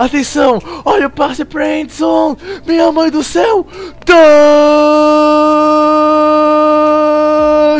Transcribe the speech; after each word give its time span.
Atenção! 0.00 0.58
Olha 0.82 1.08
o 1.08 1.10
passe 1.10 1.44
pra 1.44 1.62
Anderson! 1.62 2.34
Minha 2.66 2.90
mãe 2.90 3.10
do 3.10 3.22
céu! 3.22 3.66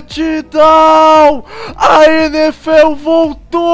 Touchdown! 0.03 1.45
A 1.75 2.05
NFL 2.05 2.95
voltou! 3.03 3.65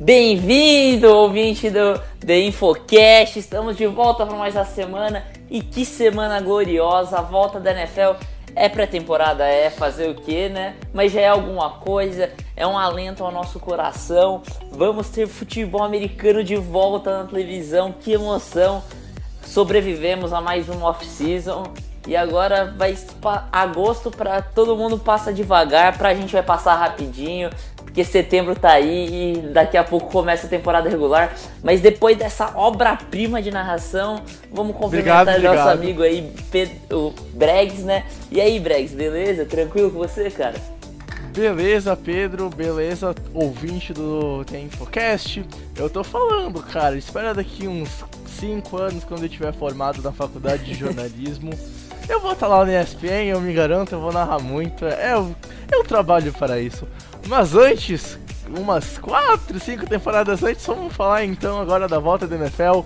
Bem-vindo, 0.00 1.08
ouvinte 1.08 1.70
do 1.70 2.00
The 2.18 2.40
Infocast! 2.40 3.38
Estamos 3.38 3.76
de 3.76 3.86
volta 3.86 4.26
para 4.26 4.36
mais 4.36 4.56
uma 4.56 4.64
semana 4.64 5.24
e 5.48 5.62
que 5.62 5.84
semana 5.84 6.40
gloriosa! 6.40 7.18
A 7.18 7.22
volta 7.22 7.60
da 7.60 7.70
NFL 7.70 8.16
é 8.54 8.68
pré-temporada, 8.68 9.46
é 9.46 9.70
fazer 9.70 10.10
o 10.10 10.14
que, 10.14 10.48
né? 10.48 10.76
Mas 10.92 11.12
já 11.12 11.20
é 11.20 11.28
alguma 11.28 11.70
coisa, 11.70 12.30
é 12.56 12.66
um 12.66 12.78
alento 12.78 13.24
ao 13.24 13.32
nosso 13.32 13.58
coração. 13.58 14.42
Vamos 14.70 15.08
ter 15.08 15.26
futebol 15.26 15.82
americano 15.82 16.42
de 16.42 16.56
volta 16.56 17.22
na 17.22 17.28
televisão, 17.28 17.92
que 17.92 18.12
emoção! 18.12 18.82
Sobrevivemos 19.42 20.32
a 20.32 20.40
mais 20.40 20.68
um 20.68 20.82
off-season 20.84 21.64
e 22.06 22.16
agora 22.16 22.72
vai 22.76 22.96
agosto 23.52 24.10
para 24.10 24.40
todo 24.40 24.76
mundo 24.76 24.98
passa 24.98 25.32
devagar, 25.32 25.98
pra 25.98 26.14
gente 26.14 26.32
vai 26.32 26.42
passar 26.42 26.74
rapidinho, 26.76 27.50
porque 28.00 28.04
setembro 28.04 28.54
tá 28.54 28.72
aí 28.72 29.34
e 29.34 29.48
daqui 29.48 29.76
a 29.76 29.84
pouco 29.84 30.10
começa 30.10 30.46
a 30.46 30.50
temporada 30.50 30.88
regular. 30.88 31.34
Mas 31.62 31.80
depois 31.80 32.16
dessa 32.16 32.56
obra-prima 32.56 33.42
de 33.42 33.50
narração, 33.50 34.22
vamos 34.50 34.74
cumprimentar 34.74 35.22
obrigado, 35.22 35.42
nosso 35.42 35.68
obrigado. 35.68 35.78
amigo 35.78 36.02
aí, 36.02 36.32
Pedro, 36.50 37.14
Bregs, 37.34 37.84
né? 37.84 38.04
E 38.30 38.40
aí, 38.40 38.58
Bregs, 38.58 38.92
beleza? 38.92 39.44
Tranquilo 39.44 39.90
com 39.90 39.98
você, 39.98 40.30
cara? 40.30 40.54
Beleza, 41.34 41.96
Pedro, 41.96 42.50
beleza, 42.50 43.14
ouvinte 43.34 43.92
do 43.92 44.44
Tempocast. 44.44 45.44
Eu 45.76 45.88
tô 45.88 46.02
falando, 46.02 46.60
cara, 46.62 46.96
espera 46.96 47.34
daqui 47.34 47.68
uns 47.68 48.04
5 48.26 48.76
anos, 48.76 49.04
quando 49.04 49.24
eu 49.24 49.28
tiver 49.28 49.52
formado 49.52 50.02
na 50.02 50.10
faculdade 50.10 50.64
de 50.64 50.74
jornalismo. 50.74 51.50
Eu 52.08 52.20
vou 52.20 52.32
estar 52.32 52.48
lá 52.48 52.64
no 52.64 52.72
ESPN, 52.72 53.26
eu 53.28 53.40
me 53.40 53.52
garanto, 53.52 53.92
eu 53.92 54.00
vou 54.00 54.12
narrar 54.12 54.38
muito. 54.40 54.84
É, 54.84 55.14
eu, 55.14 55.34
eu 55.70 55.84
trabalho 55.84 56.32
para 56.32 56.60
isso. 56.60 56.86
Mas 57.26 57.54
antes, 57.54 58.18
umas 58.58 58.98
4, 58.98 59.58
5 59.60 59.86
temporadas 59.86 60.42
antes, 60.42 60.66
vamos 60.66 60.92
falar 60.94 61.24
então 61.24 61.60
agora 61.60 61.86
da 61.86 61.98
volta 61.98 62.26
da 62.26 62.36
NFL. 62.36 62.80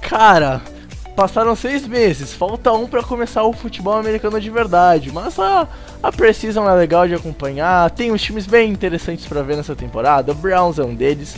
Cara, 0.00 0.62
passaram 1.16 1.56
seis 1.56 1.86
meses, 1.88 2.34
falta 2.34 2.70
um 2.72 2.86
para 2.86 3.02
começar 3.02 3.42
o 3.42 3.52
futebol 3.52 3.94
americano 3.94 4.40
de 4.40 4.50
verdade. 4.50 5.10
Mas 5.10 5.38
a, 5.38 5.66
a 6.02 6.12
Precision 6.12 6.68
é 6.68 6.74
legal 6.74 7.08
de 7.08 7.14
acompanhar, 7.14 7.90
tem 7.90 8.12
uns 8.12 8.22
times 8.22 8.46
bem 8.46 8.70
interessantes 8.70 9.26
para 9.26 9.42
ver 9.42 9.56
nessa 9.56 9.74
temporada. 9.74 10.32
O 10.32 10.34
Browns 10.34 10.78
é 10.78 10.84
um 10.84 10.94
deles. 10.94 11.34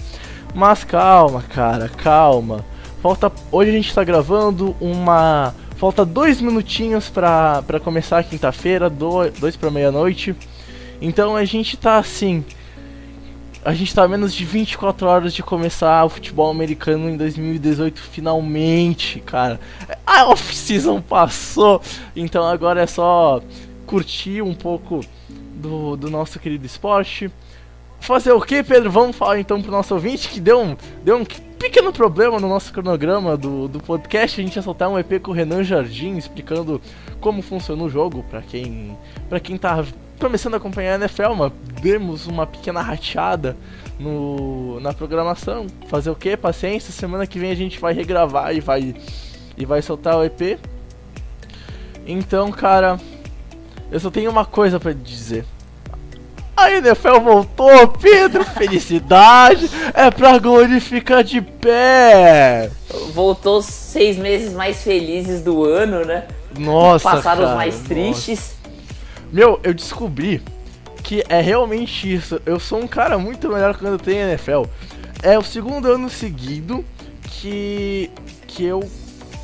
Mas 0.54 0.82
calma, 0.82 1.42
cara, 1.42 1.88
calma. 1.88 2.64
Falta. 3.00 3.30
Hoje 3.52 3.70
a 3.70 3.74
gente 3.74 3.94
tá 3.94 4.02
gravando 4.02 4.74
uma 4.80 5.54
Falta 5.78 6.04
dois 6.04 6.40
minutinhos 6.40 7.08
para 7.08 7.80
começar 7.84 8.18
a 8.18 8.22
quinta-feira, 8.24 8.90
dois 8.90 9.54
para 9.54 9.70
meia-noite. 9.70 10.34
Então 11.00 11.36
a 11.36 11.44
gente 11.44 11.76
tá 11.76 11.98
assim. 11.98 12.44
A 13.64 13.72
gente 13.72 13.94
tá 13.94 14.02
a 14.02 14.08
menos 14.08 14.34
de 14.34 14.44
24 14.44 15.06
horas 15.06 15.32
de 15.32 15.40
começar 15.40 16.04
o 16.04 16.08
futebol 16.08 16.50
americano 16.50 17.08
em 17.08 17.16
2018 17.16 18.00
finalmente, 18.00 19.20
cara. 19.20 19.60
A 20.04 20.26
off-season 20.26 21.00
passou, 21.00 21.80
então 22.16 22.44
agora 22.44 22.82
é 22.82 22.86
só 22.88 23.40
curtir 23.86 24.42
um 24.42 24.54
pouco 24.54 24.98
do, 25.54 25.96
do 25.96 26.10
nosso 26.10 26.40
querido 26.40 26.66
esporte. 26.66 27.30
Fazer 28.00 28.32
o 28.32 28.40
que, 28.40 28.62
Pedro? 28.62 28.90
Vamos 28.90 29.16
falar 29.16 29.38
então 29.38 29.60
pro 29.60 29.70
nosso 29.70 29.94
ouvinte 29.94 30.28
que 30.28 30.40
deu 30.40 30.60
um, 30.60 30.76
deu 31.04 31.18
um 31.18 31.24
pequeno 31.24 31.92
problema 31.92 32.38
no 32.38 32.48
nosso 32.48 32.72
cronograma 32.72 33.36
do, 33.36 33.68
do 33.68 33.80
podcast. 33.80 34.40
A 34.40 34.44
gente 34.44 34.56
ia 34.56 34.62
soltar 34.62 34.88
um 34.88 34.98
EP 34.98 35.20
com 35.20 35.30
o 35.30 35.34
Renan 35.34 35.62
Jardim 35.62 36.16
explicando 36.16 36.80
como 37.20 37.42
funciona 37.42 37.82
o 37.82 37.90
jogo 37.90 38.24
para 38.30 38.40
quem 38.40 38.96
para 39.28 39.40
quem 39.40 39.58
tá 39.58 39.84
começando 40.18 40.54
a 40.54 40.56
acompanhar 40.56 40.94
a 40.94 41.04
NFL, 41.04 41.34
mas 41.36 41.52
demos 41.80 42.26
uma 42.26 42.46
pequena 42.46 42.80
rateada 42.80 43.56
no, 43.98 44.80
na 44.80 44.92
programação. 44.92 45.66
Fazer 45.88 46.10
o 46.10 46.14
que? 46.14 46.36
Paciência, 46.36 46.92
semana 46.92 47.26
que 47.26 47.38
vem 47.38 47.50
a 47.50 47.56
gente 47.56 47.78
vai 47.78 47.92
regravar 47.92 48.54
e 48.54 48.60
vai 48.60 48.94
e 49.56 49.64
vai 49.66 49.82
soltar 49.82 50.16
o 50.16 50.24
EP. 50.24 50.58
Então, 52.06 52.50
cara, 52.50 52.98
eu 53.90 54.00
só 54.00 54.10
tenho 54.10 54.30
uma 54.30 54.44
coisa 54.44 54.80
para 54.80 54.92
dizer. 54.92 55.44
A 56.58 56.72
NFL 56.72 57.20
voltou, 57.22 57.86
Pedro, 57.86 58.42
felicidade 58.58 59.70
é 59.94 60.10
pra 60.10 60.38
glorificar 60.38 61.22
de 61.22 61.40
pé. 61.40 62.68
Voltou 63.12 63.62
seis 63.62 64.18
meses 64.18 64.52
mais 64.52 64.82
felizes 64.82 65.40
do 65.40 65.64
ano, 65.64 66.04
né? 66.04 66.26
Nossa, 66.58 67.08
Passaram 67.08 67.42
cara, 67.42 67.50
os 67.50 67.56
mais 67.56 67.78
tristes. 67.82 68.56
Meu, 69.32 69.60
eu 69.62 69.72
descobri 69.72 70.42
que 71.04 71.24
é 71.28 71.40
realmente 71.40 72.12
isso. 72.12 72.40
Eu 72.44 72.58
sou 72.58 72.80
um 72.80 72.88
cara 72.88 73.16
muito 73.18 73.48
melhor 73.48 73.76
quando 73.76 73.92
eu 73.92 73.98
tenho 73.98 74.28
NFL. 74.28 74.64
É 75.22 75.38
o 75.38 75.42
segundo 75.42 75.92
ano 75.92 76.10
seguido 76.10 76.84
que 77.22 78.10
que 78.48 78.64
eu 78.64 78.82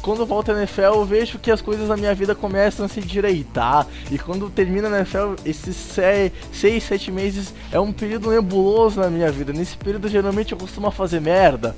quando 0.05 0.21
eu 0.21 0.27
volto 0.27 0.53
à 0.53 0.55
NFL, 0.55 0.83
eu 0.83 1.05
vejo 1.07 1.39
que 1.39 1.51
as 1.51 1.63
coisas 1.63 1.89
na 1.89 1.97
minha 1.97 2.15
vida 2.15 2.35
começam 2.35 2.85
a 2.85 2.89
se 2.91 3.01
direitar. 3.01 3.87
E 4.11 4.19
quando 4.19 4.51
termina 4.51 4.87
a 4.89 4.99
NFL, 4.99 5.37
esses 5.47 5.75
6, 6.53 6.83
7 6.83 7.11
meses 7.11 7.55
é 7.73 7.81
um 7.81 7.91
período 7.91 8.31
nebuloso 8.31 9.01
na 9.01 9.09
minha 9.09 9.33
vida. 9.33 9.51
Nesse 9.51 9.79
período, 9.79 10.07
geralmente, 10.07 10.53
eu 10.53 10.59
costumo 10.59 10.91
fazer 10.91 11.23
merda. 11.23 11.75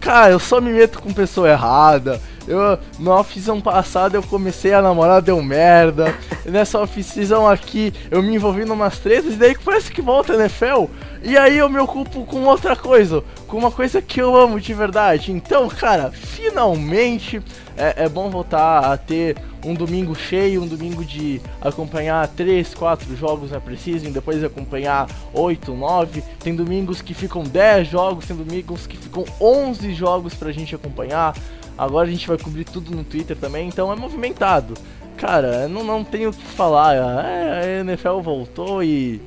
Cara, 0.00 0.32
eu 0.32 0.38
só 0.38 0.60
me 0.60 0.72
meto 0.72 1.00
com 1.00 1.12
pessoa 1.12 1.48
errada. 1.48 2.20
Eu, 2.46 2.78
na 2.98 3.16
off-season 3.16 3.60
passada 3.60 4.16
eu 4.16 4.22
comecei 4.22 4.72
a 4.72 4.80
namorar, 4.80 5.20
deu 5.20 5.42
merda. 5.42 6.14
Nessa 6.46 6.78
off-season 6.78 7.46
aqui 7.46 7.92
eu 8.10 8.22
me 8.22 8.34
envolvi 8.34 8.64
numas 8.64 8.98
tretas 8.98 9.34
e 9.34 9.36
daí 9.36 9.56
parece 9.62 9.92
que 9.92 10.00
volta 10.00 10.34
NFL. 10.34 10.86
E 11.22 11.36
aí 11.36 11.58
eu 11.58 11.68
me 11.68 11.78
ocupo 11.78 12.24
com 12.24 12.44
outra 12.44 12.74
coisa, 12.74 13.22
com 13.46 13.58
uma 13.58 13.70
coisa 13.70 14.00
que 14.00 14.20
eu 14.20 14.34
amo 14.34 14.58
de 14.58 14.72
verdade. 14.72 15.30
Então, 15.30 15.68
cara, 15.68 16.10
finalmente 16.10 17.42
é, 17.76 18.04
é 18.04 18.08
bom 18.08 18.30
voltar 18.30 18.92
a 18.92 18.96
ter 18.96 19.36
um 19.64 19.74
domingo 19.74 20.14
cheio, 20.14 20.62
um 20.62 20.66
domingo 20.66 21.04
de 21.04 21.40
acompanhar 21.60 22.26
3, 22.28 22.74
4 22.74 23.16
jogos 23.16 23.50
na 23.50 23.60
Precision, 23.60 24.12
depois 24.12 24.42
acompanhar 24.42 25.08
8, 25.32 25.72
9. 25.74 26.22
Tem 26.40 26.54
domingos 26.54 27.02
que 27.02 27.14
ficam 27.14 27.42
10 27.42 27.88
jogos, 27.88 28.26
tem 28.26 28.36
domingos 28.36 28.86
que 28.86 28.96
ficam 28.96 29.24
11 29.40 29.94
jogos 29.94 30.34
pra 30.34 30.52
gente 30.52 30.74
acompanhar. 30.74 31.36
Agora 31.76 32.08
a 32.08 32.10
gente 32.10 32.26
vai 32.26 32.38
cobrir 32.38 32.64
tudo 32.64 32.94
no 32.94 33.04
Twitter 33.04 33.36
também, 33.36 33.68
então 33.68 33.92
é 33.92 33.96
movimentado. 33.96 34.74
Cara, 35.16 35.66
não, 35.66 35.82
não 35.82 36.04
tenho 36.04 36.30
o 36.30 36.32
que 36.32 36.42
falar. 36.42 36.94
É, 36.94 37.78
a 37.78 37.80
NFL 37.80 38.20
voltou 38.20 38.82
e. 38.82 39.20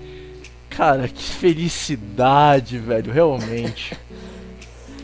Cara, 0.70 1.08
que 1.08 1.22
felicidade, 1.22 2.78
velho, 2.78 3.12
realmente. 3.12 3.98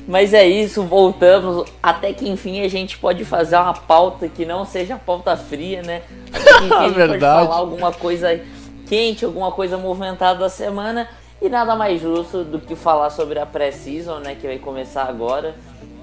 Mas 0.07 0.33
é 0.33 0.47
isso, 0.47 0.83
voltamos. 0.83 1.69
Até 1.83 2.13
que 2.13 2.27
enfim 2.29 2.61
a 2.61 2.67
gente 2.67 2.97
pode 2.97 3.25
fazer 3.25 3.57
uma 3.57 3.73
pauta 3.73 4.29
que 4.29 4.45
não 4.45 4.65
seja 4.65 4.95
pauta 4.95 5.35
fria, 5.35 5.81
né? 5.81 6.01
Até 6.31 6.53
que 6.59 6.63
enfim 6.65 6.75
a 6.75 6.89
gente 6.89 7.07
pode 7.07 7.19
falar 7.19 7.55
alguma 7.55 7.91
coisa 7.91 8.39
quente, 8.87 9.25
alguma 9.25 9.51
coisa 9.51 9.77
movimentada 9.77 10.39
da 10.39 10.49
semana. 10.49 11.09
E 11.41 11.49
nada 11.49 11.75
mais 11.75 12.01
justo 12.01 12.43
do 12.43 12.59
que 12.59 12.75
falar 12.75 13.09
sobre 13.09 13.37
a 13.37 13.45
pré-season, 13.45 14.19
né? 14.19 14.35
Que 14.35 14.47
vai 14.47 14.57
começar 14.57 15.03
agora 15.03 15.53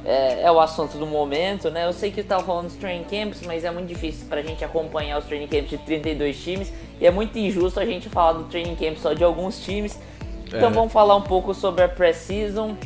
é, 0.04 0.42
é, 0.42 0.52
o 0.52 0.60
assunto 0.60 0.98
do 0.98 1.06
momento, 1.06 1.70
né? 1.70 1.86
Eu 1.86 1.92
sei 1.92 2.10
que 2.10 2.20
estava 2.20 2.42
falando 2.44 2.66
dos 2.66 2.76
training 2.76 3.04
camps, 3.04 3.40
mas 3.46 3.64
é 3.64 3.70
muito 3.70 3.88
difícil 3.88 4.26
para 4.28 4.40
a 4.40 4.42
gente 4.42 4.62
acompanhar 4.64 5.18
os 5.18 5.24
training 5.24 5.48
camps 5.48 5.70
de 5.70 5.78
32 5.78 6.42
times 6.42 6.72
e 7.00 7.06
é 7.06 7.10
muito 7.10 7.38
injusto 7.38 7.80
a 7.80 7.86
gente 7.86 8.08
falar 8.08 8.34
do 8.34 8.44
training 8.44 8.76
camp 8.76 8.98
só 8.98 9.14
de 9.14 9.24
alguns 9.24 9.58
times. 9.64 9.98
Então 10.46 10.68
é. 10.68 10.72
vamos 10.72 10.92
falar 10.92 11.16
um 11.16 11.22
pouco 11.22 11.54
sobre 11.54 11.84
a 11.84 11.88
pré-season. 11.88 12.76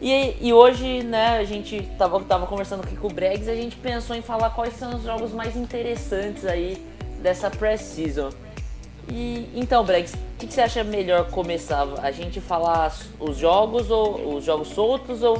E, 0.00 0.36
e, 0.40 0.52
hoje, 0.52 1.02
né, 1.02 1.38
a 1.38 1.44
gente 1.44 1.82
tava, 1.98 2.18
tava 2.20 2.46
conversando 2.46 2.82
aqui 2.82 2.96
com 2.96 3.08
o 3.08 3.12
Bregs 3.12 3.46
e 3.46 3.50
a 3.50 3.54
gente 3.54 3.76
pensou 3.76 4.16
em 4.16 4.22
falar 4.22 4.50
quais 4.50 4.74
são 4.76 4.96
os 4.96 5.02
jogos 5.02 5.32
mais 5.32 5.54
interessantes 5.56 6.46
aí 6.46 6.82
dessa 7.22 7.50
pré-season. 7.50 8.30
E 9.10 9.50
então, 9.54 9.84
Bregs, 9.84 10.14
o 10.14 10.18
que, 10.38 10.46
que, 10.46 10.54
você 10.54 10.62
acha 10.62 10.82
melhor 10.82 11.30
começar? 11.30 11.86
A 12.02 12.10
gente 12.10 12.40
falar 12.40 12.96
os 13.18 13.36
jogos 13.36 13.90
ou 13.90 14.36
os 14.36 14.44
jogos 14.44 14.68
soltos 14.68 15.22
ou 15.22 15.36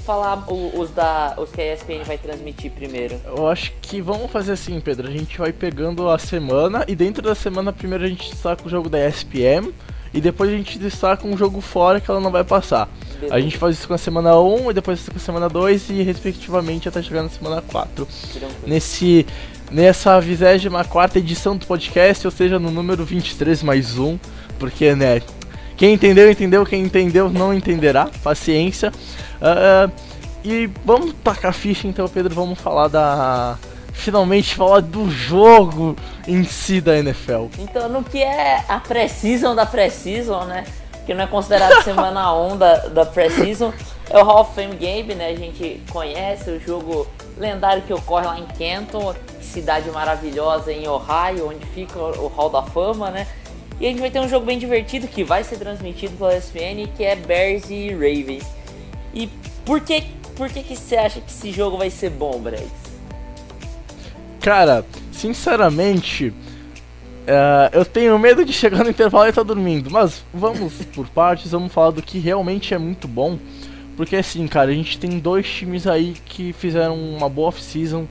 falar 0.00 0.44
os, 0.50 0.90
da, 0.90 1.36
os 1.38 1.50
que 1.52 1.60
a 1.60 1.74
ESPN 1.74 2.02
vai 2.04 2.18
transmitir 2.18 2.72
primeiro? 2.72 3.20
Eu 3.24 3.46
acho 3.46 3.72
que 3.80 4.00
vamos 4.00 4.30
fazer 4.30 4.52
assim, 4.52 4.80
Pedro. 4.80 5.06
A 5.06 5.10
gente 5.10 5.38
vai 5.38 5.52
pegando 5.52 6.08
a 6.08 6.18
semana 6.18 6.84
e 6.88 6.96
dentro 6.96 7.22
da 7.22 7.34
semana 7.34 7.72
primeiro 7.72 8.04
a 8.04 8.08
gente 8.08 8.28
destaca 8.28 8.66
o 8.66 8.68
jogo 8.68 8.88
da 8.88 9.06
ESPN 9.06 9.72
e 10.12 10.20
depois 10.20 10.50
a 10.50 10.52
gente 10.52 10.78
destaca 10.78 11.26
um 11.26 11.36
jogo 11.36 11.60
fora 11.60 12.00
que 12.00 12.10
ela 12.10 12.20
não 12.20 12.30
vai 12.30 12.44
passar. 12.44 12.88
Beleza. 13.14 13.34
A 13.34 13.40
gente 13.40 13.56
faz 13.56 13.76
isso 13.76 13.86
com 13.86 13.94
a 13.94 13.98
semana 13.98 14.38
1 14.38 14.70
e 14.70 14.74
depois 14.74 15.00
isso 15.00 15.10
com 15.10 15.18
a 15.18 15.20
semana 15.20 15.48
2 15.48 15.90
e 15.90 16.02
respectivamente 16.02 16.88
até 16.88 17.02
chegar 17.02 17.22
na 17.22 17.28
semana 17.28 17.62
4. 17.62 18.06
Nesse 18.66 19.26
nessa 19.70 20.18
24 20.20 21.18
edição 21.18 21.56
do 21.56 21.64
podcast, 21.64 22.26
ou 22.26 22.30
seja, 22.30 22.58
no 22.58 22.70
número 22.70 23.04
23 23.04 23.62
mais 23.62 23.96
1, 23.96 24.18
porque 24.58 24.94
né, 24.94 25.22
Quem 25.76 25.94
entendeu, 25.94 26.30
entendeu. 26.30 26.66
Quem 26.66 26.82
entendeu, 26.82 27.30
não 27.30 27.54
entenderá. 27.54 28.10
Paciência. 28.22 28.92
Uh, 29.40 29.90
e 30.44 30.68
vamos 30.84 31.14
tacar 31.24 31.54
ficha 31.54 31.86
então, 31.86 32.08
Pedro. 32.08 32.34
Vamos 32.34 32.58
falar 32.58 32.88
da. 32.88 33.56
Finalmente 33.92 34.54
falar 34.54 34.80
do 34.80 35.10
jogo 35.10 35.96
em 36.26 36.44
si 36.44 36.80
da 36.80 36.98
NFL. 36.98 37.46
Então, 37.58 37.88
no 37.88 38.02
que 38.02 38.22
é 38.22 38.64
a 38.68 38.78
Precision 38.80 39.54
da 39.54 39.66
Precision, 39.66 40.44
né? 40.44 40.64
Que 41.06 41.14
não 41.14 41.24
é 41.24 41.26
considerado 41.26 41.82
semana 41.84 42.34
1 42.34 42.56
da, 42.56 43.06
Precision. 43.06 43.72
É 44.08 44.18
o 44.18 44.24
Hall 44.24 44.42
of 44.42 44.54
Fame 44.54 44.74
Game, 44.76 45.14
né? 45.14 45.28
A 45.28 45.36
gente 45.36 45.82
conhece 45.90 46.50
o 46.50 46.60
jogo 46.60 47.06
lendário 47.38 47.82
que 47.82 47.92
ocorre 47.92 48.26
lá 48.26 48.38
em 48.38 48.46
Kenton, 48.46 49.14
cidade 49.40 49.90
maravilhosa 49.90 50.72
em 50.72 50.86
Ohio, 50.88 51.48
onde 51.48 51.64
fica 51.66 51.98
o 51.98 52.28
Hall 52.28 52.50
da 52.50 52.62
Fama, 52.62 53.10
né? 53.10 53.26
E 53.80 53.86
a 53.86 53.88
gente 53.88 54.00
vai 54.00 54.10
ter 54.10 54.20
um 54.20 54.28
jogo 54.28 54.44
bem 54.44 54.58
divertido 54.58 55.08
que 55.08 55.24
vai 55.24 55.42
ser 55.42 55.56
transmitido 55.56 56.14
pela 56.16 56.36
ESPN, 56.36 56.86
que 56.94 57.02
é 57.02 57.16
Bears 57.16 57.70
e 57.70 57.88
Ravens. 57.90 58.44
E 59.14 59.26
por 59.64 59.80
que, 59.80 60.02
por 60.36 60.50
que, 60.50 60.62
que 60.62 60.76
você 60.76 60.96
acha 60.96 61.20
que 61.20 61.30
esse 61.30 61.50
jogo 61.50 61.78
vai 61.78 61.88
ser 61.88 62.10
bom, 62.10 62.38
Bregs? 62.38 62.89
Cara, 64.40 64.86
sinceramente, 65.12 66.28
uh, 66.28 67.68
eu 67.72 67.84
tenho 67.84 68.18
medo 68.18 68.42
de 68.42 68.54
chegar 68.54 68.82
no 68.82 68.88
intervalo 68.88 69.26
e 69.26 69.28
estar 69.28 69.42
tá 69.42 69.46
dormindo. 69.46 69.90
Mas 69.90 70.24
vamos 70.32 70.72
por 70.94 71.06
partes, 71.08 71.50
vamos 71.50 71.72
falar 71.72 71.90
do 71.90 72.02
que 72.02 72.18
realmente 72.18 72.72
é 72.72 72.78
muito 72.78 73.06
bom. 73.06 73.38
Porque 73.96 74.16
assim, 74.16 74.46
cara, 74.46 74.70
a 74.70 74.74
gente 74.74 74.98
tem 74.98 75.18
dois 75.18 75.46
times 75.46 75.86
aí 75.86 76.14
que 76.24 76.54
fizeram 76.54 76.98
uma 76.98 77.28
boa 77.28 77.48
off-season. 77.48 78.06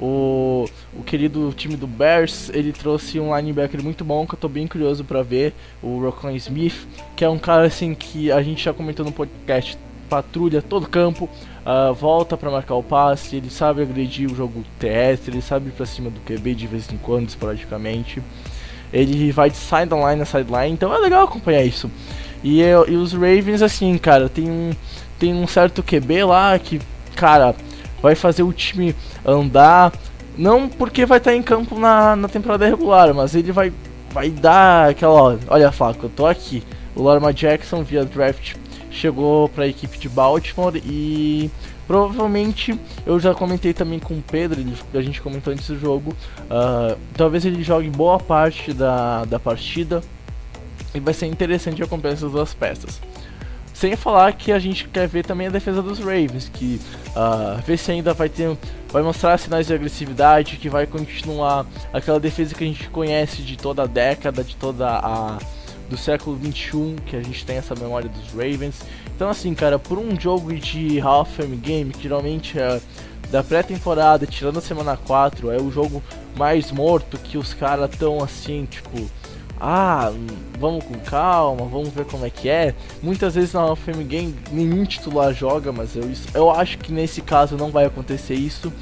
O, 0.00 0.64
o 0.96 1.02
querido 1.02 1.52
time 1.56 1.76
do 1.76 1.86
Bears, 1.86 2.50
ele 2.50 2.72
trouxe 2.72 3.18
um 3.18 3.36
linebacker 3.36 3.82
muito 3.82 4.04
bom 4.04 4.26
que 4.26 4.34
eu 4.34 4.38
tô 4.38 4.48
bem 4.48 4.66
curioso 4.66 5.04
para 5.04 5.22
ver, 5.22 5.52
o 5.82 5.98
Rocon 6.00 6.30
Smith, 6.30 6.86
que 7.16 7.24
é 7.24 7.28
um 7.28 7.38
cara 7.38 7.66
assim 7.66 7.94
que 7.94 8.30
a 8.30 8.40
gente 8.40 8.64
já 8.64 8.72
comentou 8.72 9.04
no 9.04 9.10
podcast, 9.10 9.76
patrulha 10.08 10.62
todo 10.62 10.88
campo, 10.88 11.28
uh, 11.68 11.92
volta 11.92 12.36
para 12.36 12.50
marcar 12.50 12.74
o 12.74 12.82
passe, 12.82 13.36
ele 13.36 13.50
sabe 13.50 13.82
agredir 13.82 14.30
o 14.30 14.34
jogo 14.34 14.64
terrestre, 14.78 15.32
ele 15.32 15.42
sabe 15.42 15.68
ir 15.68 15.72
pra 15.72 15.84
cima 15.84 16.08
do 16.08 16.20
QB 16.20 16.54
de 16.54 16.66
vez 16.66 16.90
em 16.90 16.96
quando, 16.96 17.28
esporadicamente. 17.28 18.22
Ele 18.90 19.30
vai 19.32 19.50
de 19.50 19.58
sideline 19.58 20.22
a 20.22 20.24
sideline, 20.24 20.72
então 20.72 20.94
é 20.94 20.98
legal 20.98 21.24
acompanhar 21.24 21.62
isso. 21.62 21.90
E, 22.42 22.62
e 22.62 22.96
os 22.96 23.12
Ravens, 23.12 23.60
assim, 23.60 23.98
cara, 23.98 24.30
tem 24.30 24.48
um, 24.48 24.70
tem 25.18 25.34
um 25.34 25.46
certo 25.46 25.82
QB 25.82 26.24
lá 26.24 26.58
que, 26.58 26.80
cara, 27.14 27.54
vai 28.00 28.14
fazer 28.14 28.42
o 28.42 28.52
time 28.52 28.94
andar. 29.26 29.92
Não 30.38 30.68
porque 30.68 31.04
vai 31.04 31.18
estar 31.18 31.34
em 31.34 31.42
campo 31.42 31.78
na, 31.78 32.16
na 32.16 32.28
temporada 32.28 32.66
regular, 32.66 33.12
mas 33.12 33.34
ele 33.34 33.52
vai, 33.52 33.72
vai 34.10 34.30
dar 34.30 34.90
aquela. 34.90 35.38
Olha, 35.48 35.72
Flaco, 35.72 36.06
eu 36.06 36.10
tô 36.10 36.26
aqui. 36.26 36.62
O 36.94 37.02
Lorma 37.02 37.32
Jackson, 37.32 37.82
via 37.82 38.04
draft, 38.04 38.54
chegou 38.98 39.48
para 39.48 39.64
a 39.64 39.66
equipe 39.68 39.96
de 39.98 40.08
Baltimore 40.08 40.76
e 40.76 41.50
provavelmente 41.86 42.78
eu 43.06 43.18
já 43.18 43.34
comentei 43.34 43.72
também 43.72 43.98
com 43.98 44.14
o 44.14 44.22
Pedro, 44.22 44.60
ele, 44.60 44.74
a 44.92 45.00
gente 45.00 45.22
comentou 45.22 45.52
antes 45.52 45.68
do 45.68 45.78
jogo. 45.78 46.14
Uh, 46.42 46.98
talvez 47.14 47.44
ele 47.44 47.62
jogue 47.62 47.88
boa 47.88 48.18
parte 48.18 48.72
da, 48.72 49.24
da 49.24 49.38
partida 49.38 50.02
e 50.94 51.00
vai 51.00 51.14
ser 51.14 51.26
interessante 51.26 51.82
acompanhar 51.82 52.14
essas 52.14 52.32
duas 52.32 52.52
peças. 52.52 53.00
Sem 53.72 53.94
falar 53.94 54.32
que 54.32 54.50
a 54.50 54.58
gente 54.58 54.88
quer 54.88 55.06
ver 55.06 55.24
também 55.24 55.46
a 55.46 55.50
defesa 55.50 55.80
dos 55.80 56.00
Ravens, 56.00 56.50
que 56.52 56.80
uh, 57.10 57.62
ver 57.64 57.78
se 57.78 57.92
ainda 57.92 58.12
vai 58.12 58.28
ter, 58.28 58.56
vai 58.90 59.04
mostrar 59.04 59.38
sinais 59.38 59.68
de 59.68 59.72
agressividade, 59.72 60.56
que 60.56 60.68
vai 60.68 60.84
continuar 60.84 61.64
aquela 61.92 62.18
defesa 62.18 62.56
que 62.56 62.64
a 62.64 62.66
gente 62.66 62.90
conhece 62.90 63.40
de 63.42 63.56
toda 63.56 63.84
a 63.84 63.86
década, 63.86 64.42
de 64.42 64.56
toda 64.56 64.88
a 64.88 65.38
do 65.88 65.96
século 65.96 66.36
21, 66.36 66.96
que 67.06 67.16
a 67.16 67.22
gente 67.22 67.44
tem 67.44 67.56
essa 67.56 67.74
memória 67.74 68.08
dos 68.08 68.30
Ravens. 68.32 68.80
Então 69.14 69.28
assim, 69.28 69.54
cara, 69.54 69.78
por 69.78 69.98
um 69.98 70.18
jogo 70.18 70.54
de 70.54 71.00
half 71.00 71.36
time 71.36 71.56
game, 71.56 71.92
que 71.92 72.02
geralmente 72.02 72.58
é 72.58 72.80
da 73.30 73.42
pré-temporada, 73.42 74.26
tirando 74.26 74.58
a 74.58 74.62
semana 74.62 74.96
4, 74.96 75.50
é 75.50 75.60
o 75.60 75.70
jogo 75.70 76.02
mais 76.36 76.70
morto 76.72 77.18
que 77.18 77.36
os 77.36 77.52
caras 77.52 77.90
tão 77.96 78.22
assim, 78.22 78.64
tipo, 78.64 79.06
ah, 79.60 80.12
vamos 80.58 80.84
com 80.84 80.94
calma, 81.00 81.64
vamos 81.66 81.90
ver 81.90 82.04
como 82.04 82.24
é 82.24 82.30
que 82.30 82.48
é. 82.48 82.74
Muitas 83.02 83.34
vezes 83.34 83.52
na 83.52 83.74
FM 83.74 84.06
Game 84.06 84.34
nenhum 84.52 84.84
titular 84.84 85.34
joga, 85.34 85.72
mas 85.72 85.96
eu, 85.96 86.10
eu 86.32 86.50
acho 86.50 86.78
que 86.78 86.92
nesse 86.92 87.20
caso 87.20 87.56
não 87.56 87.70
vai 87.70 87.84
acontecer 87.84 88.34
isso. 88.34 88.72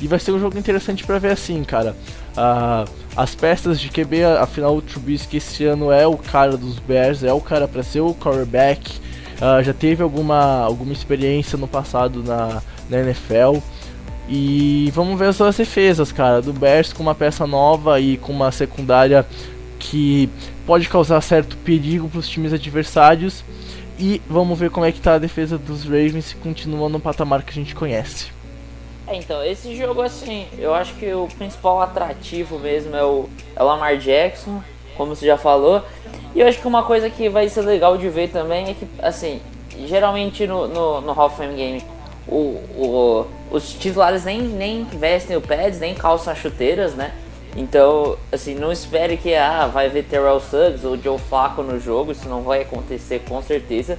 E 0.00 0.06
vai 0.06 0.18
ser 0.18 0.32
um 0.32 0.38
jogo 0.38 0.58
interessante 0.58 1.04
para 1.04 1.18
ver 1.18 1.32
assim, 1.32 1.62
cara. 1.64 1.96
Uh, 2.36 2.88
as 3.16 3.34
peças 3.34 3.80
de 3.80 3.88
QB, 3.88 4.24
afinal 4.24 4.76
o 4.76 4.82
Trubisky 4.82 5.38
esse 5.38 5.64
ano 5.64 5.90
é 5.90 6.06
o 6.06 6.18
cara 6.18 6.56
dos 6.56 6.78
Bears, 6.78 7.22
é 7.22 7.32
o 7.32 7.40
cara 7.40 7.66
para 7.66 7.82
ser 7.82 8.00
o 8.00 8.14
quarterback. 8.14 8.98
Uh, 9.36 9.62
já 9.62 9.72
teve 9.72 10.02
alguma, 10.02 10.60
alguma 10.60 10.92
experiência 10.92 11.56
no 11.56 11.66
passado 11.66 12.22
na, 12.22 12.62
na 12.90 12.98
NFL. 13.00 13.58
E 14.28 14.90
vamos 14.94 15.18
ver 15.18 15.28
as 15.28 15.38
duas 15.38 15.56
defesas, 15.56 16.12
cara. 16.12 16.42
Do 16.42 16.52
Bears 16.52 16.92
com 16.92 17.02
uma 17.02 17.14
peça 17.14 17.46
nova 17.46 18.00
e 18.00 18.16
com 18.16 18.32
uma 18.32 18.52
secundária 18.52 19.24
que 19.78 20.28
pode 20.66 20.88
causar 20.88 21.20
certo 21.20 21.56
perigo 21.58 22.08
para 22.08 22.18
os 22.18 22.28
times 22.28 22.52
adversários. 22.52 23.44
E 23.98 24.20
vamos 24.28 24.58
ver 24.58 24.70
como 24.70 24.84
é 24.84 24.92
que 24.92 25.00
tá 25.00 25.14
a 25.14 25.18
defesa 25.18 25.56
dos 25.56 25.84
Ravens 25.84 26.26
se 26.26 26.34
continua 26.36 26.88
no 26.88 27.00
patamar 27.00 27.42
que 27.42 27.50
a 27.50 27.54
gente 27.54 27.74
conhece. 27.74 28.35
É, 29.06 29.14
então, 29.14 29.44
esse 29.44 29.76
jogo, 29.76 30.02
assim, 30.02 30.46
eu 30.58 30.74
acho 30.74 30.94
que 30.94 31.12
o 31.14 31.28
principal 31.38 31.80
atrativo 31.80 32.58
mesmo 32.58 32.96
é 32.96 33.04
o, 33.04 33.28
é 33.54 33.62
Lamar 33.62 33.96
Jackson, 33.96 34.62
como 34.96 35.14
você 35.14 35.26
já 35.26 35.36
falou. 35.36 35.82
E 36.34 36.40
eu 36.40 36.48
acho 36.48 36.60
que 36.60 36.66
uma 36.66 36.82
coisa 36.82 37.08
que 37.08 37.28
vai 37.28 37.48
ser 37.48 37.62
legal 37.62 37.96
de 37.96 38.08
ver 38.08 38.30
também 38.30 38.70
é 38.70 38.74
que, 38.74 38.86
assim, 38.98 39.40
geralmente 39.86 40.46
no, 40.46 40.66
no, 40.66 41.00
no 41.00 41.12
Hall 41.12 41.26
of 41.26 41.36
Fame 41.36 41.54
Game, 41.54 41.84
o, 42.26 42.60
o, 42.76 43.26
os 43.50 43.72
titulares 43.74 44.24
nem, 44.24 44.42
nem 44.42 44.84
vestem 44.84 45.36
o 45.36 45.40
pads, 45.40 45.78
nem 45.78 45.94
calçam 45.94 46.32
as 46.32 46.38
chuteiras, 46.40 46.94
né? 46.94 47.12
Então, 47.56 48.18
assim, 48.30 48.54
não 48.54 48.70
espere 48.70 49.16
que 49.16 49.34
ah, 49.34 49.66
vai 49.66 49.88
ver 49.88 50.04
Terrell 50.04 50.40
Suggs 50.40 50.84
ou 50.84 50.98
Joe 50.98 51.18
Flacco 51.18 51.62
no 51.62 51.80
jogo, 51.80 52.12
isso 52.12 52.28
não 52.28 52.42
vai 52.42 52.62
acontecer 52.62 53.22
com 53.26 53.40
certeza. 53.40 53.98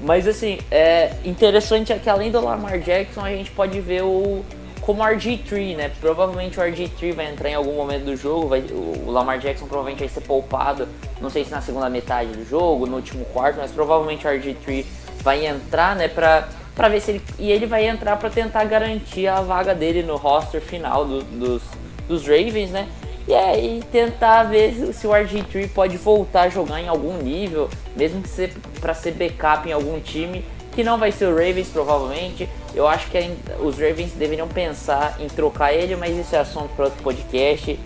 Mas 0.00 0.26
assim, 0.26 0.58
é 0.70 1.12
interessante 1.24 1.92
é 1.92 1.98
que 1.98 2.08
além 2.08 2.30
do 2.30 2.40
Lamar 2.40 2.78
Jackson, 2.78 3.20
a 3.20 3.30
gente 3.30 3.50
pode 3.50 3.80
ver 3.80 4.02
o 4.02 4.44
como 4.80 5.02
RG3, 5.02 5.76
né? 5.76 5.90
Provavelmente 6.00 6.58
o 6.58 6.62
RG3 6.62 7.12
vai 7.12 7.30
entrar 7.30 7.50
em 7.50 7.54
algum 7.54 7.74
momento 7.74 8.04
do 8.04 8.16
jogo, 8.16 8.48
vai, 8.48 8.60
o 8.60 9.10
Lamar 9.10 9.38
Jackson 9.38 9.66
provavelmente 9.66 10.00
vai 10.00 10.08
ser 10.08 10.22
poupado, 10.22 10.88
não 11.20 11.28
sei 11.28 11.44
se 11.44 11.50
na 11.50 11.60
segunda 11.60 11.88
metade 11.90 12.30
do 12.32 12.44
jogo, 12.48 12.86
no 12.86 12.96
último 12.96 13.24
quarto, 13.26 13.58
mas 13.58 13.70
provavelmente 13.70 14.26
o 14.26 14.30
RG3 14.30 14.84
vai 15.22 15.46
entrar, 15.46 15.94
né, 15.94 16.08
pra, 16.08 16.48
pra 16.74 16.88
ver 16.88 17.00
se 17.00 17.12
ele. 17.12 17.22
E 17.38 17.52
ele 17.52 17.66
vai 17.66 17.86
entrar 17.86 18.16
para 18.16 18.30
tentar 18.30 18.64
garantir 18.64 19.26
a 19.26 19.40
vaga 19.40 19.74
dele 19.74 20.02
no 20.02 20.16
roster 20.16 20.60
final 20.60 21.04
do, 21.04 21.22
dos, 21.22 21.62
dos 22.08 22.26
Ravens, 22.26 22.70
né? 22.70 22.88
E 23.28 23.34
aí 23.34 23.82
tentar 23.92 24.44
ver 24.44 24.92
se 24.92 25.06
o 25.06 25.10
RG3 25.10 25.70
pode 25.70 25.96
voltar 25.96 26.42
a 26.42 26.48
jogar 26.48 26.80
em 26.80 26.88
algum 26.88 27.16
nível, 27.18 27.68
mesmo 27.96 28.22
que 28.22 28.28
seja 28.28 28.54
para 28.80 28.94
ser 28.94 29.12
backup 29.12 29.68
em 29.68 29.72
algum 29.72 30.00
time, 30.00 30.44
que 30.72 30.82
não 30.82 30.98
vai 30.98 31.12
ser 31.12 31.26
o 31.26 31.34
Ravens 31.34 31.68
provavelmente. 31.68 32.48
Eu 32.74 32.88
acho 32.88 33.08
que 33.10 33.18
os 33.60 33.78
Ravens 33.78 34.12
deveriam 34.12 34.48
pensar 34.48 35.16
em 35.20 35.28
trocar 35.28 35.72
ele, 35.72 35.96
mas 35.96 36.16
isso 36.16 36.34
é 36.34 36.38
assunto 36.38 36.70
para 36.74 36.86
outro 36.86 37.02
podcast. 37.02 37.78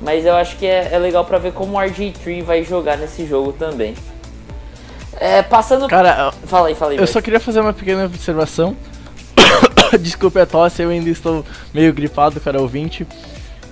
Mas 0.00 0.26
eu 0.26 0.34
acho 0.34 0.56
que 0.56 0.66
é, 0.66 0.90
é 0.92 0.98
legal 0.98 1.24
para 1.24 1.38
ver 1.38 1.52
como 1.52 1.78
o 1.78 1.80
RG3 1.80 2.42
vai 2.42 2.64
jogar 2.64 2.98
nesse 2.98 3.26
jogo 3.26 3.52
também. 3.52 3.94
É, 5.16 5.42
passando. 5.42 5.88
Cara, 5.88 6.32
fala 6.46 6.68
aí, 6.68 6.74
fala 6.74 6.92
aí. 6.92 6.98
Eu 6.98 7.06
só 7.06 7.20
queria 7.20 7.40
fazer 7.40 7.60
uma 7.60 7.72
pequena 7.72 8.04
observação. 8.04 8.76
Desculpe 10.00 10.40
a 10.40 10.46
tosse, 10.46 10.82
eu 10.82 10.90
ainda 10.90 11.08
estou 11.08 11.44
meio 11.72 11.92
gripado, 11.92 12.40
cara 12.40 12.60
ouvinte. 12.60 13.06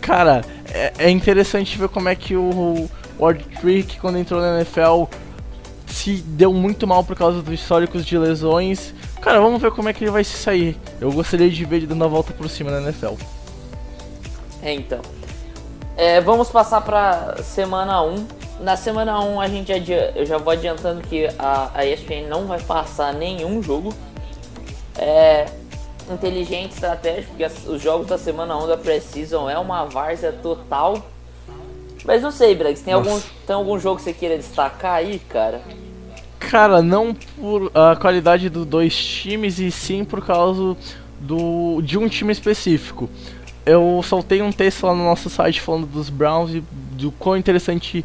Cara, 0.03 0.43
é, 0.75 0.93
é 0.99 1.11
interessante 1.11 1.79
ver 1.79 1.89
como 1.89 2.09
é 2.09 2.15
que 2.17 2.37
o 2.37 2.91
Ward 3.19 3.45
Trick, 3.61 4.01
quando 4.01 4.19
entrou 4.19 4.41
na 4.41 4.57
NFL, 4.57 5.05
se 5.87 6.17
deu 6.17 6.53
muito 6.53 6.87
mal 6.87 7.05
por 7.05 7.17
causa 7.17 7.41
dos 7.41 7.55
históricos 7.55 8.05
de 8.05 8.19
lesões. 8.19 8.93
Cara, 9.21 9.41
vamos 9.41 9.63
ver 9.63 9.71
como 9.71 9.89
é 9.89 9.93
que 9.93 10.03
ele 10.03 10.11
vai 10.11 10.25
se 10.25 10.37
sair. 10.37 10.77
Eu 11.01 11.13
gostaria 11.13 11.49
de 11.49 11.65
ver 11.65 11.77
ele 11.77 11.87
dando 11.87 12.05
a 12.05 12.09
volta 12.09 12.33
por 12.33 12.51
cima 12.51 12.71
na 12.73 12.83
NFL. 12.83 13.15
É, 14.61 14.75
então. 14.75 15.01
É, 15.97 16.21
vamos 16.21 16.51
passar 16.51 16.81
para 16.81 17.37
semana 17.43 18.03
1. 18.03 18.27
Na 18.61 18.77
semana 18.77 19.21
1 19.21 19.41
a 19.41 19.49
gente 19.49 19.73
eu 20.17 20.27
já 20.27 20.39
vou 20.39 20.53
adiantando 20.53 21.01
que 21.03 21.29
a, 21.39 21.71
a 21.75 21.87
ESPN 21.87 22.27
não 22.29 22.47
vai 22.47 22.61
passar 22.61 23.15
nenhum 23.15 23.63
jogo. 23.63 23.95
É, 24.97 25.47
inteligente, 26.11 26.73
estratégico, 26.73 27.35
porque 27.37 27.45
os 27.69 27.83
jogos 27.83 28.07
da 28.07 28.19
semana 28.19 28.57
1 28.57 28.67
da 28.67 28.77
Precision 28.77 29.49
é 29.49 29.59
uma 29.59 29.85
várzea 29.85 30.33
total. 30.33 31.05
Mas 32.05 32.23
não 32.23 32.31
sei, 32.31 32.55
Bregs, 32.55 32.83
tem 32.83 32.95
algum, 32.95 33.21
tem 33.47 33.55
algum 33.55 33.79
jogo 33.79 33.97
que 33.97 34.03
você 34.03 34.13
queira 34.13 34.37
destacar 34.37 34.95
aí, 34.95 35.19
cara? 35.19 35.63
Cara, 36.39 36.83
não 36.83 37.15
por 37.15 37.71
a 37.75 37.95
qualidade 37.97 38.49
dos 38.49 38.67
dois 38.67 38.97
times, 38.97 39.59
e 39.59 39.71
sim 39.71 40.05
por 40.05 40.25
causa 40.25 40.77
do, 41.21 41.81
de 41.83 41.97
um 41.97 42.09
time 42.09 42.33
específico. 42.33 43.09
Eu 43.65 44.01
soltei 44.03 44.43
um 44.43 44.51
texto 44.51 44.85
lá 44.85 44.95
no 44.95 45.05
nosso 45.05 45.31
site 45.31 45.61
falando 45.61 45.87
dos 45.87 46.11
Browns 46.11 46.53
e 46.53 46.65
do 46.93 47.13
quão 47.13 47.37
interessante 47.37 48.05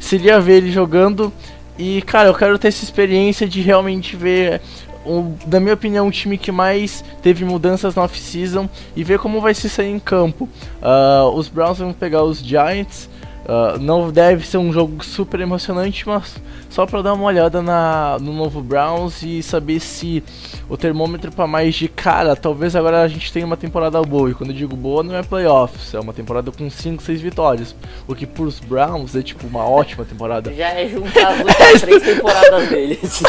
seria 0.00 0.40
ver 0.40 0.54
ele 0.54 0.72
jogando. 0.72 1.32
E, 1.78 2.02
cara, 2.02 2.28
eu 2.28 2.34
quero 2.34 2.58
ter 2.58 2.68
essa 2.68 2.82
experiência 2.82 3.46
de 3.46 3.60
realmente 3.60 4.16
ver, 4.16 4.60
um, 5.06 5.34
na 5.46 5.60
minha 5.60 5.74
opinião, 5.74 6.08
o 6.08 6.10
time 6.10 6.36
que 6.36 6.52
mais 6.52 7.04
teve 7.22 7.44
mudanças 7.44 7.94
na 7.94 8.02
off-season 8.02 8.68
e 8.94 9.04
ver 9.04 9.18
como 9.18 9.40
vai 9.40 9.54
se 9.54 9.68
sair 9.68 9.90
em 9.90 9.98
campo. 9.98 10.48
Uh, 10.82 11.30
os 11.34 11.48
Browns 11.48 11.78
vão 11.78 11.92
pegar 11.92 12.22
os 12.22 12.38
Giants. 12.38 13.08
Uh, 13.46 13.78
não 13.78 14.10
deve 14.10 14.44
ser 14.44 14.58
um 14.58 14.72
jogo 14.72 15.04
super 15.04 15.38
emocionante, 15.38 16.04
mas 16.08 16.34
só 16.68 16.84
para 16.84 17.00
dar 17.00 17.12
uma 17.12 17.26
olhada 17.26 17.62
na, 17.62 18.18
no 18.20 18.32
novo 18.32 18.60
Browns 18.60 19.22
e 19.22 19.40
saber 19.40 19.78
se 19.78 20.20
o 20.68 20.76
termômetro 20.76 21.30
para 21.30 21.46
mais 21.46 21.76
de 21.76 21.86
cara, 21.86 22.34
talvez 22.34 22.74
agora 22.74 23.02
a 23.02 23.08
gente 23.08 23.32
tenha 23.32 23.46
uma 23.46 23.56
temporada 23.56 24.02
boa. 24.02 24.30
E 24.30 24.34
quando 24.34 24.50
eu 24.50 24.56
digo 24.56 24.74
boa, 24.74 25.04
não 25.04 25.14
é 25.14 25.22
playoffs, 25.22 25.94
é 25.94 26.00
uma 26.00 26.12
temporada 26.12 26.50
com 26.50 26.68
5, 26.68 27.00
6 27.00 27.20
vitórias. 27.20 27.72
O 28.08 28.16
que 28.16 28.26
pros 28.26 28.58
Browns 28.58 29.14
é 29.14 29.22
tipo 29.22 29.46
uma 29.46 29.64
ótima 29.64 30.04
temporada. 30.04 30.52
Já 30.52 30.70
é 30.70 30.88
juntar 30.88 31.28
as 31.28 31.38
últimas 31.38 31.80
três 31.82 32.02
temporadas 32.02 32.68
deles. 32.68 33.22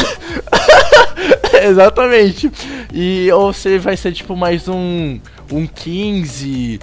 Exatamente. 1.61 2.51
E 2.91 3.31
ou 3.31 3.53
se 3.53 3.77
vai 3.77 3.95
ser 3.95 4.13
tipo 4.13 4.35
mais 4.35 4.67
um 4.67 5.19
um 5.51 5.65
15, 5.65 6.79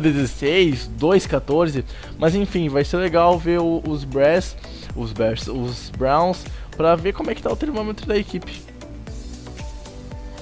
016, 0.00 0.88
214, 0.88 1.84
mas 2.18 2.34
enfim, 2.34 2.68
vai 2.68 2.84
ser 2.84 2.96
legal 2.96 3.38
ver 3.38 3.60
o, 3.60 3.82
os 3.86 4.04
Brass, 4.04 4.56
os 4.96 5.12
Bears, 5.12 5.46
os 5.46 5.90
Browns 5.90 6.44
para 6.76 6.94
ver 6.96 7.12
como 7.12 7.30
é 7.30 7.34
que 7.34 7.42
tá 7.42 7.50
o 7.50 7.56
termômetro 7.56 8.06
da 8.06 8.16
equipe. 8.16 8.62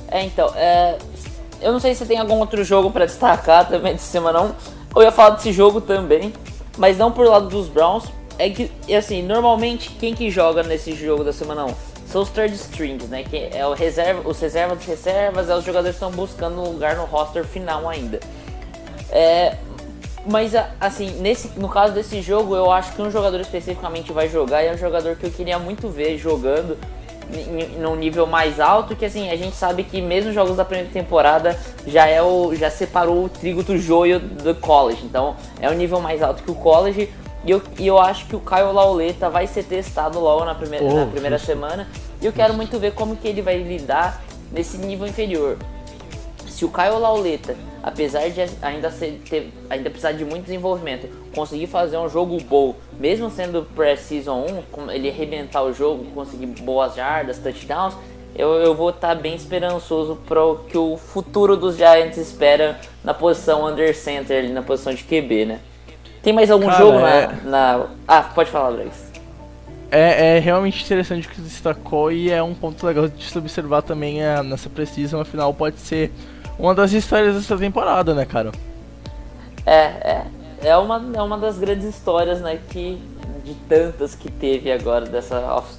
É, 0.09 0.25
então, 0.25 0.53
é, 0.55 0.99
eu 1.61 1.73
não 1.73 1.81
sei 1.81 1.95
se 1.95 2.07
tem 2.07 2.19
algum 2.19 2.39
outro 2.39 2.63
jogo 2.63 2.91
para 2.91 3.07
destacar 3.07 3.69
também 3.69 3.95
de 3.95 4.03
semana 4.03 4.43
1. 4.43 4.53
Eu 4.97 5.03
ia 5.03 5.13
falar 5.13 5.31
desse 5.31 5.53
jogo 5.53 5.81
também, 5.81 6.33
mas 6.79 6.97
não 6.97 7.11
por 7.11 7.27
lado 7.27 7.49
dos 7.49 7.69
Browns. 7.69 8.05
É 8.39 8.51
que, 8.51 8.71
assim, 8.95 9.23
normalmente 9.23 9.91
quem 9.99 10.15
que 10.15 10.31
joga 10.31 10.63
nesse 10.63 10.93
jogo 10.93 11.25
da 11.25 11.33
semana 11.33 11.65
1? 11.65 11.75
São 12.07 12.23
os 12.23 12.31
third 12.31 12.55
strings, 12.55 13.09
né? 13.09 13.25
Que 13.25 13.51
é 13.53 13.67
o 13.67 13.75
reserva, 13.75 14.29
os 14.29 14.41
reservas 14.41 14.79
das 14.79 14.87
reservas, 14.87 15.51
é 15.51 15.57
os 15.57 15.65
jogadores 15.65 15.97
estão 15.97 16.11
buscando 16.11 16.61
um 16.61 16.73
lugar 16.73 16.97
no 16.97 17.05
roster 17.05 17.45
final 17.45 17.89
ainda. 17.89 18.21
É, 19.11 19.57
mas 20.27 20.53
assim, 20.81 21.11
nesse, 21.21 21.59
no 21.59 21.69
caso 21.69 21.95
desse 21.95 22.21
jogo, 22.23 22.55
eu 22.57 22.71
acho 22.71 22.93
que 22.93 23.03
um 23.03 23.11
jogador 23.11 23.41
especificamente 23.41 24.13
vai 24.13 24.29
jogar 24.29 24.63
e 24.63 24.69
é 24.69 24.73
um 24.73 24.79
jogador 24.79 25.17
que 25.17 25.25
eu 25.25 25.31
queria 25.31 25.59
muito 25.59 25.89
ver 25.89 26.17
jogando 26.19 26.77
num 27.79 27.97
nível 27.97 28.27
mais 28.27 28.61
alto, 28.61 28.95
que 28.95 29.05
assim, 29.05 29.31
a 29.31 29.37
gente 29.37 29.57
sabe 29.57 29.83
que 29.83 30.01
mesmo 30.01 30.33
jogos 30.33 30.57
da 30.57 30.65
primeira 30.65 30.91
temporada 30.93 31.59
já 31.87 32.07
é 32.07 32.23
o 32.23 32.55
já 32.55 32.71
separou 32.71 33.25
o 33.25 33.29
trigo 33.29 33.63
do 33.63 33.77
joio 33.77 34.21
do 34.21 34.55
college. 34.55 35.05
Então, 35.05 35.37
é 35.61 35.69
um 35.69 35.75
nível 35.75 36.01
mais 36.01 36.23
alto 36.23 36.43
que 36.43 36.51
o 36.51 36.55
college, 36.55 37.11
e 37.47 37.51
eu, 37.53 37.63
e 37.79 37.87
eu 37.87 37.97
acho 37.99 38.27
que 38.27 38.35
o 38.35 38.41
Caio 38.41 38.73
Lauleta 38.73 39.31
vai 39.31 39.47
ser 39.47 39.63
testado 39.63 40.19
logo 40.19 40.45
na 40.45 40.55
primeira, 40.55 40.85
oh, 40.85 40.95
na 40.95 41.07
primeira 41.07 41.39
semana. 41.39 41.87
E 42.21 42.27
eu 42.27 42.33
quero 42.33 42.53
muito 42.53 42.77
ver 42.79 42.93
como 42.93 43.17
que 43.17 43.29
ele 43.29 43.41
vai 43.41 43.63
lidar 43.63 44.21
nesse 44.51 44.77
nível 44.79 45.07
inferior. 45.07 45.57
Se 46.49 46.65
o 46.65 46.69
Caio 46.69 46.99
Lauleta, 46.99 47.55
apesar 47.83 48.29
de 48.31 48.41
ainda, 48.61 48.91
ser, 48.91 49.23
ter, 49.29 49.53
ainda 49.71 49.91
precisar 49.91 50.13
de 50.13 50.25
muito 50.25 50.45
desenvolvimento, 50.45 51.09
conseguir 51.33 51.69
fazer 51.69 51.99
um 51.99 52.09
jogo 52.09 52.37
bom, 52.43 52.75
mesmo 52.99 53.31
sendo 53.31 53.63
pré-season 53.77 54.45
1, 54.77 54.91
ele 54.91 55.09
arrebentar 55.09 55.63
o 55.63 55.73
jogo, 55.73 56.05
conseguir 56.07 56.47
boas 56.47 56.97
jardas, 56.97 57.39
touchdowns, 57.39 57.95
eu, 58.35 58.55
eu 58.55 58.75
vou 58.75 58.91
estar 58.91 59.15
tá 59.15 59.15
bem 59.15 59.37
esperançoso 59.37 60.19
para 60.27 60.45
o 60.45 60.65
que 60.65 60.77
o 60.77 60.97
futuro 60.97 61.57
dos 61.57 61.77
Giants 61.77 62.17
espera 62.17 62.81
na 63.05 63.15
posição 63.15 63.67
under 63.67 63.95
center, 63.97 64.39
ali 64.39 64.53
na 64.53 64.63
posição 64.63 64.93
de 64.93 65.05
QB, 65.05 65.45
né? 65.45 65.61
Tem 66.27 66.33
mais 66.33 66.51
algum 66.51 66.67
Cara, 66.67 66.79
jogo 66.79 66.99
é... 67.07 67.29
na, 67.45 67.79
na, 67.79 67.87
Ah, 68.09 68.23
pode 68.25 68.51
falar, 68.51 68.73
Brex. 68.73 69.13
É, 69.93 70.39
é, 70.39 70.39
realmente 70.41 70.85
interessante 70.85 71.25
o 71.25 71.31
que 71.31 71.37
você 71.37 71.43
destacou 71.43 72.11
e 72.11 72.33
é 72.33 72.43
um 72.43 72.53
ponto 72.53 72.85
legal 72.85 73.07
de 73.07 73.23
se 73.23 73.39
observar 73.39 73.83
também 73.83 74.25
é, 74.25 74.43
nessa 74.43 74.69
precisão, 74.69 75.21
afinal 75.21 75.55
pode 75.55 75.79
ser 75.79 76.11
uma 76.59 76.75
das 76.75 76.91
histórias 76.91 77.37
dessa 77.37 77.57
temporada, 77.57 78.13
né, 78.13 78.25
cara? 78.25 78.51
É, 79.65 79.77
é. 79.85 80.27
É 80.63 80.77
uma, 80.77 81.01
é 81.15 81.23
uma 81.23 81.39
das 81.39 81.61
grandes 81.61 81.87
histórias, 81.87 82.41
né, 82.41 82.59
que, 82.71 83.01
de 83.45 83.55
tantas 83.69 84.17
que 84.17 84.29
teve 84.29 84.73
agora 84.73 85.07
dessa 85.07 85.39
off, 85.55 85.79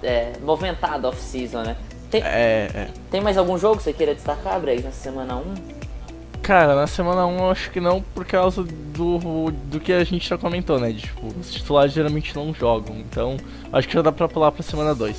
é, 0.00 0.34
movimentada 0.40 1.08
off-season, 1.08 1.62
né? 1.62 1.76
Tem, 2.08 2.22
é, 2.22 2.70
é. 2.72 2.88
tem 3.10 3.20
mais 3.20 3.36
algum 3.36 3.58
jogo 3.58 3.78
que 3.78 3.82
você 3.82 3.92
queira 3.92 4.14
destacar, 4.14 4.60
Brex, 4.60 4.84
nessa 4.84 5.02
semana 5.02 5.34
1? 5.34 5.77
Cara, 6.48 6.74
na 6.74 6.86
semana 6.86 7.26
1 7.26 7.38
eu 7.40 7.50
acho 7.50 7.70
que 7.70 7.78
não, 7.78 8.00
por 8.00 8.24
causa 8.24 8.62
do, 8.62 9.50
do 9.64 9.78
que 9.78 9.92
a 9.92 10.02
gente 10.02 10.26
já 10.26 10.38
comentou, 10.38 10.80
né? 10.80 10.94
Tipo, 10.94 11.26
os 11.38 11.52
titulares 11.52 11.92
geralmente 11.92 12.34
não 12.34 12.54
jogam. 12.54 12.96
Então, 12.96 13.36
acho 13.70 13.86
que 13.86 13.92
já 13.92 14.00
dá 14.00 14.10
pra 14.10 14.26
pular 14.26 14.50
pra 14.50 14.62
semana 14.62 14.94
2. 14.94 15.14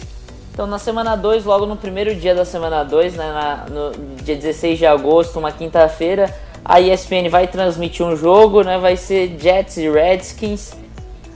Então, 0.51 0.65
na 0.65 0.79
semana 0.79 1.15
2, 1.15 1.45
logo 1.45 1.67
no 1.67 1.75
primeiro 1.75 2.15
dia 2.15 2.33
da 2.33 2.43
semana 2.43 2.81
2, 2.81 3.13
né, 3.13 3.31
na, 3.31 3.65
no 3.69 3.91
dia 4.23 4.37
16 4.37 4.79
de 4.79 4.87
agosto, 4.87 5.37
uma 5.37 5.51
quinta-feira, 5.51 6.35
a 6.65 6.81
ESPN 6.81 7.29
vai 7.29 7.45
transmitir 7.45 8.03
um 8.03 8.15
jogo, 8.15 8.63
né? 8.63 8.79
Vai 8.79 8.97
ser 8.97 9.37
Jets 9.39 9.77
e 9.77 9.87
Redskins. 9.87 10.73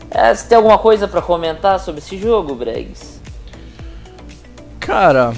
É, 0.09 0.33
você 0.33 0.47
tem 0.47 0.55
alguma 0.55 0.79
coisa 0.79 1.07
para 1.07 1.21
comentar 1.21 1.79
sobre 1.79 2.01
esse 2.01 2.17
jogo, 2.17 2.55
Bregs? 2.55 3.21
Cara, 4.79 5.35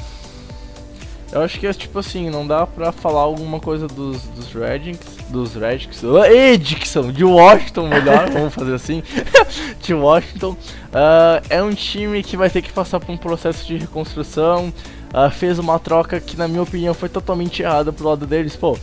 eu 1.35 1.41
acho 1.41 1.59
que 1.59 1.67
é 1.67 1.73
tipo 1.73 1.99
assim, 1.99 2.29
não 2.29 2.47
dá 2.47 2.65
pra 2.65 2.93
falar 2.93 3.19
alguma 3.19 3.59
coisa 3.59 3.87
dos, 3.87 4.23
dos 4.29 4.53
Redskins, 4.53 5.17
dos 5.27 5.53
Redskins, 5.53 6.01
Edson, 6.31 7.11
de 7.11 7.25
Washington 7.25 7.89
melhor, 7.89 8.29
vamos 8.31 8.53
fazer 8.53 8.73
assim, 8.73 9.03
de 9.83 9.93
Washington. 9.93 10.51
Uh, 10.51 11.45
é 11.49 11.61
um 11.61 11.73
time 11.73 12.23
que 12.23 12.37
vai 12.37 12.49
ter 12.49 12.61
que 12.61 12.71
passar 12.71 13.01
por 13.01 13.11
um 13.11 13.17
processo 13.17 13.67
de 13.67 13.75
reconstrução, 13.75 14.73
uh, 15.13 15.29
fez 15.29 15.59
uma 15.59 15.77
troca 15.77 16.21
que 16.21 16.37
na 16.37 16.47
minha 16.47 16.61
opinião 16.61 16.93
foi 16.93 17.09
totalmente 17.09 17.61
errada 17.61 17.91
pro 17.91 18.07
lado 18.07 18.25
deles, 18.25 18.55
pô. 18.55 18.77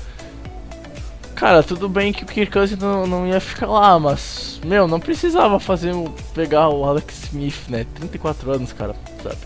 Cara, 1.35 1.63
tudo 1.63 1.89
bem 1.89 2.13
que 2.13 2.23
o 2.23 2.27
Kirk 2.27 2.53
Cousins 2.53 2.79
não, 2.79 3.07
não 3.07 3.27
ia 3.27 3.41
ficar 3.41 3.67
lá, 3.67 3.99
mas, 3.99 4.61
meu, 4.63 4.87
não 4.87 5.01
precisava 5.01 5.59
fazer, 5.59 5.95
pegar 6.35 6.69
o 6.69 6.85
Alex 6.85 7.25
Smith, 7.25 7.67
né, 7.71 7.87
34 7.95 8.53
anos, 8.53 8.75
cara, 8.75 8.95
sabe. 9.23 9.39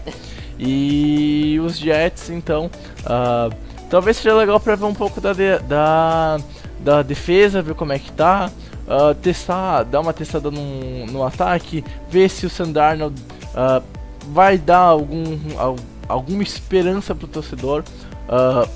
E 0.59 1.61
os 1.63 1.79
Jets, 1.79 2.31
então, 2.31 2.71
uh, 3.03 3.55
talvez 3.91 4.17
seja 4.17 4.35
legal 4.35 4.59
para 4.59 4.75
ver 4.75 4.85
um 4.85 4.95
pouco 4.95 5.21
da, 5.21 5.33
de, 5.33 5.59
da, 5.61 6.39
da 6.81 7.03
defesa, 7.03 7.63
ver 7.63 7.75
como 7.75 7.93
é 7.93 7.99
que 7.99 8.11
tá. 8.13 8.51
Uh, 8.87 9.15
testar, 9.17 9.83
dar 9.83 10.01
uma 10.01 10.13
testada 10.13 10.49
no, 10.49 11.07
no 11.07 11.25
ataque, 11.25 11.85
ver 12.09 12.31
se 12.31 12.47
o 12.47 12.51
Sandarnold 12.51 13.21
uh, 13.49 13.83
vai 14.29 14.57
dar 14.57 14.79
algum, 14.79 15.25
alguma 16.09 16.43
esperança 16.43 17.15
pro 17.15 17.27
torcedor. 17.27 17.83
Uh, 18.29 18.69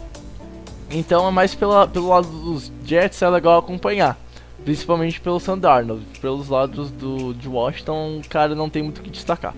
então 0.91 1.29
é 1.29 1.31
mais 1.31 1.55
pela, 1.55 1.87
pelo 1.87 2.09
lado 2.09 2.27
dos 2.27 2.73
Jets 2.85 3.23
é 3.23 3.29
legal 3.29 3.59
acompanhar. 3.59 4.19
Principalmente 4.65 5.21
pelo 5.21 5.41
Sandarnold. 5.41 6.05
Pelos 6.21 6.49
lados 6.49 6.91
do, 6.91 7.33
de 7.33 7.49
Washington, 7.49 8.21
o 8.25 8.29
cara 8.29 8.55
não 8.55 8.69
tem 8.69 8.83
muito 8.83 8.99
o 8.99 9.03
que 9.03 9.11
destacar. 9.11 9.55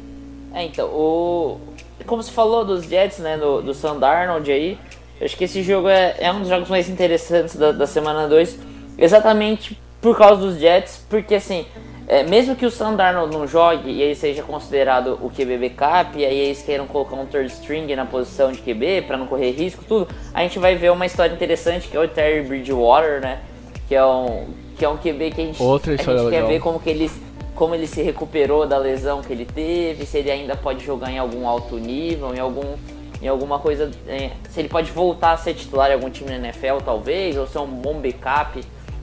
É, 0.55 0.65
então, 0.67 0.87
o, 0.89 1.59
como 2.07 2.23
você 2.23 2.31
falou 2.31 2.65
dos 2.65 2.85
Jets, 2.85 3.19
né, 3.19 3.37
do, 3.37 3.63
do 3.63 3.75
Sam 3.75 3.99
Darnold 3.99 4.51
aí, 4.51 4.79
eu 5.21 5.25
acho 5.25 5.37
que 5.37 5.45
esse 5.45 5.63
jogo 5.63 5.89
é, 5.89 6.17
é 6.19 6.33
um 6.33 6.41
dos 6.41 6.49
jogos 6.49 6.69
mais 6.69 6.89
interessantes 6.89 7.57
da, 7.57 7.73
da 7.73 7.87
semana 7.87 8.27
2, 8.29 8.59
exatamente 8.99 9.81
por 10.01 10.17
causa 10.17 10.41
dos 10.41 10.59
Jets, 10.59 11.05
porque 11.09 11.37
assim, 11.37 11.65
é, 12.09 12.23
mesmo 12.25 12.57
que 12.57 12.67
o 12.67 12.71
Sam 12.71 12.95
Darnold 12.95 13.37
não 13.37 13.47
jogue 13.47 13.91
e 13.91 14.03
ele 14.03 14.15
seja 14.15 14.43
considerado 14.43 15.19
o 15.23 15.31
QB 15.31 15.59
backup, 15.59 16.19
e 16.19 16.25
aí 16.25 16.39
eles 16.39 16.63
queiram 16.63 16.87
colocar 16.87 17.17
um 17.17 17.27
third 17.27 17.51
string 17.53 17.95
na 17.95 18.05
posição 18.05 18.51
de 18.51 18.59
QB 18.59 19.03
para 19.07 19.17
não 19.17 19.27
correr 19.27 19.53
risco, 19.53 19.85
tudo, 19.87 20.09
a 20.35 20.43
gente 20.43 20.59
vai 20.59 20.75
ver 20.75 20.91
uma 20.91 21.07
história 21.07 21.33
interessante 21.33 21.89
que 21.89 21.97
é 21.97 22.01
o 22.01 22.09
Terry 22.09 22.43
Bridgewater, 22.43 23.21
né, 23.21 23.41
que 23.87 23.95
é 23.95 24.05
um, 24.05 24.47
que 24.77 24.85
é 24.85 24.89
um 24.89 24.97
QB 24.97 25.31
que 25.31 25.41
a 25.41 25.45
gente, 25.45 25.63
Outra 25.63 25.93
a 25.93 25.97
gente 25.97 26.31
quer 26.31 26.47
ver 26.47 26.61
como 26.61 26.81
que 26.81 26.91
eles 26.91 27.13
como 27.55 27.75
ele 27.75 27.87
se 27.87 28.03
recuperou 28.03 28.67
da 28.67 28.79
lesão 28.79 29.23
que 29.23 29.33
ele 29.33 29.45
teve, 29.45 30.07
se 30.07 30.19
ele 30.19 30.31
ainda 30.31 30.57
pode 30.57 30.85
jogar 30.85 31.11
em 31.11 31.19
algum 31.19 31.47
alto 31.47 31.77
nível, 31.77 32.35
em 32.35 32.39
algum 32.39 32.77
em 33.23 33.29
alguma 33.29 33.61
coisa, 33.61 33.89
é, 34.09 34.33
se 34.51 34.59
ele 34.59 34.69
pode 34.69 34.91
voltar 34.91 35.31
a 35.31 35.37
ser 35.37 35.55
titular 35.55 35.89
em 35.91 35.95
algum 35.95 36.11
time 36.11 36.29
na 36.29 36.49
NFL 36.49 36.79
talvez, 36.85 37.37
ou 37.37 37.47
ser 37.47 37.61
um 37.61 37.69
bom 37.69 38.01
backup, 38.01 38.61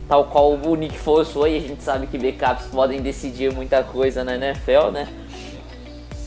tal 0.09 0.25
qual 0.25 0.51
o 0.51 0.75
Nick 0.75 0.97
Foles 0.97 1.29
foi, 1.29 1.55
a 1.55 1.59
gente 1.61 1.81
sabe 1.81 2.05
que 2.05 2.17
backups 2.17 2.65
podem 2.65 3.01
decidir 3.01 3.53
muita 3.53 3.81
coisa 3.81 4.21
na 4.21 4.35
NFL, 4.35 4.91
né? 4.91 5.07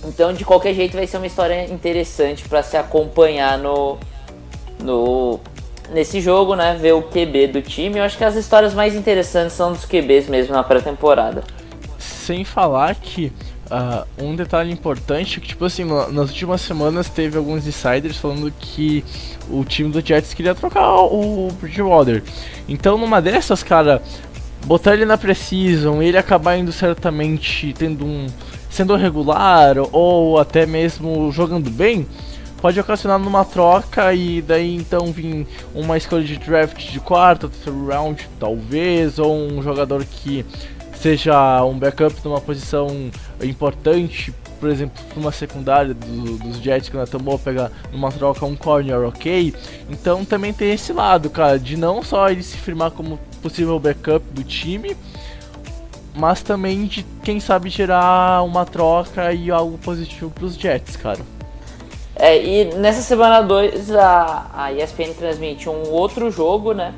Então, 0.04 0.32
de 0.32 0.42
qualquer 0.42 0.72
jeito, 0.72 0.96
vai 0.96 1.06
ser 1.06 1.18
uma 1.18 1.26
história 1.26 1.70
interessante 1.70 2.48
para 2.48 2.62
se 2.62 2.78
acompanhar 2.78 3.58
no, 3.58 3.98
no 4.82 5.38
nesse 5.90 6.20
jogo, 6.20 6.56
né? 6.56 6.76
Ver 6.80 6.92
o 6.92 7.02
QB 7.02 7.48
do 7.48 7.62
time. 7.62 7.98
Eu 7.98 8.04
acho 8.04 8.16
que 8.16 8.24
as 8.24 8.34
histórias 8.34 8.72
mais 8.72 8.94
interessantes 8.94 9.52
são 9.52 9.70
dos 9.70 9.84
QBs 9.84 10.28
mesmo 10.28 10.54
na 10.54 10.64
pré-temporada. 10.64 11.44
Sem 12.22 12.44
falar 12.44 12.94
que 12.94 13.32
uh, 13.66 14.06
um 14.22 14.36
detalhe 14.36 14.70
importante 14.70 15.40
que, 15.40 15.48
tipo 15.48 15.64
assim, 15.64 15.84
nas 15.84 16.30
últimas 16.30 16.60
semanas 16.60 17.08
teve 17.08 17.36
alguns 17.36 17.66
insiders 17.66 18.16
falando 18.16 18.52
que 18.60 19.04
o 19.50 19.64
time 19.64 19.90
do 19.90 20.00
Jets 20.00 20.32
queria 20.32 20.54
trocar 20.54 21.00
o 21.00 21.48
Bridgewater. 21.60 22.22
Então, 22.68 22.96
numa 22.96 23.20
dessas, 23.20 23.64
cara, 23.64 24.00
botar 24.66 24.94
ele 24.94 25.04
na 25.04 25.18
Precision, 25.18 26.00
ele 26.00 26.16
acabar 26.16 26.56
indo 26.56 26.70
certamente 26.70 27.74
tendo 27.76 28.04
um 28.04 28.26
sendo 28.70 28.96
regular 28.96 29.76
ou 29.92 30.38
até 30.38 30.64
mesmo 30.64 31.30
jogando 31.30 31.68
bem, 31.70 32.06
pode 32.62 32.78
ocasionar 32.80 33.18
numa 33.18 33.44
troca 33.44 34.14
e 34.14 34.40
daí 34.40 34.74
então 34.76 35.12
vir 35.12 35.46
uma 35.74 35.98
escolha 35.98 36.24
de 36.24 36.38
draft 36.38 36.90
de 36.90 37.00
quarto, 37.00 37.48
terceiro 37.48 37.86
round, 37.86 38.26
talvez, 38.38 39.18
ou 39.18 39.36
um 39.36 39.60
jogador 39.62 40.04
que 40.04 40.46
seja 41.02 41.64
um 41.64 41.76
backup 41.76 42.14
numa 42.24 42.40
posição 42.40 43.10
importante, 43.42 44.32
por 44.60 44.70
exemplo, 44.70 45.02
numa 45.16 45.32
secundária 45.32 45.92
do, 45.92 46.38
dos 46.38 46.58
Jets 46.58 46.88
que 46.88 46.96
Nathan 46.96 47.18
Moore 47.18 47.42
pegar 47.42 47.72
numa 47.90 48.12
troca 48.12 48.46
um 48.46 48.54
corner, 48.54 49.00
ok? 49.00 49.52
Então 49.90 50.24
também 50.24 50.52
tem 50.52 50.70
esse 50.70 50.92
lado, 50.92 51.28
cara, 51.28 51.58
de 51.58 51.76
não 51.76 52.04
só 52.04 52.30
ele 52.30 52.44
se 52.44 52.56
firmar 52.56 52.92
como 52.92 53.18
possível 53.42 53.80
backup 53.80 54.24
do 54.30 54.44
time, 54.44 54.96
mas 56.14 56.40
também 56.40 56.86
de 56.86 57.04
quem 57.24 57.40
sabe 57.40 57.68
gerar 57.68 58.44
uma 58.44 58.64
troca 58.64 59.32
e 59.32 59.50
algo 59.50 59.76
positivo 59.78 60.30
para 60.30 60.44
os 60.44 60.54
Jets, 60.54 60.94
cara. 60.94 61.18
É, 62.14 62.40
e 62.40 62.64
nessa 62.76 63.02
semana 63.02 63.42
2 63.42 63.90
a, 63.96 64.50
a 64.54 64.72
ESPN 64.72 65.14
transmite 65.18 65.68
um 65.68 65.90
outro 65.90 66.30
jogo, 66.30 66.72
né? 66.72 66.94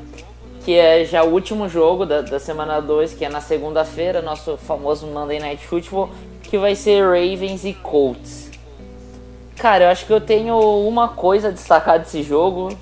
Que 0.65 0.73
é 0.73 1.05
já 1.05 1.23
o 1.23 1.31
último 1.31 1.69
jogo 1.69 2.05
da, 2.05 2.21
da 2.21 2.39
semana 2.39 2.81
2, 2.81 3.13
que 3.13 3.23
é 3.23 3.29
na 3.29 3.39
segunda-feira, 3.39 4.21
nosso 4.21 4.57
famoso 4.57 5.05
Monday 5.05 5.39
Night 5.39 5.65
Football, 5.65 6.09
que 6.41 6.57
vai 6.57 6.75
ser 6.75 7.03
Ravens 7.03 7.63
e 7.63 7.73
Colts. 7.73 8.49
Cara, 9.57 9.85
eu 9.85 9.89
acho 9.89 10.05
que 10.05 10.11
eu 10.11 10.19
tenho 10.19 10.57
uma 10.87 11.09
coisa 11.09 11.49
a 11.49 11.51
destacar 11.51 11.99
desse 11.99 12.23
jogo. 12.23 12.75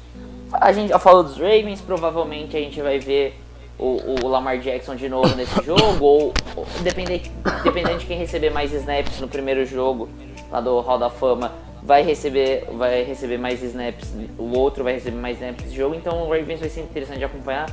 A 0.54 0.72
gente 0.72 0.90
já 0.90 1.00
falou 1.00 1.24
dos 1.24 1.38
Ravens, 1.38 1.82
provavelmente 1.82 2.56
a 2.56 2.60
gente 2.60 2.82
vai 2.82 3.00
ver 3.00 3.38
o, 3.78 3.98
o 4.24 4.28
Lamar 4.30 4.60
Jackson 4.60 4.96
de 4.96 5.10
novo 5.10 5.36
nesse 5.36 5.56
jogo, 5.64 6.06
ou, 6.06 6.34
ou 6.56 6.66
dependente, 6.82 7.30
dependendo 7.64 8.00
de 8.00 8.06
quem 8.06 8.18
receber 8.18 8.50
mais 8.50 8.72
snaps 8.72 9.20
no 9.20 9.28
primeiro 9.28 9.66
jogo 9.66 10.08
lá 10.50 10.62
do 10.62 10.80
Hall 10.80 10.98
da 10.98 11.10
Fama, 11.10 11.52
vai 11.86 12.02
receber, 12.02 12.66
vai 12.72 13.04
receber 13.04 13.38
mais 13.38 13.62
snaps, 13.62 14.14
o 14.38 14.58
outro 14.58 14.84
vai 14.84 14.94
receber 14.94 15.18
mais 15.18 15.38
snaps 15.38 15.66
nesse 15.66 15.76
jogo, 15.76 15.96
então 15.96 16.24
o 16.24 16.30
Ravens 16.30 16.60
vai 16.60 16.70
ser 16.70 16.82
interessante 16.82 17.20
de 17.20 17.26
acompanhar. 17.26 17.70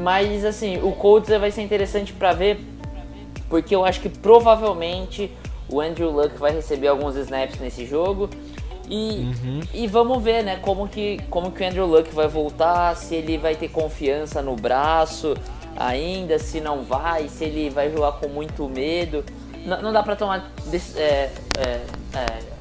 Mas 0.00 0.44
assim, 0.44 0.78
o 0.82 0.92
Colts 0.92 1.28
vai 1.28 1.50
ser 1.50 1.62
interessante 1.62 2.12
para 2.12 2.32
ver, 2.32 2.60
porque 3.48 3.74
eu 3.74 3.84
acho 3.84 4.00
que 4.00 4.08
provavelmente 4.08 5.30
o 5.68 5.80
Andrew 5.80 6.10
Luck 6.10 6.36
vai 6.38 6.52
receber 6.52 6.88
alguns 6.88 7.16
snaps 7.16 7.58
nesse 7.60 7.84
jogo. 7.86 8.28
E, 8.88 9.32
uhum. 9.42 9.60
e 9.72 9.86
vamos 9.86 10.22
ver, 10.22 10.44
né, 10.44 10.58
como 10.60 10.86
que, 10.86 11.18
como 11.30 11.50
que 11.50 11.62
o 11.62 11.66
Andrew 11.66 11.86
Luck 11.86 12.14
vai 12.14 12.28
voltar, 12.28 12.94
se 12.94 13.14
ele 13.14 13.38
vai 13.38 13.56
ter 13.56 13.68
confiança 13.68 14.42
no 14.42 14.54
braço 14.54 15.34
ainda, 15.74 16.38
se 16.38 16.60
não 16.60 16.82
vai, 16.82 17.28
se 17.28 17.44
ele 17.44 17.70
vai 17.70 17.90
jogar 17.90 18.12
com 18.12 18.28
muito 18.28 18.68
medo. 18.68 19.24
Não, 19.64 19.80
não 19.80 19.92
dá 19.92 20.02
pra 20.02 20.14
tomar. 20.14 20.52
É, 20.96 21.30
é, 21.58 21.80
é, 22.14 22.53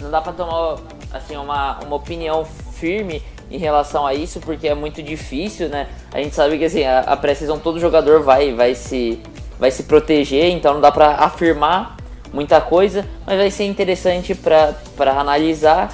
não 0.00 0.10
dá 0.10 0.20
pra 0.20 0.32
tomar 0.32 0.78
assim, 1.12 1.36
uma, 1.36 1.78
uma 1.80 1.96
opinião 1.96 2.44
firme 2.44 3.22
em 3.50 3.58
relação 3.58 4.06
a 4.06 4.14
isso, 4.14 4.40
porque 4.40 4.68
é 4.68 4.74
muito 4.74 5.02
difícil, 5.02 5.68
né? 5.68 5.88
A 6.12 6.18
gente 6.18 6.34
sabe 6.34 6.58
que 6.58 6.64
assim, 6.64 6.84
a, 6.84 7.00
a 7.00 7.16
precisão 7.16 7.58
todo 7.58 7.78
jogador 7.78 8.22
vai, 8.22 8.52
vai, 8.52 8.74
se, 8.74 9.20
vai 9.58 9.70
se 9.70 9.84
proteger, 9.84 10.50
então 10.50 10.74
não 10.74 10.80
dá 10.80 10.90
pra 10.90 11.14
afirmar 11.16 11.96
muita 12.32 12.60
coisa, 12.60 13.06
mas 13.26 13.36
vai 13.36 13.50
ser 13.50 13.64
interessante 13.64 14.34
para 14.34 14.74
analisar. 15.18 15.92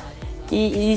E, 0.51 0.95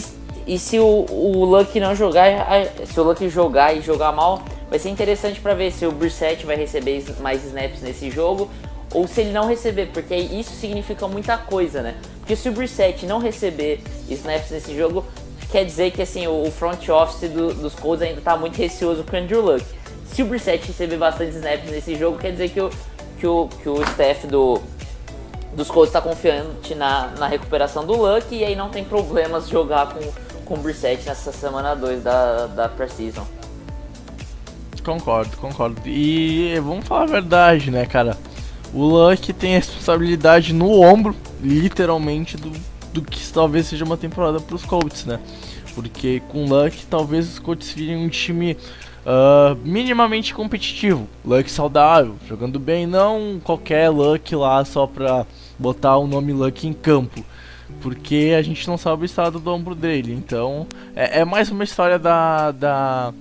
e, 0.48 0.54
e, 0.56 0.60
se 0.60 0.80
o, 0.80 1.06
o 1.10 1.46
Luck 1.46 1.78
não 1.80 1.96
jogar, 1.96 2.48
se 2.86 3.00
o 3.00 3.04
Luck 3.04 3.28
jogar 3.30 3.76
e 3.76 3.82
jogar 3.82 4.12
mal, 4.12 4.42
vai 4.70 4.80
ser 4.80 4.90
interessante 4.90 5.40
para 5.42 5.54
ver 5.54 5.72
se 5.72 5.86
o 5.86 5.92
Brissett 5.92 6.46
vai 6.46 6.56
receber 6.56 7.04
mais 7.20 7.46
snaps 7.46 7.82
nesse 7.82 8.10
jogo 8.10 8.50
ou 8.94 9.08
se 9.08 9.22
ele 9.22 9.32
não 9.32 9.48
receber, 9.48 9.88
porque 9.88 10.16
isso 10.16 10.52
significa 10.52 11.08
muita 11.08 11.38
coisa, 11.38 11.82
né? 11.82 11.96
Porque 12.20 12.36
se 12.36 12.48
o 12.48 12.52
Brissett 12.52 13.06
não 13.06 13.20
receber 13.20 13.82
snaps 14.10 14.52
nesse 14.52 14.76
jogo, 14.78 15.04
quer 15.52 15.66
dizer 15.66 15.92
que 15.92 16.02
assim 16.02 16.28
o 16.28 16.50
front 16.52 16.88
office 16.90 17.30
do, 17.30 17.54
dos 17.54 17.74
Colts 17.74 18.02
ainda 18.02 18.20
está 18.20 18.38
muito 18.38 18.58
receoso 18.58 19.04
com 19.04 19.16
o 19.16 19.20
Andrew 19.20 19.42
Luck. 19.42 19.66
Se 20.06 20.22
o 20.22 20.26
Brissett 20.26 20.68
receber 20.68 20.98
bastante 20.98 21.36
snaps 21.36 21.70
nesse 21.72 21.96
jogo, 21.96 22.18
quer 22.20 22.32
dizer 22.32 22.50
que 22.50 22.62
o, 22.62 22.70
que 23.20 23.28
o, 23.28 23.50
que 23.62 23.68
o 23.68 23.82
staff 23.84 24.28
do, 24.28 24.62
dos 25.56 25.70
Colts 25.70 25.90
está 25.90 26.00
confiante 26.00 26.76
na, 26.76 27.08
na 27.18 27.28
recuperação 27.28 27.86
do 27.86 27.94
Luck 27.94 28.34
e 28.34 28.46
aí 28.46 28.56
não 28.56 28.70
tem 28.70 28.84
problemas 28.84 29.50
jogar 29.50 29.88
com, 29.88 30.00
com 30.46 30.54
o 30.54 30.58
Brissett 30.58 31.06
nessa 31.08 31.32
semana 31.32 31.76
2 31.76 32.04
da, 32.04 32.48
da 32.48 32.70
Preseason. 32.70 33.26
Concordo, 34.84 35.36
concordo. 35.38 35.82
E 35.86 36.60
vamos 36.60 36.88
falar 36.88 37.04
a 37.04 37.08
verdade, 37.08 37.72
né, 37.72 37.86
cara? 37.86 38.18
O 38.74 38.84
Luck 38.84 39.32
tem 39.34 39.54
a 39.54 39.60
responsabilidade 39.60 40.52
no 40.52 40.82
ombro, 40.82 41.16
literalmente, 41.42 42.38
do, 42.38 42.52
do 42.92 43.02
que 43.04 43.32
talvez 43.32 43.68
seja 43.68 43.86
uma 43.86 43.98
temporada 43.98 44.40
para 44.40 44.56
os 44.56 44.66
Colts, 44.66 45.06
né? 45.06 45.20
Porque 45.76 46.22
com 46.30 46.46
Luck, 46.46 46.86
talvez 46.88 47.30
os 47.30 47.40
Colts 47.40 47.72
virem 47.72 47.98
um 47.98 48.10
time 48.10 48.58
uh, 49.06 49.56
minimamente 49.64 50.34
competitivo. 50.34 51.08
Luck 51.24 51.50
saudável, 51.52 52.16
jogando 52.28 52.60
bem, 52.60 52.88
não 52.88 53.40
qualquer 53.44 53.90
Luck 53.90 54.36
lá 54.36 54.64
só 54.66 54.88
pra 54.88 55.26
botar 55.58 55.98
o 55.98 56.08
nome 56.08 56.34
Luck 56.34 56.68
em 56.68 56.74
campo. 56.74 57.24
Porque 57.82 58.36
a 58.38 58.42
gente 58.42 58.68
não 58.68 58.78
sabe 58.78 59.04
o 59.04 59.06
estado 59.06 59.40
do 59.40 59.52
ombro 59.52 59.76
dele. 59.76 60.14
Então 60.14 60.68
é, 60.96 61.20
é 61.20 61.26
mais 61.26 61.50
uma 61.50 61.64
história 61.64 61.98
da, 61.98 62.52
da, 62.52 63.14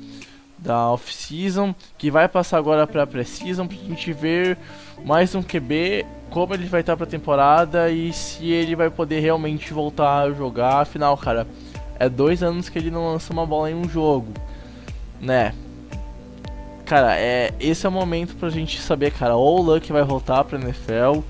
da 0.59 0.91
off-season 0.91 1.75
que 1.97 2.11
vai 2.11 2.29
passar 2.29 2.59
agora 2.59 2.87
pra 2.87 3.07
pré-season 3.07 3.67
pra 3.67 3.77
gente 3.77 4.13
ver 4.13 4.59
mais 5.05 5.35
um 5.35 5.43
QB, 5.43 6.07
como 6.31 6.55
ele 6.55 6.67
vai 6.67 6.81
estar 6.81 6.97
pra 6.97 7.07
temporada 7.07 7.91
e 7.91 8.13
se 8.13 8.51
ele 8.51 8.77
vai 8.77 8.89
poder 8.89 9.21
realmente 9.21 9.73
voltar 9.73 10.23
a 10.23 10.31
jogar. 10.31 10.81
Afinal, 10.81 11.17
cara, 11.17 11.47
é 11.99 12.09
dois 12.09 12.43
anos 12.43 12.69
que 12.69 12.79
ele 12.79 12.91
não 12.91 13.13
lança 13.13 13.33
uma 13.33 13.45
bola 13.45 13.71
em 13.71 13.75
um 13.75 13.89
jogo, 13.89 14.33
né? 15.21 15.55
Cara, 16.87 17.17
é, 17.19 17.53
esse 17.59 17.87
é 17.87 17.89
o 17.89 17.93
momento 17.93 18.37
pra 18.37 18.51
gente 18.51 18.81
saber, 18.81 19.13
cara, 19.13 19.35
ou 19.35 19.61
o 19.61 19.63
Luck 19.63 19.93
vai 19.93 20.03
voltar 20.03 20.45
pra 20.45 20.59
NFL 20.59 21.21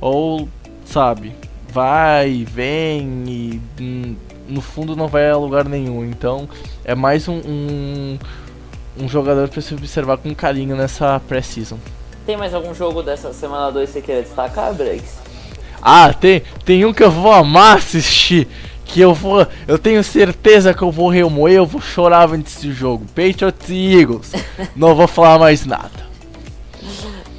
ou, 0.00 0.48
sabe, 0.84 1.34
vai, 1.68 2.44
vem 2.44 3.24
e 3.28 4.16
no 4.48 4.60
fundo 4.60 4.96
não 4.96 5.08
vai 5.08 5.30
a 5.30 5.36
lugar 5.36 5.64
nenhum. 5.64 6.04
Então 6.04 6.48
é 6.84 6.94
mais 6.94 7.28
um, 7.28 7.40
um, 7.44 8.18
um 8.98 9.08
jogador 9.08 9.48
para 9.48 9.60
se 9.60 9.74
observar 9.74 10.18
com 10.18 10.34
carinho 10.34 10.76
nessa 10.76 11.20
pré-season. 11.20 11.78
Tem 12.24 12.36
mais 12.36 12.54
algum 12.54 12.72
jogo 12.72 13.02
dessa 13.02 13.32
semana 13.32 13.70
2 13.72 13.88
que 13.88 13.92
você 13.94 14.00
queira 14.02 14.22
destacar, 14.22 14.72
Breaks? 14.72 15.18
Ah, 15.80 16.12
tem, 16.12 16.42
tem 16.64 16.84
um 16.84 16.92
que 16.92 17.02
eu 17.02 17.10
vou 17.10 17.32
amar 17.32 17.78
assistir. 17.78 18.46
Que 18.84 19.00
eu 19.00 19.14
vou. 19.14 19.46
Eu 19.66 19.78
tenho 19.78 20.04
certeza 20.04 20.74
que 20.74 20.82
eu 20.82 20.90
vou 20.90 21.08
remoer, 21.08 21.54
eu 21.54 21.66
vou 21.66 21.80
chorar 21.80 22.30
antes 22.30 22.62
do 22.62 22.72
jogo. 22.72 23.06
Patriots 23.06 23.68
e 23.68 23.98
Eagles. 23.98 24.32
não 24.76 24.94
vou 24.94 25.08
falar 25.08 25.38
mais 25.38 25.66
nada. 25.66 26.02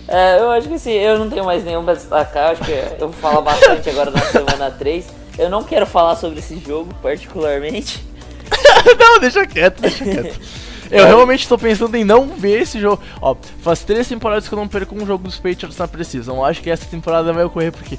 É, 0.07 0.39
eu 0.39 0.51
acho 0.51 0.67
que 0.67 0.77
sim, 0.77 0.91
eu 0.91 1.17
não 1.17 1.29
tenho 1.29 1.45
mais 1.45 1.63
nenhum 1.63 1.83
pra 1.83 1.93
destacar, 1.93 2.51
acho 2.51 2.63
que 2.63 2.71
eu 2.71 3.09
vou 3.09 3.13
falar 3.13 3.41
bastante 3.41 3.89
agora 3.89 4.11
na 4.11 4.19
semana 4.19 4.69
3. 4.69 5.05
Eu 5.37 5.49
não 5.49 5.63
quero 5.63 5.85
falar 5.85 6.15
sobre 6.15 6.39
esse 6.39 6.59
jogo, 6.59 6.93
particularmente. 7.01 8.05
não, 8.99 9.19
deixa 9.19 9.47
quieto, 9.47 9.81
deixa 9.81 10.03
quieto. 10.03 10.39
Eu 10.93 11.07
realmente 11.07 11.47
tô 11.47 11.57
pensando 11.57 11.95
em 11.95 12.03
não 12.03 12.27
ver 12.27 12.61
esse 12.61 12.79
jogo. 12.79 13.01
Ó, 13.19 13.35
faz 13.61 13.83
três 13.83 14.07
temporadas 14.07 14.47
que 14.47 14.53
eu 14.53 14.59
não 14.59 14.67
perco 14.67 14.95
um 14.95 15.05
jogo 15.05 15.23
dos 15.23 15.37
Patriots 15.37 15.77
na 15.77 15.87
Precision. 15.87 16.37
Eu 16.37 16.45
acho 16.45 16.61
que 16.61 16.69
essa 16.69 16.85
temporada 16.85 17.33
vai 17.33 17.43
ocorrer 17.43 17.71
porque. 17.71 17.97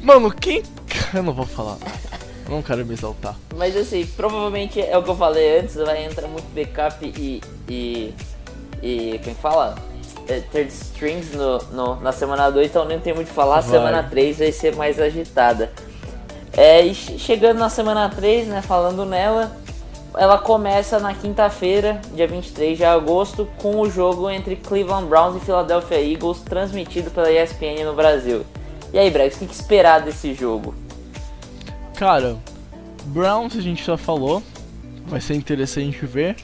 Mano, 0.00 0.30
quem. 0.30 0.62
Eu 1.14 1.22
não 1.22 1.32
vou 1.32 1.46
falar. 1.46 1.78
Eu 2.46 2.54
não 2.54 2.62
quero 2.62 2.84
me 2.84 2.94
exaltar. 2.94 3.34
Mas 3.56 3.76
assim, 3.76 4.06
provavelmente 4.16 4.80
é 4.80 4.96
o 4.96 5.02
que 5.02 5.10
eu 5.10 5.16
falei 5.16 5.60
antes, 5.60 5.74
vai 5.74 6.04
entrar 6.04 6.28
muito 6.28 6.46
backup 6.54 7.04
e. 7.04 7.40
e. 7.68 8.14
e. 8.82 9.20
Quem 9.22 9.34
fala? 9.34 9.76
É, 10.26 10.40
third 10.40 10.70
strings 10.70 11.32
no, 11.32 11.58
no, 11.72 12.00
na 12.00 12.12
semana 12.12 12.50
2, 12.50 12.66
então 12.66 12.84
nem 12.84 12.98
tem 13.00 13.14
muito 13.14 13.28
o 13.28 13.30
que 13.30 13.34
falar. 13.34 13.60
Vai. 13.60 13.70
Semana 13.70 14.02
3 14.02 14.38
vai 14.38 14.52
ser 14.52 14.76
mais 14.76 15.00
agitada. 15.00 15.72
É, 16.56 16.82
e 16.82 16.94
chegando 16.94 17.58
na 17.58 17.68
semana 17.68 18.08
3, 18.08 18.48
né, 18.48 18.62
falando 18.62 19.04
nela, 19.04 19.56
ela 20.18 20.36
começa 20.36 20.98
na 20.98 21.14
quinta-feira, 21.14 22.00
dia 22.12 22.26
23 22.26 22.76
de 22.76 22.84
agosto, 22.84 23.48
com 23.56 23.80
o 23.80 23.88
jogo 23.88 24.28
entre 24.28 24.56
Cleveland 24.56 25.06
Browns 25.06 25.40
e 25.40 25.44
Philadelphia 25.44 26.02
Eagles, 26.02 26.40
transmitido 26.40 27.08
pela 27.12 27.30
ESPN 27.30 27.84
no 27.84 27.94
Brasil. 27.94 28.44
E 28.92 28.98
aí, 28.98 29.08
Brex, 29.10 29.36
o 29.36 29.46
que 29.46 29.54
esperar 29.54 30.00
desse 30.00 30.34
jogo? 30.34 30.74
Cara, 31.94 32.36
Browns 33.06 33.56
a 33.56 33.60
gente 33.60 33.84
já 33.84 33.96
falou, 33.96 34.42
vai 35.06 35.20
ser 35.20 35.34
interessante 35.34 36.04
ver. 36.04 36.34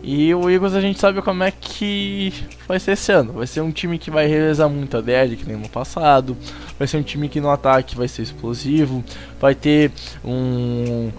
E 0.00 0.32
o 0.32 0.48
Eagles 0.48 0.74
a 0.74 0.80
gente 0.80 1.00
sabe 1.00 1.20
como 1.20 1.42
é 1.42 1.50
que 1.50 2.32
vai 2.68 2.78
ser 2.78 2.92
esse 2.92 3.10
ano. 3.10 3.32
Vai 3.32 3.48
ser 3.48 3.62
um 3.62 3.72
time 3.72 3.98
que 3.98 4.12
vai 4.12 4.28
revezar 4.28 4.68
muito 4.68 4.96
a 4.96 5.00
DL, 5.00 5.36
que 5.36 5.44
nem 5.44 5.56
no 5.56 5.68
passado. 5.68 6.36
Vai 6.78 6.86
ser 6.86 6.98
um 6.98 7.02
time 7.02 7.28
que 7.28 7.40
no 7.40 7.50
ataque 7.50 7.96
vai 7.96 8.06
ser 8.06 8.22
explosivo. 8.22 9.02
Vai 9.40 9.56
ter 9.56 9.90
um, 10.24 11.10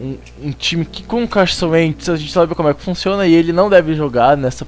um, 0.00 0.16
um 0.42 0.50
time 0.52 0.84
que 0.84 1.02
com 1.02 1.22
o 1.22 1.28
Carson 1.28 1.68
Wentz 1.68 2.08
a 2.08 2.16
gente 2.16 2.32
sabe 2.32 2.54
como 2.54 2.68
é 2.68 2.74
que 2.74 2.82
funciona 2.82 3.26
e 3.26 3.34
ele 3.34 3.52
não 3.52 3.70
deve 3.70 3.94
jogar 3.94 4.36
nessa. 4.36 4.66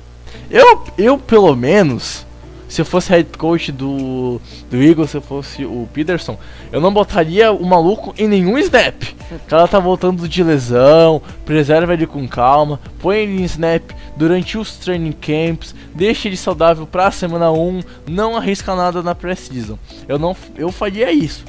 Eu, 0.50 0.84
eu 0.96 1.18
pelo 1.18 1.54
menos, 1.56 2.24
se 2.68 2.80
eu 2.80 2.84
fosse 2.84 3.10
head 3.10 3.28
coach 3.36 3.72
do, 3.72 4.40
do 4.70 4.76
Eagles, 4.76 5.10
se 5.10 5.16
eu 5.16 5.22
fosse 5.22 5.64
o 5.64 5.88
Peterson, 5.92 6.38
eu 6.70 6.80
não 6.80 6.92
botaria 6.92 7.52
o 7.52 7.64
maluco 7.64 8.14
em 8.16 8.28
nenhum 8.28 8.58
snap. 8.58 9.02
O 9.30 9.48
cara 9.48 9.66
tá 9.66 9.80
voltando 9.80 10.28
de 10.28 10.42
lesão, 10.42 11.20
preserva 11.44 11.94
ele 11.94 12.06
com 12.06 12.28
calma, 12.28 12.80
põe 13.00 13.18
ele 13.18 13.42
em 13.42 13.44
snap 13.44 13.82
durante 14.16 14.56
os 14.56 14.76
training 14.76 15.12
camps, 15.12 15.74
deixa 15.94 16.28
ele 16.28 16.36
saudável 16.36 16.86
pra 16.86 17.10
semana 17.10 17.50
1, 17.50 17.80
não 18.06 18.36
arrisca 18.36 18.74
nada 18.76 19.02
na 19.02 19.14
pré-season. 19.14 19.78
Eu 20.06 20.18
não 20.18 20.36
eu 20.56 20.70
faria 20.70 21.10
isso. 21.12 21.44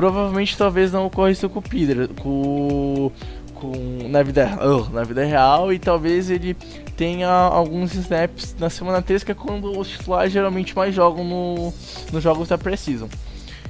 Provavelmente 0.00 0.56
talvez 0.56 0.90
não 0.90 1.04
ocorresse 1.04 1.46
com 1.46 1.58
o 1.58 1.62
Peter, 1.62 2.08
com 2.14 3.12
com, 3.52 4.08
na, 4.08 4.22
vida, 4.22 4.58
uh, 4.64 4.88
na 4.88 5.04
vida 5.04 5.22
real 5.22 5.70
e 5.70 5.78
talvez 5.78 6.30
ele 6.30 6.54
tenha 6.96 7.28
alguns 7.28 7.94
snaps 7.94 8.56
na 8.58 8.70
semana 8.70 9.02
3, 9.02 9.22
que 9.22 9.32
é 9.32 9.34
quando 9.34 9.78
os 9.78 9.90
titulares 9.90 10.32
geralmente 10.32 10.74
mais 10.74 10.94
jogam 10.94 11.22
no, 11.22 11.70
nos 12.10 12.22
jogos 12.22 12.48
da 12.48 12.56
Precision. 12.56 13.10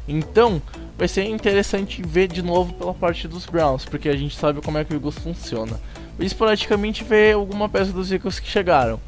Então, 0.06 0.62
vai 0.96 1.08
ser 1.08 1.24
interessante 1.24 2.00
ver 2.00 2.28
de 2.28 2.42
novo 2.42 2.72
pela 2.74 2.94
parte 2.94 3.26
dos 3.26 3.44
Browns, 3.46 3.84
porque 3.84 4.08
a 4.08 4.16
gente 4.16 4.36
sabe 4.36 4.60
como 4.60 4.78
é 4.78 4.84
que 4.84 4.94
o 4.94 4.96
Eagles 4.96 5.18
funciona. 5.18 5.80
Esporadicamente 6.20 7.02
ver 7.02 7.34
alguma 7.34 7.68
peça 7.68 7.90
dos 7.90 8.12
Eagles 8.12 8.38
que 8.38 8.48
chegaram 8.48 9.00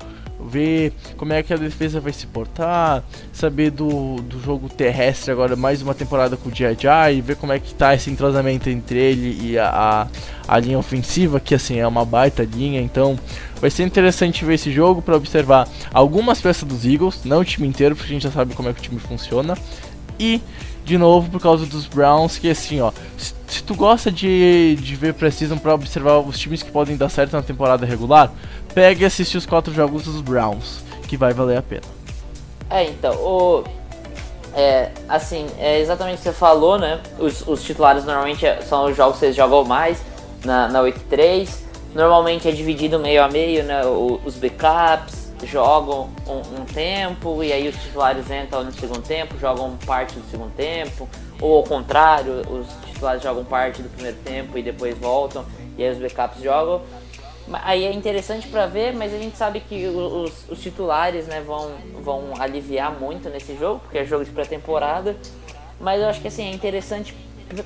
ver 0.48 0.92
como 1.16 1.32
é 1.32 1.42
que 1.42 1.52
a 1.52 1.56
defesa 1.56 2.00
vai 2.00 2.12
se 2.12 2.26
portar, 2.26 3.02
saber 3.32 3.70
do, 3.70 4.16
do 4.16 4.40
jogo 4.40 4.68
terrestre 4.68 5.30
agora 5.30 5.56
mais 5.56 5.82
uma 5.82 5.94
temporada 5.94 6.36
com 6.36 6.48
o 6.48 6.52
J.J. 6.52 7.12
e 7.12 7.20
ver 7.20 7.36
como 7.36 7.52
é 7.52 7.58
que 7.58 7.74
tá 7.74 7.94
esse 7.94 8.10
entrosamento 8.10 8.68
entre 8.68 8.98
ele 8.98 9.50
e 9.50 9.58
a, 9.58 9.68
a, 9.68 10.54
a, 10.54 10.58
linha 10.58 10.78
ofensiva, 10.78 11.40
que 11.40 11.54
assim 11.54 11.78
é 11.78 11.86
uma 11.86 12.04
baita 12.04 12.42
linha, 12.44 12.80
então 12.80 13.18
vai 13.60 13.70
ser 13.70 13.84
interessante 13.84 14.44
ver 14.44 14.54
esse 14.54 14.72
jogo 14.72 15.00
para 15.00 15.16
observar 15.16 15.68
algumas 15.92 16.40
peças 16.40 16.68
dos 16.68 16.84
Eagles, 16.84 17.20
não 17.24 17.40
o 17.40 17.44
time 17.44 17.66
inteiro, 17.66 17.94
porque 17.94 18.10
a 18.10 18.14
gente 18.14 18.22
já 18.22 18.30
sabe 18.30 18.54
como 18.54 18.68
é 18.68 18.72
que 18.72 18.80
o 18.80 18.82
time 18.82 19.00
funciona, 19.00 19.56
e 20.18 20.40
de 20.84 20.98
novo 20.98 21.30
por 21.30 21.40
causa 21.40 21.64
dos 21.64 21.86
Browns, 21.86 22.38
que 22.38 22.50
assim 22.50 22.80
ó, 22.80 22.92
se, 23.16 23.34
se 23.46 23.62
tu 23.62 23.74
gosta 23.74 24.10
de, 24.10 24.76
de 24.80 24.96
ver 24.96 25.14
Precision 25.14 25.58
para 25.58 25.74
observar 25.74 26.18
os 26.18 26.38
times 26.38 26.62
que 26.62 26.70
podem 26.70 26.96
dar 26.96 27.08
certo 27.08 27.34
na 27.34 27.42
temporada 27.42 27.86
regular, 27.86 28.32
pegue 28.74 29.02
e 29.02 29.06
assiste 29.06 29.36
os 29.36 29.46
quatro 29.46 29.72
jogos 29.72 30.04
dos 30.04 30.20
Browns, 30.20 30.80
que 31.08 31.16
vai 31.16 31.32
valer 31.32 31.58
a 31.58 31.62
pena. 31.62 31.82
É, 32.70 32.84
então, 32.84 33.14
o. 33.14 33.64
É, 34.54 34.90
assim, 35.08 35.46
é 35.58 35.80
exatamente 35.80 36.16
o 36.16 36.18
que 36.18 36.24
você 36.24 36.32
falou, 36.32 36.78
né? 36.78 37.00
Os, 37.18 37.46
os 37.46 37.62
titulares 37.62 38.04
normalmente 38.04 38.44
são 38.62 38.84
os 38.86 38.96
jogos 38.96 39.14
que 39.14 39.20
vocês 39.20 39.36
jogam 39.36 39.64
mais 39.64 40.02
na, 40.44 40.68
na 40.68 40.80
Week 40.80 41.00
3. 41.00 41.62
Normalmente 41.94 42.48
é 42.48 42.52
dividido 42.52 42.98
meio 42.98 43.22
a 43.22 43.28
meio, 43.28 43.64
né? 43.64 43.84
O, 43.84 44.20
os 44.24 44.36
backups 44.36 45.32
jogam 45.44 46.10
um, 46.26 46.60
um, 46.60 46.64
tempo 46.64 47.42
e 47.42 47.52
aí 47.52 47.68
os 47.68 47.76
titulares 47.76 48.30
entram 48.30 48.64
no 48.64 48.72
segundo 48.72 49.02
tempo, 49.02 49.38
jogam 49.38 49.76
parte 49.86 50.14
do 50.14 50.30
segundo 50.30 50.52
tempo. 50.54 51.08
Ou 51.40 51.58
ao 51.58 51.64
contrário, 51.64 52.42
os 52.48 52.66
titulares 52.86 53.22
jogam 53.22 53.44
parte 53.44 53.82
do 53.82 53.88
primeiro 53.88 54.16
tempo 54.18 54.56
e 54.56 54.62
depois 54.62 54.96
voltam 54.96 55.44
e 55.76 55.84
aí 55.84 55.90
os 55.90 55.98
backups 55.98 56.42
jogam. 56.42 56.82
Aí 57.64 57.84
é 57.84 57.92
interessante 57.92 58.46
para 58.48 58.66
ver, 58.66 58.94
mas 58.94 59.12
a 59.12 59.18
gente 59.18 59.36
sabe 59.36 59.60
que 59.60 59.86
os, 59.86 60.48
os, 60.48 60.60
titulares 60.60 61.26
né, 61.26 61.40
vão, 61.40 61.72
vão 62.00 62.32
aliviar 62.38 62.92
muito 62.92 63.28
nesse 63.28 63.56
jogo, 63.56 63.80
porque 63.80 63.98
é 63.98 64.04
jogo 64.04 64.24
de 64.24 64.30
pré-temporada. 64.30 65.16
Mas 65.80 66.00
eu 66.00 66.08
acho 66.08 66.20
que 66.20 66.28
assim, 66.28 66.44
é 66.44 66.50
interessante 66.52 67.14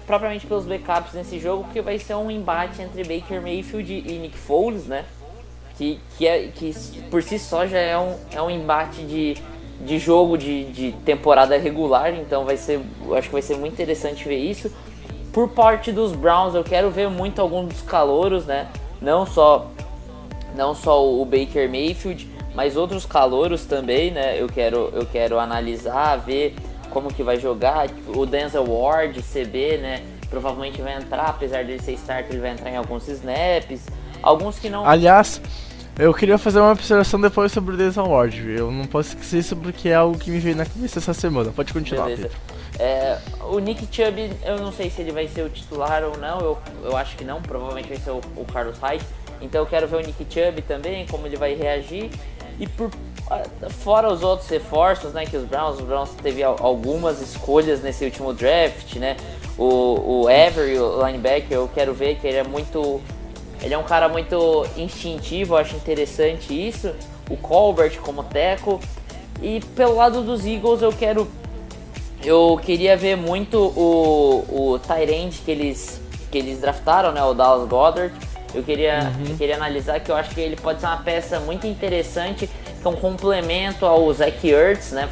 propriamente 0.07 0.47
pelos 0.47 0.65
backups 0.65 1.13
nesse 1.13 1.39
jogo, 1.39 1.65
porque 1.65 1.81
vai 1.81 1.99
ser 1.99 2.15
um 2.15 2.31
embate 2.31 2.83
entre 2.83 3.05
Baker 3.05 3.41
Mayfield 3.41 3.93
e 3.93 4.19
Nick 4.19 4.37
Foles, 4.37 4.87
né? 4.87 5.05
Que, 5.77 6.01
que, 6.17 6.27
é, 6.27 6.49
que 6.49 6.75
por 7.11 7.23
si 7.23 7.39
só 7.39 7.67
já 7.67 7.79
é 7.79 7.99
um, 7.99 8.17
é 8.33 8.41
um 8.41 8.51
embate 8.51 9.03
de, 9.03 9.37
de 9.85 9.99
jogo 9.99 10.39
de, 10.39 10.65
de 10.73 10.93
temporada 11.05 11.57
regular, 11.59 12.15
então 12.15 12.47
vai 12.47 12.57
ser, 12.57 12.81
acho 13.15 13.29
que 13.29 13.33
vai 13.33 13.43
ser 13.43 13.59
muito 13.59 13.75
interessante 13.75 14.27
ver 14.27 14.39
isso. 14.39 14.73
Por 15.33 15.51
parte 15.51 15.93
dos 15.93 16.13
Browns, 16.13 16.55
eu 16.55 16.65
quero 16.65 16.91
ver 16.91 17.11
muito 17.11 17.43
alguns 17.43 17.69
dos 17.69 17.83
calouros, 17.83 18.47
né? 18.47 18.69
Não 19.01 19.27
só 19.27 19.71
não 20.55 20.75
só 20.75 21.05
o 21.07 21.25
Baker 21.25 21.69
Mayfield, 21.69 22.29
mas 22.55 22.77
outros 22.77 23.05
calouros 23.05 23.67
também, 23.67 24.11
né? 24.11 24.41
Eu 24.41 24.49
quero 24.49 24.91
eu 24.95 25.07
quero 25.07 25.39
analisar, 25.39 26.17
ver 26.17 26.55
como 26.91 27.13
que 27.13 27.23
vai 27.23 27.39
jogar, 27.39 27.89
o 28.09 28.25
Denzel 28.25 28.65
Ward, 28.65 29.21
CB, 29.23 29.79
né? 29.79 30.03
Provavelmente 30.31 30.81
vai 30.81 30.97
entrar, 30.97 31.27
apesar 31.27 31.65
dele 31.65 31.81
ser 31.83 31.93
starter, 31.93 32.33
ele 32.33 32.41
vai 32.41 32.53
entrar 32.53 32.71
em 32.71 32.77
alguns 32.77 33.07
snaps, 33.07 33.87
alguns 34.23 34.59
que 34.59 34.71
não 34.71 34.87
Aliás, 34.87 35.41
eu 35.99 36.13
queria 36.13 36.39
fazer 36.39 36.61
uma 36.61 36.73
observação 36.73 37.21
depois 37.21 37.53
sobre 37.53 37.75
o 37.75 37.77
Denzel 37.77 38.07
Ward. 38.07 38.51
Eu 38.51 38.71
não 38.71 38.87
posso 38.87 39.11
esquecer 39.11 39.39
isso 39.39 39.57
porque 39.57 39.89
é 39.89 39.95
algo 39.95 40.19
que 40.19 40.31
me 40.31 40.39
veio 40.39 40.57
na 40.57 40.65
cabeça 40.65 40.99
essa 40.99 41.15
semana. 41.15 41.53
Pode 41.53 41.73
continuar. 41.73 42.07
Beleza. 42.07 42.31
É, 42.79 43.19
o 43.43 43.59
Nick 43.59 43.89
Chubb, 43.91 44.33
eu 44.45 44.59
não 44.59 44.73
sei 44.73 44.91
se 44.91 45.01
ele 45.01 45.13
vai 45.13 45.27
ser 45.29 45.43
o 45.43 45.49
titular 45.49 46.05
ou 46.05 46.17
não, 46.19 46.41
eu, 46.41 46.59
eu 46.85 46.97
acho 46.97 47.17
que 47.17 47.25
não, 47.25 47.41
provavelmente 47.41 47.89
vai 47.89 47.97
ser 47.97 48.11
o, 48.11 48.21
o 48.37 48.45
Carlos 48.45 48.79
Hyde. 48.79 49.05
Então 49.41 49.61
eu 49.61 49.67
quero 49.67 49.87
ver 49.87 49.97
o 49.97 50.01
Nick 50.01 50.27
Chubb 50.29 50.63
também, 50.63 51.07
como 51.07 51.27
ele 51.27 51.37
vai 51.37 51.55
reagir. 51.55 52.11
E 52.59 52.67
por 52.67 52.91
fora 53.71 54.11
os 54.11 54.23
outros 54.23 54.49
reforços, 54.49 55.13
né, 55.13 55.27
que 55.27 55.37
os 55.37 55.45
Browns, 55.45 55.79
os 55.79 55.85
Browns 55.85 56.11
teve 56.23 56.43
algumas 56.43 57.21
escolhas 57.21 57.83
nesse 57.83 58.05
último 58.05 58.33
draft, 58.33 58.97
né? 58.97 59.17
O, 59.59 60.23
o 60.23 60.29
Avery, 60.29 60.79
o 60.79 61.05
linebacker, 61.05 61.57
eu 61.57 61.69
quero 61.75 61.93
ver 61.93 62.17
que 62.17 62.27
ele 62.27 62.37
é 62.37 62.45
muito 62.45 63.01
ele 63.63 63.75
é 63.75 63.79
um 63.79 63.83
cara 63.83 64.09
muito 64.09 64.67
instintivo, 64.77 65.55
eu 65.55 65.59
acho 65.59 65.77
interessante 65.77 66.53
isso. 66.53 66.95
O 67.29 67.37
Colbert 67.37 67.99
como 68.01 68.23
teco. 68.23 68.81
E 69.43 69.61
pelo 69.75 69.97
lado 69.97 70.23
dos 70.23 70.47
Eagles 70.47 70.83
eu 70.83 70.93
quero 70.93 71.29
eu 72.25 72.59
queria 72.63 72.97
ver 72.97 73.17
muito 73.17 73.59
o, 73.59 74.73
o 74.73 74.79
Tyrande 74.79 75.39
que 75.45 75.51
eles, 75.51 76.01
que 76.31 76.39
eles 76.39 76.61
draftaram, 76.61 77.13
né? 77.13 77.23
O 77.23 77.35
Dallas 77.35 77.69
Goddard. 77.69 78.13
Eu 78.55 78.63
queria, 78.63 79.13
uhum. 79.19 79.31
eu 79.31 79.37
queria 79.37 79.57
analisar 79.57 80.01
que 80.01 80.11
eu 80.11 80.17
acho 80.17 80.31
que 80.31 80.41
ele 80.41 80.57
pode 80.57 80.81
ser 80.81 80.87
uma 80.87 80.97
peça 80.99 81.39
muito 81.41 81.67
interessante, 81.67 82.49
que 82.81 82.87
é 82.87 82.89
um 82.89 82.97
complemento 82.97 83.85
ao 83.85 84.11
Zach 84.13 84.49
Ertz, 84.49 84.93
né? 84.93 85.09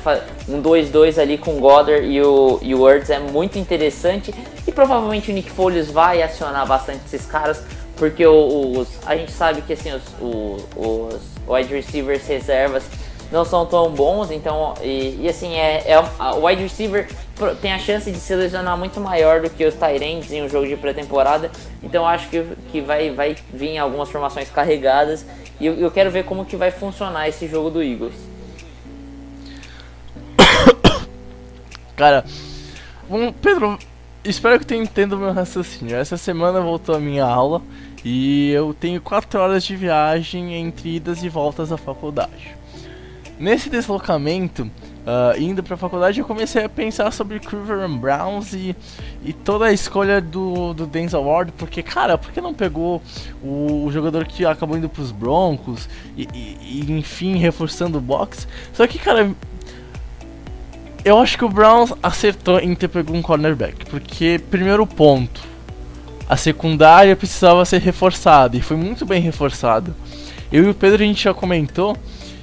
Um 0.48 0.62
2-2 0.62 1.20
ali 1.20 1.36
com 1.36 1.58
o 1.58 1.60
Goddard 1.60 2.06
e 2.06 2.22
o, 2.22 2.58
e 2.62 2.74
o 2.74 2.88
Ertz 2.88 3.10
é 3.10 3.18
muito 3.18 3.58
interessante. 3.58 4.34
E 4.66 4.72
provavelmente 4.72 5.30
o 5.30 5.34
Nick 5.34 5.50
Foles 5.50 5.90
vai 5.90 6.22
acionar 6.22 6.66
bastante 6.66 7.00
esses 7.06 7.26
caras, 7.26 7.62
porque 7.96 8.26
os, 8.26 8.88
a 9.04 9.14
gente 9.14 9.32
sabe 9.32 9.60
que 9.62 9.74
assim, 9.74 9.92
os, 9.92 10.02
os, 10.20 10.62
os 10.76 11.20
wide 11.46 11.74
receivers 11.74 12.26
reservas 12.26 12.84
não 13.30 13.44
são 13.44 13.66
tão 13.66 13.90
bons, 13.90 14.30
então, 14.30 14.74
e, 14.82 15.20
e 15.22 15.28
assim, 15.28 15.54
é, 15.54 15.92
é, 15.92 15.98
o 15.98 16.46
wide 16.46 16.62
receiver 16.62 17.08
tem 17.60 17.72
a 17.72 17.78
chance 17.78 18.10
de 18.10 18.18
se 18.18 18.34
lesionar 18.34 18.76
muito 18.78 19.00
maior 19.00 19.40
do 19.40 19.50
que 19.50 19.64
os 19.64 19.74
Tyrants 19.74 20.30
em 20.32 20.42
um 20.42 20.48
jogo 20.48 20.66
de 20.66 20.76
pré-temporada, 20.76 21.50
então 21.82 22.06
acho 22.06 22.28
que, 22.28 22.44
que 22.70 22.80
vai, 22.80 23.10
vai 23.10 23.36
vir 23.52 23.78
algumas 23.78 24.08
formações 24.08 24.50
carregadas 24.50 25.24
e 25.60 25.66
eu, 25.66 25.74
eu 25.74 25.90
quero 25.90 26.10
ver 26.10 26.24
como 26.24 26.44
que 26.44 26.56
vai 26.56 26.70
funcionar 26.70 27.28
esse 27.28 27.46
jogo 27.48 27.70
do 27.70 27.82
Eagles. 27.82 28.14
Cara, 31.96 32.24
Pedro, 33.40 33.78
espero 34.24 34.58
que 34.58 34.66
tenha 34.66 34.82
entendido 34.82 35.16
meu 35.16 35.32
raciocínio. 35.32 35.96
Essa 35.96 36.16
semana 36.16 36.60
voltou 36.60 36.94
a 36.94 37.00
minha 37.00 37.24
aula 37.24 37.62
e 38.04 38.50
eu 38.50 38.74
tenho 38.74 39.00
4 39.00 39.40
horas 39.40 39.64
de 39.64 39.76
viagem 39.76 40.54
entre 40.54 40.96
idas 40.96 41.22
e 41.22 41.28
voltas 41.28 41.70
à 41.70 41.76
faculdade. 41.76 42.56
Nesse 43.38 43.68
deslocamento, 43.68 44.62
uh, 44.62 45.40
indo 45.40 45.62
para 45.62 45.74
a 45.74 45.76
faculdade, 45.76 46.20
eu 46.20 46.24
comecei 46.24 46.64
a 46.64 46.68
pensar 46.68 47.10
sobre 47.10 47.40
Cleveland 47.40 47.98
Browns 47.98 48.52
e, 48.52 48.76
e 49.24 49.32
toda 49.32 49.66
a 49.66 49.72
escolha 49.72 50.20
do, 50.20 50.72
do 50.72 50.86
Denzel 50.86 51.22
Ward, 51.22 51.52
porque, 51.58 51.82
cara, 51.82 52.16
por 52.16 52.30
que 52.30 52.40
não 52.40 52.54
pegou 52.54 53.02
o, 53.42 53.84
o 53.86 53.92
jogador 53.92 54.24
que 54.24 54.46
acabou 54.46 54.76
indo 54.76 54.88
para 54.88 55.02
os 55.02 55.10
Broncos 55.10 55.88
e, 56.16 56.28
e, 56.32 56.84
e, 56.86 56.92
enfim, 56.92 57.36
reforçando 57.36 57.98
o 57.98 58.00
box? 58.00 58.46
Só 58.72 58.86
que, 58.86 58.98
cara, 58.98 59.34
eu 61.04 61.18
acho 61.18 61.36
que 61.36 61.44
o 61.44 61.48
Browns 61.48 61.92
acertou 62.00 62.60
em 62.60 62.72
ter 62.74 62.88
pegado 62.88 63.12
um 63.12 63.20
cornerback, 63.20 63.84
porque, 63.86 64.40
primeiro 64.48 64.86
ponto, 64.86 65.42
a 66.28 66.36
secundária 66.36 67.16
precisava 67.16 67.64
ser 67.64 67.80
reforçada 67.80 68.56
e 68.56 68.62
foi 68.62 68.76
muito 68.76 69.04
bem 69.04 69.20
reforçada. 69.20 69.94
Eu 70.52 70.64
e 70.64 70.68
o 70.70 70.74
Pedro 70.74 71.02
a 71.02 71.06
gente 71.06 71.24
já 71.24 71.34
comentou 71.34 71.96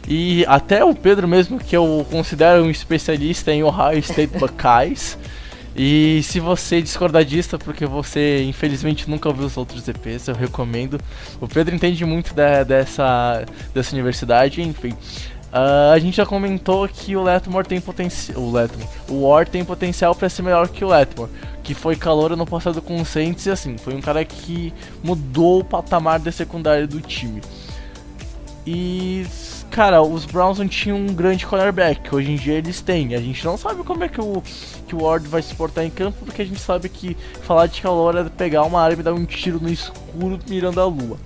e 0.07 0.45
até 0.47 0.83
o 0.83 0.95
Pedro 0.95 1.27
mesmo, 1.27 1.59
que 1.59 1.75
eu 1.75 2.05
considero 2.09 2.63
um 2.63 2.69
especialista 2.69 3.51
em 3.51 3.63
Ohio 3.63 3.99
State 3.99 4.37
Buckeyes. 4.37 5.17
E 5.75 6.21
se 6.23 6.39
você 6.39 6.81
discordar 6.81 7.23
disso, 7.23 7.57
porque 7.57 7.85
você 7.85 8.43
infelizmente 8.43 9.09
nunca 9.09 9.29
ouviu 9.29 9.45
os 9.45 9.55
outros 9.55 9.87
EPs, 9.87 10.27
eu 10.27 10.35
recomendo. 10.35 10.99
O 11.39 11.47
Pedro 11.47 11.73
entende 11.73 12.03
muito 12.05 12.33
da, 12.33 12.63
dessa, 12.63 13.45
dessa 13.73 13.93
universidade, 13.93 14.61
enfim. 14.61 14.93
Uh, 15.51 15.91
a 15.93 15.99
gente 15.99 16.15
já 16.15 16.25
comentou 16.25 16.87
que 16.87 17.15
o 17.15 17.23
Letmore 17.23 17.67
tem 17.67 17.79
potencial. 17.79 18.41
O 18.41 18.51
Letmore. 18.51 18.89
O 19.09 19.21
War 19.27 19.47
tem 19.47 19.63
potencial 19.63 20.15
para 20.15 20.29
ser 20.29 20.41
melhor 20.41 20.67
que 20.67 20.83
o 20.83 20.89
Letmore. 20.89 21.29
Que 21.63 21.73
foi 21.73 21.95
calor 21.95 22.35
no 22.35 22.45
passado 22.45 22.81
com 22.81 22.99
o 23.01 23.05
Saints 23.05 23.45
e 23.45 23.51
assim, 23.51 23.77
foi 23.77 23.93
um 23.93 24.01
cara 24.01 24.25
que 24.25 24.73
mudou 25.03 25.59
o 25.59 25.63
patamar 25.63 26.19
da 26.19 26.31
secundária 26.31 26.87
do 26.87 26.99
time. 26.99 27.41
E 28.65 29.25
cara, 29.71 30.01
os 30.01 30.25
Browns 30.25 30.59
não 30.59 30.67
tinham 30.67 30.97
um 30.97 31.13
grande 31.13 31.45
cornerback. 31.45 32.13
Hoje 32.13 32.31
em 32.31 32.35
dia 32.35 32.55
eles 32.55 32.81
têm. 32.81 33.15
A 33.15 33.21
gente 33.21 33.43
não 33.43 33.57
sabe 33.57 33.83
como 33.83 34.03
é 34.03 34.09
que 34.09 34.19
o, 34.19 34.43
que 34.85 34.93
o 34.93 35.03
Ward 35.03 35.27
vai 35.27 35.41
se 35.41 35.55
portar 35.55 35.85
em 35.85 35.89
campo, 35.89 36.25
porque 36.25 36.41
a 36.41 36.45
gente 36.45 36.59
sabe 36.59 36.89
que 36.89 37.15
falar 37.43 37.67
de 37.67 37.81
calor 37.81 38.15
é 38.17 38.23
pegar 38.25 38.63
uma 38.63 38.81
arma 38.81 38.99
e 38.99 39.03
dar 39.03 39.13
um 39.13 39.25
tiro 39.25 39.59
no 39.59 39.69
escuro 39.69 40.37
mirando 40.47 40.79
a 40.79 40.85
lua. 40.85 41.17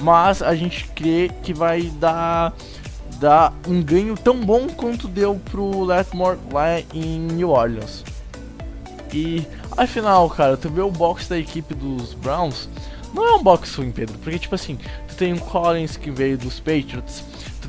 Mas 0.00 0.42
a 0.42 0.54
gente 0.54 0.88
crê 0.94 1.30
que 1.42 1.52
vai 1.52 1.82
dar, 1.82 2.54
dar 3.18 3.52
um 3.66 3.82
ganho 3.82 4.14
tão 4.14 4.38
bom 4.38 4.68
quanto 4.68 5.08
deu 5.08 5.34
pro 5.50 5.84
Letmore 5.84 6.38
lá 6.52 6.80
em 6.94 7.18
New 7.18 7.50
Orleans. 7.50 8.04
E 9.12 9.46
afinal, 9.76 10.28
cara, 10.30 10.56
tu 10.56 10.68
vê 10.68 10.82
o 10.82 10.90
box 10.90 11.28
da 11.28 11.38
equipe 11.38 11.74
dos 11.74 12.14
Browns, 12.14 12.68
não 13.14 13.26
é 13.26 13.34
um 13.34 13.42
box 13.42 13.74
ruim, 13.76 13.90
Pedro, 13.90 14.18
porque 14.18 14.38
tipo 14.38 14.54
assim, 14.54 14.78
tu 15.08 15.14
tem 15.16 15.32
o 15.32 15.40
Collins 15.40 15.96
que 15.96 16.10
veio 16.10 16.36
dos 16.36 16.60
Patriots, 16.60 17.24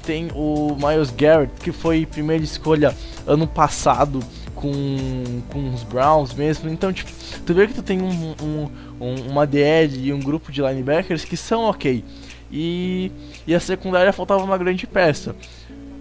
tem 0.08 0.30
o 0.34 0.74
Miles 0.78 1.12
Garrett 1.12 1.52
que 1.60 1.74
foi 1.74 2.06
primeira 2.06 2.42
escolha 2.42 2.96
ano 3.28 3.46
passado 3.46 4.22
com, 4.56 5.42
com 5.52 5.74
os 5.74 5.84
Browns 5.84 6.34
mesmo, 6.34 6.70
então 6.70 6.94
tipo, 6.94 7.12
tu 7.46 7.54
vê 7.54 7.68
que 7.68 7.74
tu 7.74 7.84
tem 7.84 8.02
um, 8.02 8.34
um, 8.42 8.70
um, 9.02 9.16
uma 9.30 9.46
DL 9.46 10.08
e 10.08 10.14
um 10.14 10.20
grupo 10.20 10.50
de 10.50 10.62
linebackers 10.62 11.26
que 11.26 11.36
são 11.36 11.64
ok. 11.64 12.04
E, 12.50 13.12
e 13.46 13.54
a 13.54 13.60
secundária 13.60 14.14
faltava 14.14 14.42
uma 14.42 14.58
grande 14.58 14.88
peça. 14.88 15.36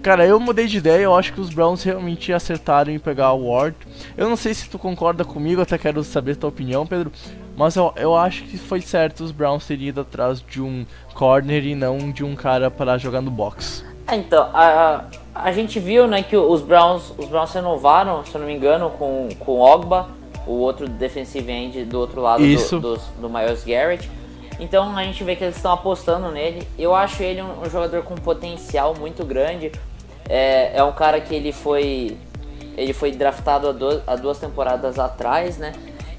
Cara, 0.03 0.25
eu 0.25 0.39
mudei 0.39 0.67
de 0.67 0.79
ideia, 0.79 1.03
eu 1.03 1.15
acho 1.15 1.33
que 1.33 1.41
os 1.41 1.51
Browns 1.51 1.83
realmente 1.83 2.33
acertaram 2.33 2.93
em 2.93 2.99
pegar 3.01 3.33
o 3.33 3.49
Ward. 3.49 3.77
Eu 4.17 4.29
não 4.29 4.37
sei 4.37 4.55
se 4.55 4.71
tu 4.71 4.79
concorda 4.79 5.25
comigo, 5.25 5.61
até 5.61 5.77
quero 5.77 6.05
saber 6.05 6.37
tua 6.37 6.49
opinião, 6.49 6.87
Pedro. 6.87 7.11
Mas 7.57 7.75
eu, 7.75 7.93
eu 7.97 8.17
acho 8.17 8.45
que 8.45 8.57
foi 8.57 8.81
certo 8.81 9.25
os 9.25 9.33
Browns 9.33 9.67
terem 9.67 9.89
ido 9.89 10.03
atrás 10.03 10.41
de 10.41 10.63
um 10.63 10.87
corner 11.13 11.65
e 11.65 11.75
não 11.75 12.13
de 12.13 12.23
um 12.23 12.37
cara 12.37 12.71
para 12.71 12.97
jogar 12.97 13.21
no 13.21 13.33
box. 13.33 13.85
É, 14.09 14.17
então, 14.17 14.49
a, 14.53 15.05
a 15.35 15.53
gente 15.53 15.81
viu 15.81 16.07
né, 16.07 16.23
que 16.23 16.37
os 16.37 16.63
Browns, 16.63 17.13
os 17.19 17.27
Browns 17.27 17.53
renovaram, 17.53 18.25
se 18.25 18.35
eu 18.35 18.41
não 18.41 18.47
me 18.47 18.55
engano, 18.55 18.91
com, 18.91 19.29
com 19.39 19.53
o 19.53 19.61
Ogba, 19.61 20.09
o 20.47 20.53
outro 20.53 20.89
defensive 20.89 21.51
end 21.51 21.85
do 21.85 21.99
outro 21.99 22.21
lado 22.21 22.43
do, 22.43 22.81
do, 22.81 22.97
do 23.21 23.29
Miles 23.29 23.65
Garrett. 23.65 24.09
Então 24.59 24.97
a 24.97 25.05
gente 25.05 25.23
vê 25.23 25.37
que 25.37 25.45
eles 25.45 25.57
estão 25.57 25.73
apostando 25.73 26.31
nele. 26.31 26.67
Eu 26.79 26.95
acho 26.95 27.23
ele 27.23 27.43
um, 27.43 27.63
um 27.63 27.71
jogador 27.71 28.03
com 28.03 28.15
potencial 28.15 28.95
muito 28.95 29.25
grande. 29.25 29.73
É, 30.29 30.79
é 30.79 30.83
um 30.83 30.93
cara 30.93 31.21
que 31.21 31.35
ele 31.35 31.53
foi 31.53 32.17
ele 32.77 32.93
foi 32.93 33.11
draftado 33.11 33.69
há, 33.69 33.73
do, 33.73 34.03
há 34.07 34.17
duas 34.17 34.39
temporadas 34.39 34.99
atrás, 34.99 35.57
né? 35.57 35.73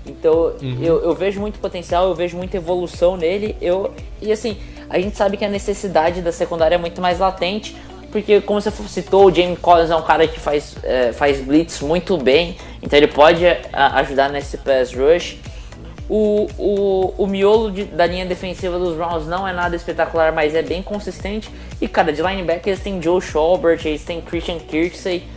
Então 0.05 0.55
uhum. 0.61 0.77
eu, 0.81 1.03
eu 1.03 1.13
vejo 1.13 1.39
muito 1.39 1.59
potencial, 1.59 2.07
eu 2.07 2.15
vejo 2.15 2.37
muita 2.37 2.57
evolução 2.57 3.17
nele. 3.17 3.55
Eu, 3.61 3.93
e 4.21 4.31
assim, 4.31 4.57
a 4.89 4.99
gente 4.99 5.17
sabe 5.17 5.37
que 5.37 5.45
a 5.45 5.49
necessidade 5.49 6.21
da 6.21 6.31
secundária 6.31 6.75
é 6.75 6.77
muito 6.77 7.01
mais 7.01 7.19
latente, 7.19 7.75
porque 8.11 8.39
como 8.41 8.61
você 8.61 8.71
citou, 8.71 9.25
o 9.25 9.33
Jamie 9.33 9.57
Collins 9.57 9.91
é 9.91 9.95
um 9.95 10.01
cara 10.01 10.27
que 10.27 10.39
faz, 10.39 10.75
é, 10.83 11.11
faz 11.11 11.41
blitz 11.41 11.81
muito 11.81 12.17
bem, 12.17 12.57
então 12.81 12.97
ele 12.97 13.07
pode 13.07 13.45
a, 13.45 13.99
ajudar 13.99 14.29
nesse 14.29 14.57
pass 14.57 14.93
rush. 14.93 15.37
O, 16.09 16.47
o, 16.57 17.13
o 17.17 17.27
miolo 17.27 17.69
de, 17.69 17.83
da 17.83 18.05
linha 18.05 18.25
defensiva 18.25 18.79
dos 18.79 18.95
Browns 18.95 19.27
não 19.27 19.45
é 19.45 19.51
nada 19.51 19.75
espetacular, 19.75 20.31
mas 20.31 20.55
é 20.55 20.61
bem 20.61 20.81
consistente. 20.81 21.49
E, 21.81 21.87
cara, 21.87 22.13
de 22.13 22.21
linebacker 22.21 22.69
eles 22.69 22.79
têm 22.79 23.01
Joe 23.01 23.21
Schobert, 23.21 23.85
eles 23.85 24.05
têm 24.05 24.21
Christian 24.21 24.57
Kirksey. 24.57 25.27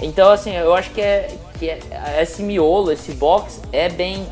Então, 0.00 0.30
assim, 0.30 0.56
eu 0.56 0.74
acho 0.74 0.90
que, 0.90 1.02
é, 1.02 1.28
que 1.58 1.68
é, 1.68 1.78
esse 2.22 2.42
miolo, 2.42 2.90
esse 2.90 3.12
box 3.12 3.60
é 3.70 3.90
bem, 3.90 4.26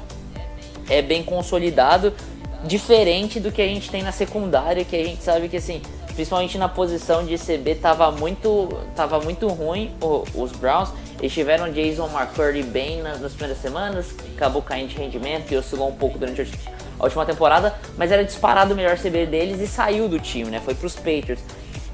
é 0.88 1.02
bem 1.02 1.22
consolidado. 1.22 2.14
Diferente 2.66 3.38
do 3.38 3.52
que 3.52 3.60
a 3.60 3.66
gente 3.66 3.90
tem 3.90 4.02
na 4.02 4.12
secundária, 4.12 4.84
que 4.84 4.96
a 4.96 5.04
gente 5.04 5.22
sabe 5.22 5.48
que, 5.48 5.56
assim, 5.56 5.82
principalmente 6.14 6.56
na 6.56 6.68
posição 6.68 7.24
de 7.24 7.36
CB, 7.36 7.74
tava 7.76 8.10
muito, 8.10 8.68
tava 8.96 9.20
muito 9.20 9.48
ruim 9.48 9.94
o, 10.00 10.24
os 10.34 10.52
Browns. 10.52 10.90
Eles 11.18 11.32
tiveram 11.32 11.70
Jason 11.70 12.08
McCurdy 12.08 12.62
bem 12.62 13.02
nas, 13.02 13.20
nas, 13.20 13.32
primeiras 13.32 13.60
semanas, 13.60 14.14
acabou 14.34 14.62
caindo 14.62 14.88
de 14.88 14.96
rendimento 14.96 15.52
e 15.52 15.56
oscilou 15.56 15.88
um 15.88 15.94
pouco 15.94 16.18
durante 16.18 16.42
a 16.98 17.04
última 17.04 17.26
temporada, 17.26 17.74
mas 17.96 18.10
era 18.10 18.24
disparado 18.24 18.72
o 18.72 18.76
melhor 18.76 18.96
CB 18.96 19.26
deles 19.26 19.60
e 19.60 19.66
saiu 19.66 20.08
do 20.08 20.18
time, 20.18 20.50
né? 20.50 20.60
Foi 20.64 20.74
para 20.74 20.86
os 20.86 20.94
Patriots. 20.94 21.44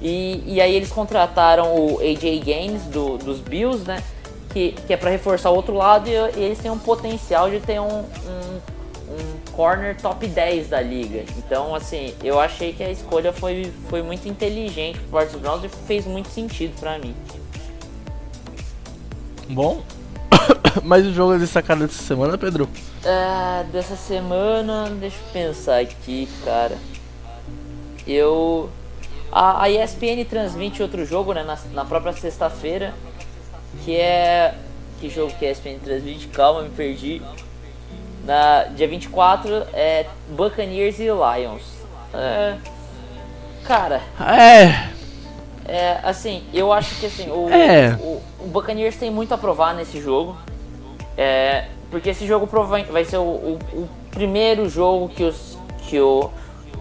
E, 0.00 0.42
e 0.46 0.60
aí 0.60 0.74
eles 0.74 0.90
contrataram 0.90 1.74
o 1.74 2.00
AJ 2.00 2.42
Gaines 2.42 2.82
do, 2.84 3.18
dos 3.18 3.40
Bills, 3.40 3.86
né? 3.86 4.02
Que, 4.50 4.72
que 4.86 4.92
é 4.92 4.96
para 4.96 5.10
reforçar 5.10 5.50
o 5.50 5.54
outro 5.54 5.74
lado 5.74 6.08
e, 6.08 6.12
e, 6.12 6.42
eles 6.42 6.58
têm 6.58 6.70
um 6.70 6.78
potencial 6.78 7.48
de 7.48 7.60
ter 7.60 7.80
um, 7.80 8.00
um, 8.00 8.60
um, 9.10 9.52
corner 9.52 9.96
top 10.00 10.26
10 10.26 10.68
da 10.68 10.80
liga. 10.80 11.24
Então, 11.36 11.74
assim, 11.74 12.14
eu 12.22 12.38
achei 12.38 12.72
que 12.72 12.82
a 12.82 12.90
escolha 12.90 13.32
foi, 13.32 13.72
foi 13.88 14.02
muito 14.02 14.28
inteligente 14.28 14.98
por 15.00 15.18
parte 15.18 15.32
dos 15.32 15.40
Browns 15.40 15.64
e 15.64 15.68
fez 15.68 16.06
muito 16.06 16.28
sentido 16.28 16.78
para 16.78 16.98
mim. 16.98 17.14
Bom, 19.48 19.82
mais 20.84 21.04
um 21.04 21.12
jogo 21.12 21.36
destacado 21.38 21.80
dessa 21.80 22.02
semana, 22.02 22.38
Pedro? 22.38 22.68
Ah, 23.04 23.64
dessa 23.72 23.96
semana, 23.96 24.88
deixa 24.90 25.16
eu 25.16 25.32
pensar 25.32 25.80
aqui, 25.80 26.28
cara. 26.44 26.78
Eu. 28.06 28.70
A, 29.32 29.64
a 29.64 29.70
ESPN 29.70 30.24
transmite 30.28 30.82
outro 30.82 31.04
jogo, 31.04 31.32
né, 31.32 31.42
na, 31.44 31.56
na 31.72 31.84
própria 31.84 32.12
sexta-feira, 32.12 32.94
que 33.84 33.96
é. 33.96 34.54
Que 35.00 35.08
jogo 35.08 35.32
que 35.38 35.46
a 35.46 35.50
ESPN 35.50 35.78
transmite? 35.82 36.28
Calma, 36.28 36.62
me 36.62 36.70
perdi. 36.70 37.22
Na 38.30 38.62
dia 38.62 38.86
24 38.86 39.66
é 39.72 40.06
Buccaneers 40.28 41.00
e 41.00 41.06
Lions. 41.06 41.64
É, 42.14 42.54
cara. 43.64 44.00
É. 44.20 44.88
É, 45.66 45.98
assim, 46.04 46.44
eu 46.54 46.72
acho 46.72 46.94
que 47.00 47.06
assim, 47.06 47.28
o, 47.28 47.48
é. 47.50 47.98
o, 48.00 48.22
o 48.38 48.46
Buccaneers 48.46 48.96
tem 48.96 49.10
muito 49.10 49.34
a 49.34 49.38
provar 49.38 49.74
nesse 49.74 50.00
jogo. 50.00 50.36
É, 51.18 51.64
porque 51.90 52.10
esse 52.10 52.24
jogo 52.24 52.48
vai 52.92 53.04
ser 53.04 53.16
o, 53.16 53.22
o, 53.22 53.58
o, 53.72 53.88
primeiro 54.12 54.68
jogo 54.68 55.08
que 55.08 55.24
os, 55.24 55.58
que 55.88 56.00
o, 56.00 56.30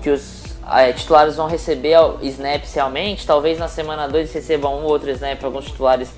que 0.04 0.12
os 0.12 0.56
é, 0.72 0.94
titulares 0.94 1.36
vão 1.36 1.48
receber 1.48 1.98
snaps 2.22 2.76
realmente. 2.76 3.26
Talvez 3.26 3.58
na 3.58 3.68
semana 3.68 4.08
2 4.08 4.32
recebam 4.32 4.82
um 4.82 4.84
ou 4.84 4.92
outro 4.92 5.10
snap, 5.10 5.44
alguns 5.44 5.66
titulares 5.66 6.12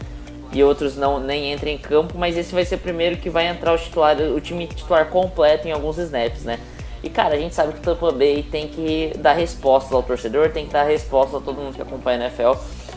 e 0.54 0.64
outros 0.64 0.98
não 0.98 1.20
nem 1.20 1.54
entrem 1.54 1.76
em 1.76 1.78
campo, 1.78 2.18
mas 2.18 2.38
esse 2.38 2.54
vai 2.54 2.66
ser 2.66 2.76
o 2.76 2.80
primeiro 2.80 3.18
que 3.18 3.30
vai 3.30 3.48
entrar 3.48 3.74
o 3.74 3.78
titular, 3.78 4.18
o 4.20 4.42
time 4.42 4.68
titular 4.68 5.08
completo 5.08 5.68
em 5.68 5.72
alguns 5.72 5.98
snaps, 5.98 6.44
né? 6.44 6.60
E 7.04 7.10
cara, 7.10 7.36
a 7.36 7.38
gente 7.38 7.56
sabe 7.56 7.74
que 7.74 7.80
o 7.80 7.82
Tampa 7.82 8.12
Bay 8.12 8.44
tem 8.44 8.68
que 8.68 9.14
dar 9.18 9.34
respostas 9.34 9.92
ao 9.92 10.04
torcedor, 10.04 10.50
tem 10.50 10.68
que 10.68 10.74
dar 10.74 10.84
respostas 10.84 11.42
a 11.42 11.44
todo 11.44 11.60
mundo 11.60 11.76
que 11.76 11.82
acompanha 11.82 12.20
a 12.20 12.22
NFL, 12.26 12.52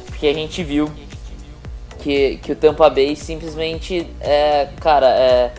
porque 0.06 0.26
a 0.26 0.34
gente 0.34 0.62
viu 0.62 0.90
que, 2.00 2.36
que 2.42 2.52
o 2.52 2.56
Tampa 2.56 2.90
Bay 2.90 3.16
simplesmente, 3.16 4.06
é, 4.20 4.68
cara, 4.80 5.08
é, 5.08 5.52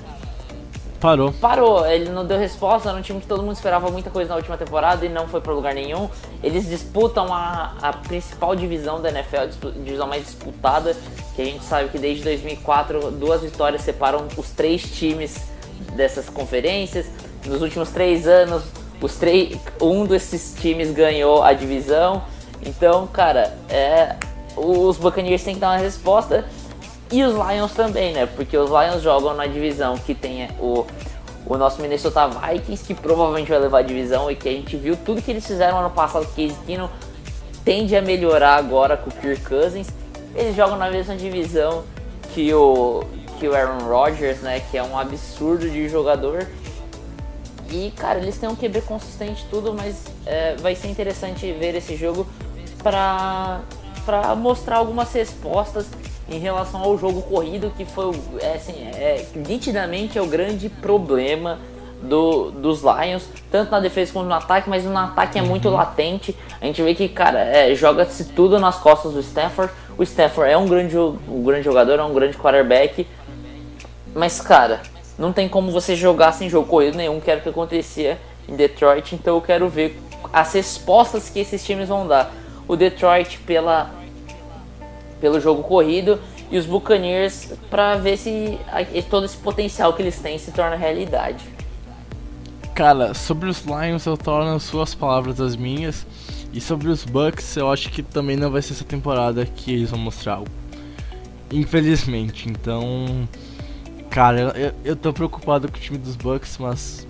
Parou. 0.99 1.31
Parou, 1.33 1.85
ele 1.85 2.09
não 2.09 2.25
deu 2.25 2.37
resposta, 2.37 2.89
era 2.89 2.97
um 2.97 3.01
time 3.01 3.19
que 3.19 3.27
todo 3.27 3.43
mundo 3.43 3.55
esperava 3.55 3.89
muita 3.91 4.09
coisa 4.09 4.29
na 4.29 4.35
última 4.35 4.57
temporada 4.57 5.05
e 5.05 5.09
não 5.09 5.27
foi 5.27 5.41
para 5.41 5.53
lugar 5.53 5.73
nenhum. 5.73 6.09
Eles 6.41 6.67
disputam 6.67 7.33
a, 7.33 7.75
a 7.81 7.93
principal 7.93 8.55
divisão 8.55 9.01
da 9.01 9.09
NFL, 9.09 9.37
a 9.37 9.45
divisão 9.83 10.07
mais 10.07 10.23
disputada, 10.23 10.95
que 11.35 11.41
a 11.41 11.45
gente 11.45 11.63
sabe 11.63 11.89
que 11.89 11.97
desde 11.97 12.23
2004 12.23 13.11
duas 13.11 13.41
vitórias 13.41 13.81
separam 13.81 14.27
os 14.37 14.49
três 14.51 14.83
times 14.83 15.49
dessas 15.95 16.29
conferências. 16.29 17.07
Nos 17.45 17.61
últimos 17.61 17.89
três 17.89 18.27
anos, 18.27 18.63
os 19.01 19.15
três, 19.15 19.59
um 19.81 20.05
desses 20.05 20.55
times 20.59 20.91
ganhou 20.91 21.43
a 21.43 21.53
divisão. 21.53 22.23
Então, 22.65 23.05
cara, 23.07 23.55
é, 23.69 24.15
os 24.55 24.97
Buccaneers 24.97 25.43
têm 25.43 25.55
que 25.55 25.59
dar 25.59 25.71
uma 25.71 25.77
resposta. 25.77 26.45
E 27.15 27.23
os 27.23 27.33
Lions 27.33 27.71
também, 27.71 28.11
né? 28.11 28.25
Porque 28.25 28.57
os 28.57 28.69
Lions 28.69 29.01
jogam 29.01 29.33
na 29.33 29.47
divisão 29.47 29.97
que 29.97 30.13
tem 30.13 30.49
o, 30.59 30.85
o 31.45 31.55
nosso 31.55 31.81
Minnesota 31.81 32.27
Vikings, 32.27 32.83
que 32.83 32.93
provavelmente 32.93 33.47
vai 33.47 33.57
levar 33.57 33.77
a 33.77 33.81
divisão 33.83 34.29
e 34.29 34.35
que 34.35 34.49
a 34.49 34.51
gente 34.51 34.75
viu 34.75 34.97
tudo 34.97 35.21
que 35.21 35.31
eles 35.31 35.47
fizeram 35.47 35.79
ano 35.79 35.91
passado, 35.91 36.27
que 36.35 36.53
Keenum 36.65 36.89
tende 37.63 37.95
a 37.95 38.01
melhorar 38.01 38.57
agora 38.57 38.97
com 38.97 39.09
o 39.09 39.13
Kirk 39.13 39.45
Cousins. 39.45 39.87
Eles 40.35 40.57
jogam 40.57 40.75
na 40.75 40.91
mesma 40.91 41.15
divisão 41.15 41.85
que 42.33 42.53
o, 42.53 43.05
que 43.39 43.47
o 43.47 43.55
Aaron 43.55 43.87
Rodgers, 43.87 44.41
né? 44.41 44.61
Que 44.69 44.77
é 44.77 44.83
um 44.83 44.99
absurdo 44.99 45.69
de 45.69 45.87
jogador. 45.87 46.45
E, 47.69 47.93
cara, 47.95 48.19
eles 48.19 48.37
têm 48.37 48.49
um 48.49 48.57
QB 48.57 48.81
consistente 48.81 49.45
tudo, 49.49 49.73
mas 49.73 50.03
é, 50.25 50.57
vai 50.57 50.75
ser 50.75 50.89
interessante 50.89 51.49
ver 51.53 51.75
esse 51.75 51.95
jogo 51.95 52.27
para 52.83 53.61
mostrar 54.35 54.75
algumas 54.75 55.13
respostas 55.13 55.85
em 56.29 56.39
relação 56.39 56.81
ao 56.81 56.97
jogo 56.97 57.21
corrido, 57.21 57.71
que 57.75 57.85
foi 57.85 58.15
é, 58.41 58.53
assim, 58.53 58.73
é, 58.95 59.25
nitidamente 59.35 60.17
é 60.17 60.21
o 60.21 60.25
grande 60.25 60.69
problema 60.69 61.59
do, 62.01 62.51
dos 62.51 62.81
Lions, 62.81 63.27
tanto 63.51 63.71
na 63.71 63.79
defesa 63.79 64.13
quanto 64.13 64.27
no 64.27 64.33
ataque, 64.33 64.69
mas 64.69 64.83
no 64.83 64.97
ataque 64.97 65.37
é 65.37 65.41
uhum. 65.41 65.47
muito 65.47 65.69
latente. 65.69 66.35
A 66.59 66.65
gente 66.65 66.81
vê 66.81 66.93
que, 66.95 67.07
cara, 67.07 67.39
é, 67.39 67.73
joga-se 67.75 68.25
tudo 68.25 68.59
nas 68.59 68.77
costas 68.77 69.13
do 69.13 69.19
Stafford. 69.19 69.71
O 69.97 70.03
Stafford 70.03 70.51
é 70.51 70.57
um 70.57 70.67
grande, 70.67 70.97
um 70.97 71.43
grande 71.43 71.63
jogador, 71.63 71.99
é 71.99 72.03
um 72.03 72.13
grande 72.13 72.37
quarterback, 72.37 73.07
mas, 74.13 74.41
cara, 74.41 74.81
não 75.17 75.31
tem 75.31 75.47
como 75.47 75.71
você 75.71 75.95
jogar 75.95 76.31
sem 76.31 76.49
jogo 76.49 76.67
corrido 76.67 76.97
nenhum, 76.97 77.19
que 77.19 77.29
era 77.29 77.39
o 77.39 77.43
que 77.43 77.49
acontecia 77.49 78.17
em 78.47 78.55
Detroit, 78.55 79.15
então 79.15 79.35
eu 79.35 79.41
quero 79.41 79.67
ver 79.69 79.99
as 80.31 80.53
respostas 80.53 81.29
que 81.29 81.39
esses 81.39 81.63
times 81.63 81.87
vão 81.87 82.07
dar. 82.07 82.31
o 82.67 82.75
Detroit 82.75 83.39
pela, 83.39 83.91
pelo 85.19 85.39
jogo 85.39 85.63
corrido 85.63 86.19
e 86.51 86.57
os 86.57 86.65
Buccaneers 86.65 87.53
para 87.69 87.97
ver 87.97 88.17
se 88.17 88.57
todo 89.09 89.25
esse 89.25 89.37
potencial 89.37 89.93
que 89.93 90.01
eles 90.01 90.19
têm 90.19 90.37
se 90.37 90.51
torna 90.51 90.75
realidade. 90.75 91.43
Cara, 92.75 93.13
sobre 93.13 93.49
os 93.49 93.63
Lions 93.63 94.05
eu 94.05 94.17
torno 94.17 94.59
suas 94.59 94.93
palavras 94.93 95.39
as 95.39 95.55
minhas. 95.55 96.05
E 96.51 96.61
sobre 96.61 96.87
os 96.87 97.03
Bucks, 97.03 97.57
eu 97.57 97.69
acho 97.69 97.89
que 97.89 98.01
também 98.01 98.37
não 98.37 98.49
vai 98.49 98.61
ser 98.61 98.73
essa 98.73 98.85
temporada 98.85 99.45
que 99.45 99.73
eles 99.73 99.89
vão 99.89 99.99
mostrar. 99.99 100.41
Infelizmente, 101.51 102.49
então. 102.49 103.27
Cara, 104.09 104.53
eu, 104.57 104.73
eu 104.83 104.95
tô 104.95 105.11
preocupado 105.11 105.69
com 105.69 105.77
o 105.77 105.79
time 105.81 105.97
dos 105.97 106.15
Bucks, 106.15 106.57
mas. 106.57 107.05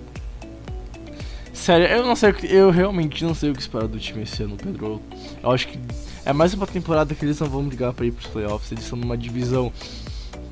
Sério, 1.52 1.86
eu 1.86 2.04
não 2.04 2.14
sei 2.14 2.34
eu 2.42 2.70
realmente 2.70 3.24
não 3.24 3.34
sei 3.34 3.50
o 3.50 3.54
que 3.54 3.60
esperar 3.60 3.86
do 3.86 3.98
time 3.98 4.24
esse 4.24 4.42
ano, 4.42 4.56
Pedro. 4.56 5.00
Eu 5.42 5.50
acho 5.50 5.68
que 5.68 5.78
é 6.26 6.32
mais 6.32 6.52
uma 6.52 6.66
temporada 6.66 7.14
que 7.14 7.24
eles 7.24 7.38
não 7.38 7.48
vão 7.48 7.64
brigar 7.64 7.92
para 7.92 8.04
ir 8.04 8.10
pros 8.10 8.26
playoffs. 8.26 8.72
Eles 8.72 8.82
estão 8.82 8.98
numa 8.98 9.16
divisão 9.16 9.72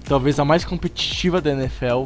talvez 0.04 0.38
a 0.38 0.44
mais 0.44 0.64
competitiva 0.64 1.40
da 1.40 1.50
NFL, 1.50 2.04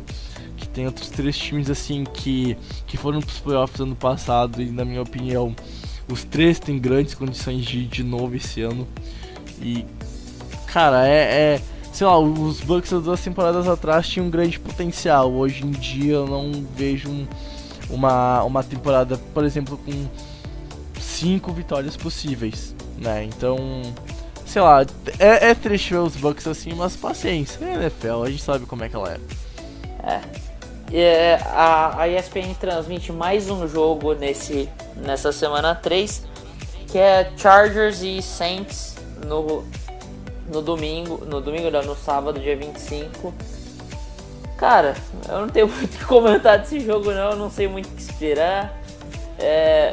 que 0.57 0.67
tem 0.67 0.87
outros 0.87 1.11
três 1.11 1.37
times 1.37 1.69
assim 1.69 2.05
que 2.05 2.57
que 2.87 2.97
foram 2.97 3.21
pros 3.21 3.39
playoffs 3.39 3.79
ano 3.79 3.95
passado 3.95 4.63
e 4.63 4.71
na 4.71 4.85
minha 4.87 5.03
opinião 5.03 5.55
os 6.11 6.25
três 6.25 6.59
têm 6.59 6.79
grandes 6.79 7.15
condições 7.15 7.65
de 7.67 7.87
de 7.87 8.03
novo 8.03 8.35
esse 8.35 8.63
ano. 8.63 8.89
E, 9.61 9.85
cara, 10.67 11.07
é, 11.07 11.57
é. 11.57 11.63
Sei 11.93 12.07
lá, 12.07 12.19
os 12.19 12.61
Bucks 12.61 12.91
das 12.91 13.03
duas 13.03 13.21
temporadas 13.21 13.69
atrás 13.69 14.09
tinham 14.09 14.27
um 14.27 14.31
grande 14.31 14.59
potencial. 14.59 15.31
Hoje 15.33 15.67
em 15.67 15.71
dia 15.73 16.15
eu 16.15 16.27
não 16.27 16.65
vejo 16.75 17.11
um, 17.11 17.27
uma, 17.91 18.43
uma 18.45 18.63
temporada, 18.63 19.19
por 19.35 19.45
exemplo, 19.45 19.77
com 19.77 20.07
cinco 21.01 21.53
vitórias 21.53 21.97
possíveis, 21.97 22.75
né? 22.99 23.25
Então, 23.25 23.57
sei 24.45 24.63
lá, 24.63 24.85
é, 25.19 25.51
é 25.51 25.55
triste 25.55 25.93
ver 25.93 26.01
os 26.01 26.17
Bucks 26.17 26.47
assim, 26.47 26.75
mas 26.75 26.97
paciência, 26.97 27.65
é 27.65 27.75
NFL, 27.75 28.25
a 28.25 28.31
gente 28.31 28.43
sabe 28.43 28.67
como 28.67 28.85
é 28.85 28.89
que 28.89 28.97
ela 28.97 29.13
é. 29.13 29.19
É. 30.05 30.49
É, 30.91 31.35
a, 31.45 32.03
a 32.03 32.09
ESPN 32.09 32.55
transmite 32.59 33.13
mais 33.13 33.51
um 33.51 33.69
jogo 33.69 34.15
nesse, 34.15 34.71
nessa 34.97 35.33
semana 35.33 35.75
3, 35.75 36.25
que 36.91 36.97
é 36.97 37.31
Chargers 37.37 38.01
e 38.01 38.23
Saints 38.23 38.97
no, 39.27 39.67
no 40.51 40.63
domingo, 40.63 41.25
no 41.27 41.43
domingo 41.43 41.71
não, 41.71 41.83
no 41.83 41.95
sábado, 41.95 42.41
dia 42.41 42.57
25. 42.57 43.35
Cara, 44.57 44.97
eu 45.29 45.41
não 45.43 45.49
tenho 45.49 45.69
muito 45.71 45.95
o 45.95 45.99
que 45.99 46.05
comentar 46.07 46.59
desse 46.59 46.81
jogo 46.81 47.13
não, 47.13 47.31
eu 47.31 47.37
não 47.37 47.51
sei 47.51 47.69
muito 47.69 47.87
o 47.87 47.95
que 47.95 48.03
esperar. 48.03 48.75
É, 49.39 49.91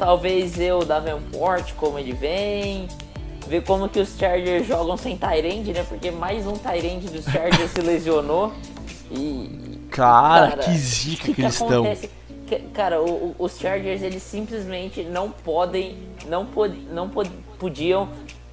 talvez 0.00 0.58
eu 0.58 0.82
Davenport, 0.82 1.74
como 1.74 1.98
ele 1.98 2.12
vem, 2.12 2.88
ver 3.46 3.62
como 3.62 3.86
que 3.86 4.00
os 4.00 4.16
Chargers 4.18 4.66
jogam 4.66 4.96
sem 4.96 5.14
Tyrande, 5.14 5.74
né? 5.74 5.84
Porque 5.86 6.10
mais 6.10 6.46
um 6.46 6.54
Tyrande 6.54 7.08
dos 7.08 7.24
Chargers 7.26 7.70
se 7.70 7.82
lesionou. 7.82 8.50
E, 9.10 9.78
Cara, 9.90 10.52
cara 10.52 10.62
que 10.62 10.78
zica 10.78 11.24
que, 11.26 11.34
que, 11.34 11.42
eles 11.42 11.54
estão. 11.54 11.84
Cara, 12.72 13.00
o, 13.00 13.04
o, 13.06 13.34
os 13.38 13.58
Chargers 13.58 14.02
eles 14.02 14.22
simplesmente 14.22 15.02
não 15.02 15.30
podem, 15.30 15.96
não, 16.26 16.46
pod, 16.46 16.74
não 16.90 17.08
pod, 17.08 17.30
podiam 17.58 18.08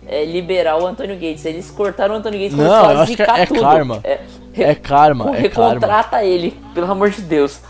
é, 0.05 0.25
liberar 0.25 0.77
o 0.77 0.85
Antônio 0.85 1.15
Gates. 1.15 1.45
Eles 1.45 1.71
cortaram 1.71 2.15
o 2.15 2.17
Antônio 2.17 2.39
Gates 2.39 2.57
não, 2.57 2.91
eu 2.91 2.99
acho 2.99 3.15
que 3.15 3.21
é, 3.21 3.41
é 3.41 3.45
karma. 3.45 4.01
É, 4.03 4.19
é 4.53 4.75
karma. 4.75 5.31
É 5.37 5.39
recontrata 5.39 6.09
karma. 6.09 6.25
ele, 6.25 6.59
pelo 6.73 6.91
amor 6.91 7.09
de 7.09 7.21
Deus. 7.21 7.61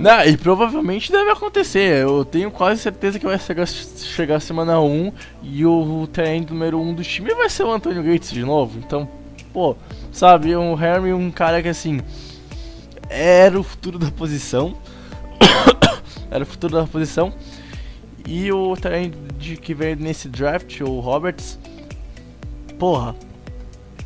Não, 0.00 0.24
e 0.24 0.34
provavelmente 0.34 1.12
deve 1.12 1.30
acontecer. 1.30 2.02
Eu 2.02 2.24
tenho 2.24 2.50
quase 2.50 2.80
certeza 2.80 3.18
que 3.18 3.26
vai 3.26 3.38
chegar, 3.38 3.66
chegar 3.66 4.40
semana 4.40 4.80
1 4.80 5.12
e 5.42 5.66
o, 5.66 5.72
o 5.72 6.08
número 6.48 6.80
1 6.80 6.94
do 6.94 7.02
time 7.02 7.34
vai 7.34 7.50
ser 7.50 7.64
o 7.64 7.70
Antônio 7.70 8.02
Gates 8.02 8.30
de 8.30 8.42
novo. 8.42 8.78
Então, 8.78 9.06
pô, 9.52 9.76
sabe, 10.10 10.56
um 10.56 10.74
Harry, 10.74 11.12
um 11.12 11.30
cara 11.30 11.62
que 11.62 11.68
assim 11.68 12.00
era 13.10 13.60
o 13.60 13.62
futuro 13.62 13.98
da 13.98 14.10
posição. 14.10 14.74
era 16.30 16.44
o 16.44 16.46
futuro 16.46 16.72
da 16.72 16.86
posição. 16.86 17.34
E 18.26 18.50
o 18.50 18.74
de 19.36 19.56
que 19.58 19.74
veio 19.74 19.96
nesse 19.96 20.28
draft, 20.28 20.80
o 20.80 21.00
Roberts. 21.00 21.58
Porra. 22.78 23.14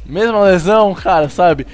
Mesma 0.05 0.41
lesão, 0.43 0.93
cara, 0.93 1.29
sabe? 1.29 1.67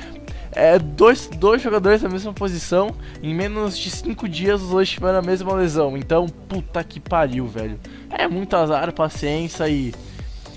É, 0.53 0.79
dois, 0.79 1.29
dois 1.29 1.63
jogadores 1.63 2.03
da 2.03 2.09
mesma 2.09 2.33
posição. 2.33 2.91
Em 3.23 3.35
menos 3.35 3.79
de 3.79 3.91
cinco 3.91 4.29
dias 4.29 4.63
os 4.63 4.71
dois 4.71 4.89
tiveram 4.89 5.19
a 5.19 5.23
mesma 5.23 5.55
lesão. 5.55 5.97
Então, 5.97 6.27
puta 6.49 6.83
que 6.83 6.99
pariu, 6.99 7.47
velho. 7.47 7.79
É 8.11 8.27
muito 8.27 8.55
azar, 8.57 8.93
paciência 8.93 9.69
e. 9.69 9.95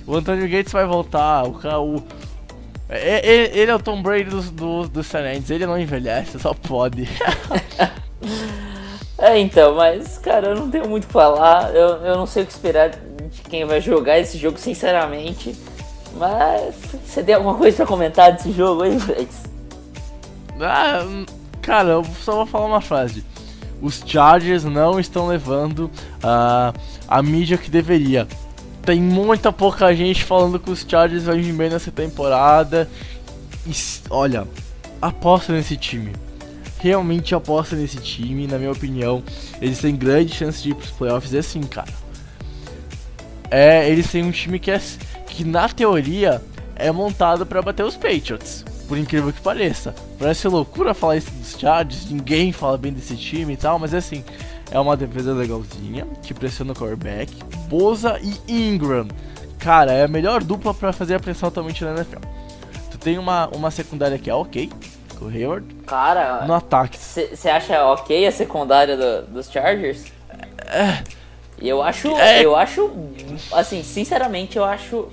O 0.05 0.15
Antônio 0.15 0.49
Gates 0.49 0.73
vai 0.73 0.85
voltar. 0.85 1.43
O, 1.43 1.51
o, 1.51 2.03
é, 2.89 3.27
é, 3.27 3.57
ele 3.57 3.71
é 3.71 3.75
o 3.75 3.79
Tom 3.79 4.01
Brady 4.01 4.25
dos, 4.25 4.51
dos, 4.51 4.89
dos 4.89 5.13
ele 5.49 5.65
não 5.65 5.79
envelhece, 5.79 6.37
só 6.39 6.53
pode. 6.53 7.07
é, 9.17 9.39
então, 9.39 9.75
mas, 9.75 10.17
cara, 10.17 10.49
eu 10.49 10.55
não 10.55 10.69
tenho 10.69 10.87
muito 10.87 11.05
o 11.05 11.07
que 11.07 11.13
falar, 11.13 11.73
eu, 11.73 11.87
eu 12.05 12.17
não 12.17 12.27
sei 12.27 12.43
o 12.43 12.45
que 12.45 12.51
esperar 12.51 12.89
de 12.89 13.41
quem 13.49 13.65
vai 13.65 13.81
jogar 13.81 14.19
esse 14.19 14.37
jogo, 14.37 14.59
sinceramente. 14.59 15.55
Mas, 16.17 16.75
você 17.03 17.23
tem 17.23 17.33
alguma 17.33 17.55
coisa 17.55 17.77
pra 17.77 17.85
comentar 17.87 18.33
desse 18.33 18.51
jogo 18.51 18.83
aí, 18.83 18.99
Flex? 18.99 19.52
Ah, 20.59 21.05
cara, 21.61 21.89
eu 21.89 22.05
só 22.21 22.35
vou 22.35 22.45
falar 22.45 22.65
uma 22.65 22.81
frase. 22.81 23.23
Os 23.81 24.01
Chargers 24.05 24.63
não 24.63 24.99
estão 24.99 25.27
levando 25.27 25.91
uh, 26.23 26.79
a 27.07 27.21
mídia 27.21 27.57
que 27.57 27.69
deveria 27.69 28.27
tem 28.85 29.01
muita 29.01 29.51
pouca 29.51 29.95
gente 29.95 30.23
falando 30.23 30.59
que 30.59 30.69
os 30.69 30.85
Chargers 30.87 31.23
vão 31.23 31.35
vir 31.35 31.53
bem 31.53 31.69
nessa 31.69 31.91
temporada. 31.91 32.89
E, 33.65 33.71
olha, 34.09 34.47
aposta 35.01 35.53
nesse 35.53 35.77
time. 35.77 36.11
Realmente 36.79 37.33
aposta 37.33 37.77
nesse 37.77 37.97
time, 37.97 38.45
na 38.45 38.57
minha 38.57 38.71
opinião. 38.71 39.23
Eles 39.61 39.79
têm 39.79 39.95
grande 39.95 40.35
chance 40.35 40.61
de 40.61 40.71
ir 40.71 40.75
pros 40.75 40.91
playoffs. 40.91 41.33
É 41.33 41.39
assim, 41.39 41.61
cara. 41.61 41.91
É, 43.49 43.89
eles 43.89 44.11
têm 44.11 44.23
um 44.23 44.31
time 44.31 44.59
que, 44.59 44.69
é, 44.69 44.81
que 45.27 45.45
na 45.45 45.69
teoria 45.69 46.41
é 46.75 46.91
montado 46.91 47.45
para 47.45 47.61
bater 47.61 47.85
os 47.85 47.95
Patriots. 47.95 48.65
Por 48.93 48.99
incrível 48.99 49.33
que 49.33 49.41
pareça. 49.41 49.95
Parece 50.19 50.47
loucura 50.47 50.93
falar 50.93 51.17
isso 51.17 51.31
dos 51.31 51.59
Chargers, 51.59 52.11
ninguém 52.11 52.51
fala 52.51 52.77
bem 52.77 52.93
desse 52.93 53.17
time 53.17 53.53
e 53.53 53.57
tal, 53.57 53.79
mas 53.79 53.91
é 53.91 53.97
assim. 53.97 54.23
É 54.69 54.79
uma 54.79 54.95
defesa 54.95 55.33
legalzinha, 55.33 56.05
que 56.21 56.31
pressiona 56.31 56.73
o 56.73 56.75
quarterback. 56.75 57.33
Boza 57.67 58.19
e 58.21 58.39
Ingram. 58.47 59.07
Cara, 59.57 59.93
é 59.93 60.03
a 60.03 60.07
melhor 60.07 60.43
dupla 60.43 60.75
para 60.75 60.93
fazer 60.93 61.15
a 61.15 61.19
pressão 61.19 61.49
atualmente 61.49 61.83
na 61.83 61.95
NFL. 61.95 62.19
Tu 62.91 62.99
tem 62.99 63.17
uma, 63.17 63.47
uma 63.47 63.71
secundária 63.71 64.19
que 64.19 64.29
é 64.29 64.35
ok, 64.35 64.69
com 65.17 65.25
o 65.25 65.27
Hayward. 65.27 65.73
Cara, 65.87 66.45
no 66.45 66.53
ataque. 66.53 66.95
Você 66.95 67.49
acha 67.49 67.83
ok 67.85 68.27
a 68.27 68.31
secundária 68.31 68.95
do, 68.95 69.25
dos 69.33 69.49
Chargers? 69.49 70.05
É. 70.67 71.01
Eu 71.59 71.81
acho, 71.81 72.09
é. 72.09 72.45
eu 72.45 72.55
acho, 72.55 72.91
assim, 73.53 73.81
sinceramente, 73.81 74.55
eu 74.55 74.63
acho 74.63 75.09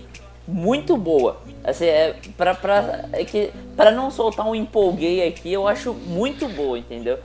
muito 0.51 0.97
boa. 0.97 1.41
Assim, 1.63 1.87
é 1.87 2.17
pra, 2.37 2.55
pra, 2.55 3.05
é 3.13 3.25
que, 3.25 3.51
pra 3.77 3.91
não 3.91 4.11
soltar 4.11 4.47
um 4.47 4.55
empolguei 4.55 5.27
aqui, 5.27 5.53
eu 5.53 5.69
acho 5.69 5.93
muito 5.93 6.49
boa, 6.49 6.79
entendeu? 6.79 7.19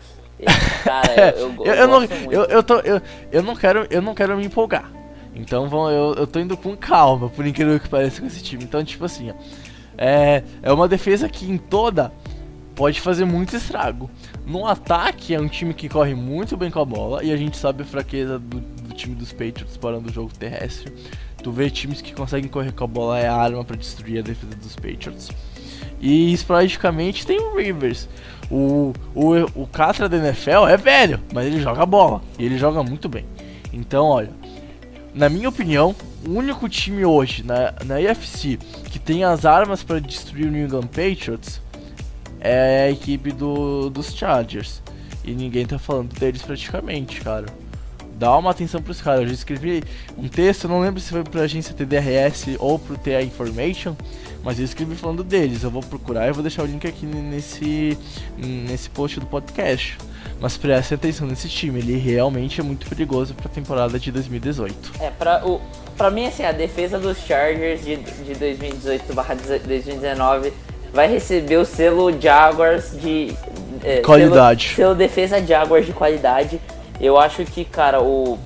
Cara, 0.84 1.34
eu, 1.38 1.54
eu, 1.54 1.66
eu, 1.66 1.74
eu 1.74 1.88
não, 1.88 2.04
eu, 2.04 2.44
eu, 2.44 2.64
tô, 2.64 2.80
eu, 2.80 3.02
eu, 3.32 3.42
não 3.42 3.56
quero, 3.56 3.88
eu 3.90 4.02
não 4.02 4.14
quero 4.14 4.36
me 4.38 4.46
empolgar. 4.46 4.92
Então 5.34 5.68
vão, 5.68 5.90
eu, 5.90 6.14
eu 6.16 6.28
tô 6.28 6.40
indo 6.40 6.56
com 6.56 6.76
calma, 6.76 7.30
por 7.30 7.46
incrível 7.46 7.80
que 7.80 7.90
pareça, 7.90 8.22
com 8.22 8.28
esse 8.28 8.42
time. 8.42 8.64
Então, 8.64 8.84
tipo 8.84 9.04
assim, 9.06 9.32
ó, 9.32 9.34
é, 9.98 10.44
é 10.62 10.72
uma 10.72 10.88
defesa 10.88 11.28
que 11.28 11.50
em 11.50 11.58
toda 11.58 12.12
pode 12.76 13.00
fazer 13.00 13.26
muito 13.26 13.56
estrago. 13.56 14.10
No 14.46 14.68
ataque, 14.68 15.34
é 15.34 15.40
um 15.40 15.48
time 15.48 15.74
que 15.74 15.88
corre 15.90 16.14
muito 16.14 16.58
bem 16.58 16.70
com 16.70 16.80
a 16.80 16.86
bola 16.86 17.24
e 17.24 17.32
a 17.32 17.38
gente 17.38 17.58
sabe 17.58 17.84
a 17.84 17.86
fraqueza 17.86 18.38
do, 18.38 18.60
do 18.60 18.94
time 18.94 19.16
dos 19.16 19.32
Patriots 19.32 19.78
parando 19.78 20.10
o 20.10 20.14
jogo 20.14 20.32
terrestre. 20.38 20.94
Tu 21.46 21.52
vê 21.52 21.70
times 21.70 22.02
que 22.02 22.12
conseguem 22.12 22.50
correr 22.50 22.72
com 22.72 22.86
a 22.86 22.88
bola 22.88 23.20
é 23.20 23.28
a 23.28 23.36
arma 23.36 23.64
para 23.64 23.76
destruir 23.76 24.18
a 24.18 24.22
defesa 24.24 24.56
dos 24.56 24.76
Patriots. 24.76 25.30
E 26.02 26.34
esporadicamente 26.34 27.24
tem 27.24 27.40
o 27.40 27.56
Rivers. 27.56 28.10
O, 28.50 28.94
o, 29.14 29.36
o 29.54 29.68
Catra 29.68 30.10
da 30.10 30.18
NFL 30.18 30.66
é 30.68 30.76
velho, 30.76 31.20
mas 31.32 31.46
ele 31.46 31.62
joga 31.62 31.86
bola. 31.86 32.20
E 32.40 32.46
ele 32.46 32.58
joga 32.58 32.82
muito 32.82 33.08
bem. 33.08 33.26
Então, 33.72 34.08
olha, 34.08 34.32
na 35.14 35.30
minha 35.30 35.48
opinião, 35.48 35.96
o 36.28 36.32
único 36.32 36.68
time 36.68 37.06
hoje 37.06 37.44
na, 37.44 37.76
na 37.86 37.98
UFC 37.98 38.58
que 38.90 38.98
tem 38.98 39.24
as 39.24 39.46
armas 39.46 39.84
para 39.84 40.00
destruir 40.00 40.48
o 40.48 40.52
New 40.52 40.66
England 40.66 40.88
Patriots 40.88 41.62
é 42.40 42.86
a 42.86 42.90
equipe 42.92 43.32
do, 43.32 43.92
dos 43.92 44.16
Chargers. 44.16 44.82
E 45.24 45.32
ninguém 45.32 45.68
tá 45.68 45.78
falando 45.78 46.12
deles 46.12 46.42
praticamente, 46.42 47.22
cara. 47.22 47.46
Dá 48.18 48.36
uma 48.38 48.52
atenção 48.52 48.82
pros 48.82 49.02
caras. 49.02 49.22
Eu 49.22 49.28
já 49.28 49.34
escrevi 49.34 49.84
um 50.18 50.28
texto, 50.28 50.68
não 50.68 50.80
lembro 50.80 51.00
se 51.00 51.10
foi 51.10 51.24
pra 51.24 51.42
agência 51.42 51.74
TDRS 51.74 52.56
ou 52.60 52.80
pro 52.80 52.98
TA 52.98 53.22
Information 53.22 53.96
mas 54.46 54.58
eu 54.60 54.66
escrevi 54.66 54.96
falando 54.96 55.24
deles. 55.24 55.64
Eu 55.64 55.72
vou 55.72 55.82
procurar 55.82 56.30
e 56.30 56.32
vou 56.32 56.44
deixar 56.44 56.62
o 56.62 56.68
link 56.68 56.88
aqui 56.88 57.08
nesse, 57.08 57.98
nesse 58.38 58.88
post 58.92 59.20
do 59.20 59.26
podcast. 59.26 59.98
Mas 60.40 60.56
prestem 60.56 60.96
atenção 60.96 61.28
nesse 61.28 61.50
time, 61.50 61.80
ele 61.80 61.98
realmente 61.98 62.62
é 62.62 62.64
muito 62.64 62.88
perigoso 62.88 63.34
para 63.34 63.48
a 63.48 63.50
temporada 63.50 63.98
de 63.98 64.12
2018. 64.12 65.02
É, 65.02 65.10
para 65.10 65.44
o 65.48 65.60
para 65.98 66.12
mim 66.12 66.28
assim, 66.28 66.44
a 66.44 66.52
defesa 66.52 67.00
dos 67.00 67.18
Chargers 67.20 67.82
de, 67.84 67.96
de 67.96 68.36
2018/2019 68.36 70.52
vai 70.94 71.10
receber 71.10 71.56
o 71.56 71.66
selo 71.66 72.12
Jaguars 72.22 72.92
de 73.00 73.34
é, 73.82 74.02
qualidade. 74.02 74.74
Selo, 74.76 74.76
selo 74.76 74.96
defesa 74.96 75.44
Jaguars 75.44 75.86
de 75.86 75.94
qualidade. 75.94 76.60
Eu 77.00 77.20
acho 77.20 77.46
que, 77.46 77.66
cara, 77.66 78.02
o, 78.02 78.40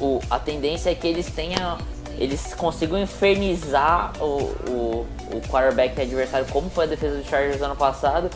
o 0.00 0.20
a 0.30 0.38
tendência 0.38 0.90
é 0.90 0.94
que 0.94 1.06
eles 1.06 1.26
tenham 1.26 1.78
eles 2.18 2.54
consigam 2.54 2.98
infernizar 2.98 4.12
o, 4.20 4.24
o, 4.68 5.06
o 5.32 5.40
quarterback 5.48 6.00
adversário, 6.00 6.46
como 6.50 6.68
foi 6.70 6.84
a 6.84 6.88
defesa 6.88 7.16
dos 7.16 7.26
Chargers 7.26 7.62
ano 7.62 7.76
passado. 7.76 8.30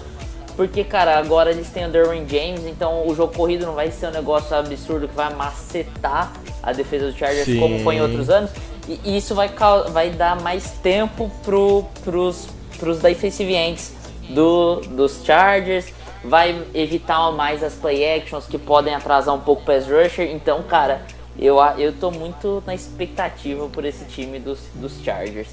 Porque, 0.57 0.83
cara, 0.83 1.18
agora 1.18 1.51
eles 1.51 1.68
têm 1.68 1.85
o 1.85 1.91
Derwin 1.91 2.27
James, 2.27 2.64
então 2.64 3.07
o 3.07 3.14
jogo 3.14 3.35
corrido 3.35 3.66
não 3.66 3.74
vai 3.74 3.91
ser 3.91 4.07
um 4.07 4.11
negócio 4.11 4.57
absurdo 4.57 5.07
que 5.07 5.14
vai 5.14 5.33
macetar 5.35 6.33
a 6.62 6.72
defesa 6.72 7.07
dos 7.07 7.16
Chargers 7.16 7.45
Sim. 7.45 7.61
como 7.61 7.79
foi 7.81 7.97
em 7.97 8.01
outros 8.01 8.31
anos. 8.31 8.51
E, 8.89 8.99
e 9.05 9.16
isso 9.18 9.35
vai, 9.35 9.51
vai 9.91 10.11
dar 10.11 10.41
mais 10.41 10.70
tempo 10.83 11.31
pro, 11.45 11.85
pros, 12.03 12.49
pros 12.79 13.01
defensive 13.01 13.55
ends 13.55 13.93
do, 14.31 14.77
dos 14.81 15.22
Chargers. 15.22 15.93
Vai 16.29 16.66
evitar 16.74 17.31
mais 17.33 17.62
as 17.62 17.74
play 17.74 18.16
actions 18.16 18.47
que 18.47 18.59
podem 18.59 18.95
atrasar 18.95 19.35
um 19.35 19.41
pouco 19.41 19.62
o 19.62 19.64
pass 19.64 19.87
rusher. 19.87 20.31
Então, 20.31 20.62
cara, 20.62 21.03
eu, 21.39 21.59
eu 21.79 21.93
tô 21.93 22.11
muito 22.11 22.62
na 22.66 22.74
expectativa 22.74 23.68
por 23.68 23.85
esse 23.85 24.05
time 24.07 24.39
dos, 24.39 24.61
dos 24.74 25.01
Chargers. 25.03 25.49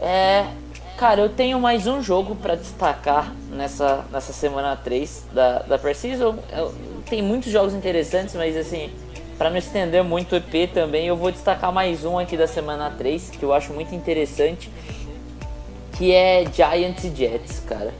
É, 0.00 0.44
cara, 0.96 1.22
eu 1.22 1.28
tenho 1.28 1.58
mais 1.58 1.86
um 1.86 2.02
jogo 2.02 2.36
para 2.36 2.54
destacar 2.54 3.32
nessa, 3.50 4.04
nessa 4.12 4.32
semana 4.32 4.76
3 4.76 5.26
da, 5.32 5.60
da 5.60 5.78
Precision. 5.78 6.36
tem 7.08 7.22
muitos 7.22 7.50
jogos 7.50 7.72
interessantes, 7.72 8.34
mas 8.34 8.56
assim, 8.56 8.90
para 9.38 9.50
não 9.50 9.56
estender 9.56 10.04
muito 10.04 10.32
o 10.32 10.36
EP 10.36 10.70
também, 10.72 11.06
eu 11.06 11.16
vou 11.16 11.30
destacar 11.30 11.72
mais 11.72 12.04
um 12.04 12.18
aqui 12.18 12.36
da 12.36 12.46
semana 12.46 12.90
3, 12.90 13.30
que 13.30 13.42
eu 13.42 13.54
acho 13.54 13.72
muito 13.72 13.94
interessante, 13.94 14.70
que 15.96 16.12
é 16.12 16.44
Giants 16.52 17.04
e 17.04 17.14
Jets, 17.14 17.60
cara. 17.60 17.92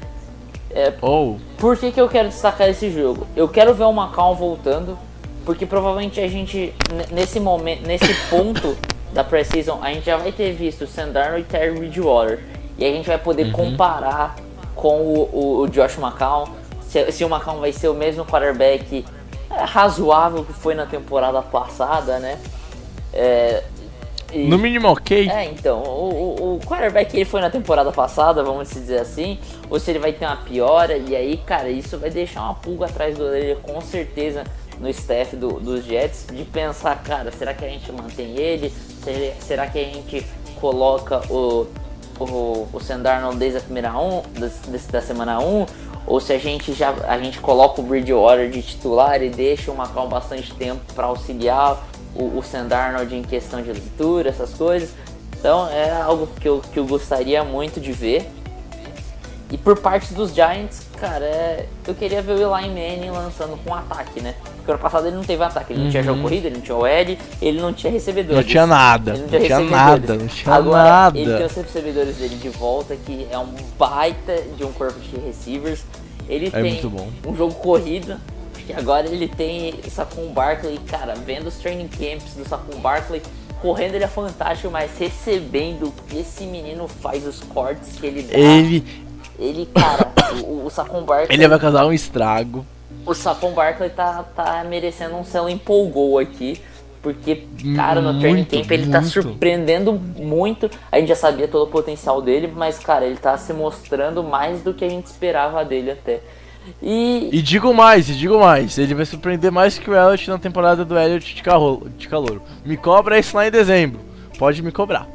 É, 0.76 0.92
oh. 1.00 1.36
Por 1.56 1.74
que, 1.74 1.90
que 1.90 1.98
eu 1.98 2.06
quero 2.06 2.28
destacar 2.28 2.68
esse 2.68 2.90
jogo? 2.90 3.26
Eu 3.34 3.48
quero 3.48 3.72
ver 3.72 3.84
o 3.84 3.92
Macau 3.94 4.34
voltando, 4.34 4.98
porque 5.42 5.64
provavelmente 5.64 6.20
a 6.20 6.28
gente, 6.28 6.74
nesse 7.10 7.40
momento, 7.40 7.86
nesse 7.86 8.12
ponto 8.28 8.76
da 9.10 9.24
Precision, 9.24 9.78
a 9.82 9.90
gente 9.90 10.04
já 10.04 10.18
vai 10.18 10.30
ter 10.32 10.52
visto 10.52 10.82
o 10.82 10.86
Sandarno 10.86 11.38
e 11.38 11.44
Terry 11.44 11.78
Bridgewater. 11.78 12.40
E 12.76 12.84
a 12.84 12.88
gente 12.90 13.06
vai 13.06 13.16
poder 13.16 13.46
uhum. 13.46 13.52
comparar 13.52 14.36
com 14.74 15.00
o, 15.00 15.30
o, 15.32 15.60
o 15.62 15.68
Josh 15.70 15.96
McCown, 15.96 16.46
se, 16.82 17.10
se, 17.10 17.24
o 17.24 17.28
McCown 17.28 17.58
vai 17.58 17.72
ser 17.72 17.88
o 17.88 17.94
mesmo 17.94 18.26
quarterback 18.26 19.02
razoável 19.48 20.44
que 20.44 20.52
foi 20.52 20.74
na 20.74 20.84
temporada 20.84 21.40
passada, 21.40 22.18
né? 22.18 22.38
É, 23.14 23.64
e, 24.32 24.46
no 24.46 24.58
mínimo 24.58 24.88
ok. 24.88 25.30
É, 25.30 25.44
então, 25.44 25.82
o, 25.82 26.36
o, 26.40 26.54
o 26.56 26.60
quarterback 26.60 27.14
ele 27.14 27.24
foi 27.24 27.40
na 27.40 27.50
temporada 27.50 27.92
passada, 27.92 28.42
vamos 28.42 28.70
dizer 28.70 29.00
assim, 29.00 29.38
ou 29.70 29.78
se 29.78 29.90
ele 29.90 29.98
vai 29.98 30.12
ter 30.12 30.26
uma 30.26 30.36
piora, 30.36 30.96
e 30.96 31.14
aí, 31.14 31.36
cara, 31.38 31.68
isso 31.68 31.98
vai 31.98 32.10
deixar 32.10 32.42
uma 32.42 32.54
pulga 32.54 32.86
atrás 32.86 33.16
do 33.16 33.24
orelha 33.24 33.56
com 33.56 33.80
certeza 33.80 34.44
no 34.80 34.88
staff 34.90 35.36
do, 35.36 35.60
dos 35.60 35.84
Jets 35.84 36.26
de 36.30 36.44
pensar, 36.44 37.02
cara, 37.02 37.30
será 37.32 37.54
que 37.54 37.64
a 37.64 37.68
gente 37.68 37.90
mantém 37.92 38.36
ele? 38.36 38.72
Será 39.40 39.66
que 39.66 39.78
a 39.78 39.84
gente 39.84 40.26
coloca 40.60 41.22
o, 41.30 41.66
o, 42.18 42.68
o 42.72 43.34
desde 43.36 43.58
a 43.58 43.60
primeira 43.60 43.96
um, 43.96 44.22
da 44.90 45.00
semana 45.00 45.38
1? 45.38 45.66
Ou 46.06 46.20
se 46.20 46.32
a 46.32 46.38
gente 46.38 46.72
já 46.72 46.94
a 47.08 47.18
gente 47.18 47.40
coloca 47.40 47.80
o 47.80 47.84
Bridgewater 47.84 48.48
de 48.48 48.62
titular 48.62 49.20
e 49.22 49.28
deixa 49.28 49.72
o 49.72 49.76
Macron 49.76 50.08
bastante 50.08 50.54
tempo 50.54 50.80
para 50.94 51.06
auxiliar 51.06 51.84
o, 52.18 52.38
o 52.38 52.42
Sandarnold 52.42 53.14
em 53.14 53.22
questão 53.22 53.62
de 53.62 53.70
leitura, 53.70 54.30
essas 54.30 54.54
coisas. 54.54 54.90
Então 55.38 55.68
é 55.68 55.92
algo 55.92 56.28
que 56.40 56.48
eu, 56.48 56.62
que 56.72 56.78
eu 56.78 56.86
gostaria 56.86 57.44
muito 57.44 57.80
de 57.80 57.92
ver. 57.92 58.30
E 59.50 59.56
por 59.56 59.78
parte 59.78 60.12
dos 60.12 60.34
Giants, 60.34 60.82
cara, 60.98 61.24
é... 61.24 61.66
eu 61.86 61.94
queria 61.94 62.20
ver 62.20 62.32
o 62.32 62.58
Eli 62.58 62.68
Manning 62.68 63.10
lançando 63.10 63.56
com 63.62 63.70
um 63.70 63.74
ataque, 63.74 64.20
né? 64.20 64.34
Porque 64.56 64.72
ano 64.72 64.80
passado 64.80 65.06
ele 65.06 65.14
não 65.14 65.22
teve 65.22 65.44
ataque, 65.44 65.72
ele 65.72 65.84
não 65.84 65.90
tinha 65.90 66.02
jogo 66.02 66.16
uhum. 66.16 66.22
corrido, 66.24 66.46
ele 66.46 66.56
não 66.56 66.62
tinha 66.62 66.76
OL, 66.76 67.16
ele 67.40 67.60
não 67.60 67.72
tinha 67.72 67.92
recebedores. 67.92 68.44
Não 68.44 68.50
tinha 68.50 68.66
nada, 68.66 69.12
ele 69.12 69.20
não 69.20 69.28
tinha, 69.28 69.40
não 69.40 69.46
tinha 69.46 69.70
nada, 69.70 70.14
não 70.16 70.26
tinha 70.26 70.54
Agora, 70.54 70.82
nada. 70.82 71.18
ele 71.18 71.36
tem 71.36 71.46
os 71.46 71.54
recebedores 71.54 72.16
dele 72.16 72.34
de 72.34 72.48
volta, 72.48 72.96
que 72.96 73.28
é 73.30 73.38
um 73.38 73.54
baita 73.78 74.42
de 74.56 74.64
um 74.64 74.72
corpo 74.72 74.98
de 74.98 75.16
receivers. 75.20 75.84
Ele 76.28 76.48
é 76.48 76.50
tem 76.50 76.80
um 77.24 77.36
jogo 77.36 77.54
corrido, 77.54 78.16
que 78.66 78.72
agora 78.72 79.06
ele 79.06 79.28
tem 79.28 79.74
Saquon 79.88 80.32
Barkley, 80.32 80.78
cara, 80.86 81.14
vendo 81.14 81.46
os 81.46 81.56
training 81.56 81.88
camps 81.88 82.34
do 82.34 82.46
Saquon 82.46 82.80
Barkley, 82.80 83.22
correndo 83.62 83.94
ele 83.94 84.04
é 84.04 84.08
fantástico, 84.08 84.70
mas 84.70 84.98
recebendo 84.98 85.92
esse 86.12 86.44
menino 86.44 86.88
faz 86.88 87.26
os 87.26 87.40
cortes 87.40 87.98
que 87.98 88.06
ele 88.06 88.22
dá. 88.22 88.36
Ele, 88.36 88.84
ele, 89.38 89.66
cara, 89.66 90.12
o, 90.42 90.66
o 90.66 90.70
Saquon 90.70 91.02
Barkley. 91.02 91.36
Ele 91.36 91.48
vai 91.48 91.58
causar 91.58 91.86
um 91.86 91.92
estrago. 91.92 92.66
O 93.06 93.14
Saquon 93.14 93.52
Barkley 93.52 93.90
tá, 93.90 94.24
tá 94.34 94.64
merecendo 94.64 95.14
um 95.14 95.24
selo 95.24 95.48
empolgou 95.48 96.18
aqui. 96.18 96.60
Porque, 97.00 97.46
cara, 97.76 98.00
no 98.00 98.18
training 98.18 98.44
camp 98.44 98.68
ele 98.68 98.90
tá 98.90 99.00
surpreendendo 99.00 99.92
muito. 99.92 100.68
A 100.90 100.98
gente 100.98 101.06
já 101.06 101.14
sabia 101.14 101.46
todo 101.46 101.68
o 101.68 101.70
potencial 101.70 102.20
dele, 102.20 102.52
mas, 102.52 102.80
cara, 102.80 103.04
ele 103.04 103.16
tá 103.16 103.38
se 103.38 103.52
mostrando 103.52 104.24
mais 104.24 104.60
do 104.62 104.74
que 104.74 104.84
a 104.84 104.88
gente 104.88 105.06
esperava 105.06 105.64
dele 105.64 105.92
até. 105.92 106.20
E... 106.82 107.30
e 107.32 107.42
digo 107.42 107.72
mais, 107.72 108.08
e 108.08 108.14
digo 108.14 108.38
mais, 108.38 108.78
ele 108.78 108.94
vai 108.94 109.04
surpreender 109.04 109.50
mais 109.50 109.78
que 109.78 109.90
o 109.90 109.94
Elliot 109.94 110.30
na 110.30 110.38
temporada 110.38 110.84
do 110.84 110.98
Elliot 110.98 111.34
de, 111.34 111.42
calor, 111.42 111.88
de 111.96 112.08
calor. 112.08 112.40
Me 112.64 112.76
cobra 112.76 113.18
isso 113.18 113.36
lá 113.36 113.46
em 113.46 113.50
dezembro. 113.50 114.00
Pode 114.38 114.62
me 114.62 114.70
cobrar. 114.70 115.06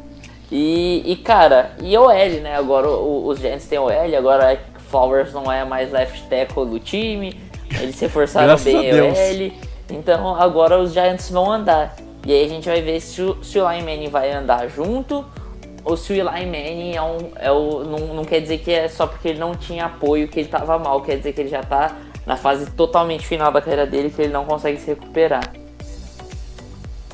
E, 0.51 1.03
e 1.05 1.15
cara, 1.15 1.71
e 1.81 1.97
OL, 1.97 2.09
né? 2.41 2.55
Agora 2.55 2.89
o, 2.89 3.27
os 3.27 3.39
Giants 3.39 3.65
têm 3.67 3.79
OL, 3.79 4.17
agora 4.17 4.59
Flowers 4.89 5.31
não 5.31 5.49
é 5.49 5.63
mais 5.63 5.91
left 5.91 6.23
tackle 6.27 6.65
do 6.65 6.79
time, 6.79 7.39
eles 7.79 7.95
se 7.95 8.05
reforçaram 8.05 8.57
bem 8.57 8.91
a 8.91 9.05
OL. 9.05 9.51
Então 9.89 10.35
agora 10.35 10.77
os 10.79 10.91
Giants 10.91 11.29
vão 11.29 11.49
andar. 11.49 11.95
E 12.25 12.31
aí 12.31 12.45
a 12.45 12.49
gente 12.49 12.67
vai 12.67 12.81
ver 12.81 12.99
se 12.99 13.21
o, 13.21 13.43
se 13.43 13.59
o 13.59 13.63
Manning 13.63 14.09
vai 14.09 14.31
andar 14.31 14.67
junto 14.67 15.25
ou 15.83 15.97
se 15.97 16.13
o 16.13 16.15
Eli 16.15 16.45
Manning 16.45 16.95
é 16.95 17.01
um, 17.01 17.17
é 17.35 17.51
o, 17.51 17.83
não, 17.83 18.13
não 18.13 18.25
quer 18.25 18.39
dizer 18.39 18.59
que 18.59 18.71
é 18.71 18.87
só 18.87 19.07
porque 19.07 19.29
ele 19.29 19.39
não 19.39 19.55
tinha 19.55 19.85
apoio 19.85 20.27
que 20.27 20.39
ele 20.39 20.49
tava 20.49 20.77
mal, 20.77 21.01
quer 21.01 21.17
dizer 21.17 21.33
que 21.33 21.41
ele 21.41 21.49
já 21.49 21.63
tá 21.63 21.95
na 22.25 22.37
fase 22.37 22.69
totalmente 22.71 23.25
final 23.25 23.51
da 23.51 23.61
carreira 23.61 23.85
dele 23.85 24.09
que 24.09 24.21
ele 24.21 24.33
não 24.33 24.45
consegue 24.45 24.79
se 24.79 24.87
recuperar. 24.87 25.51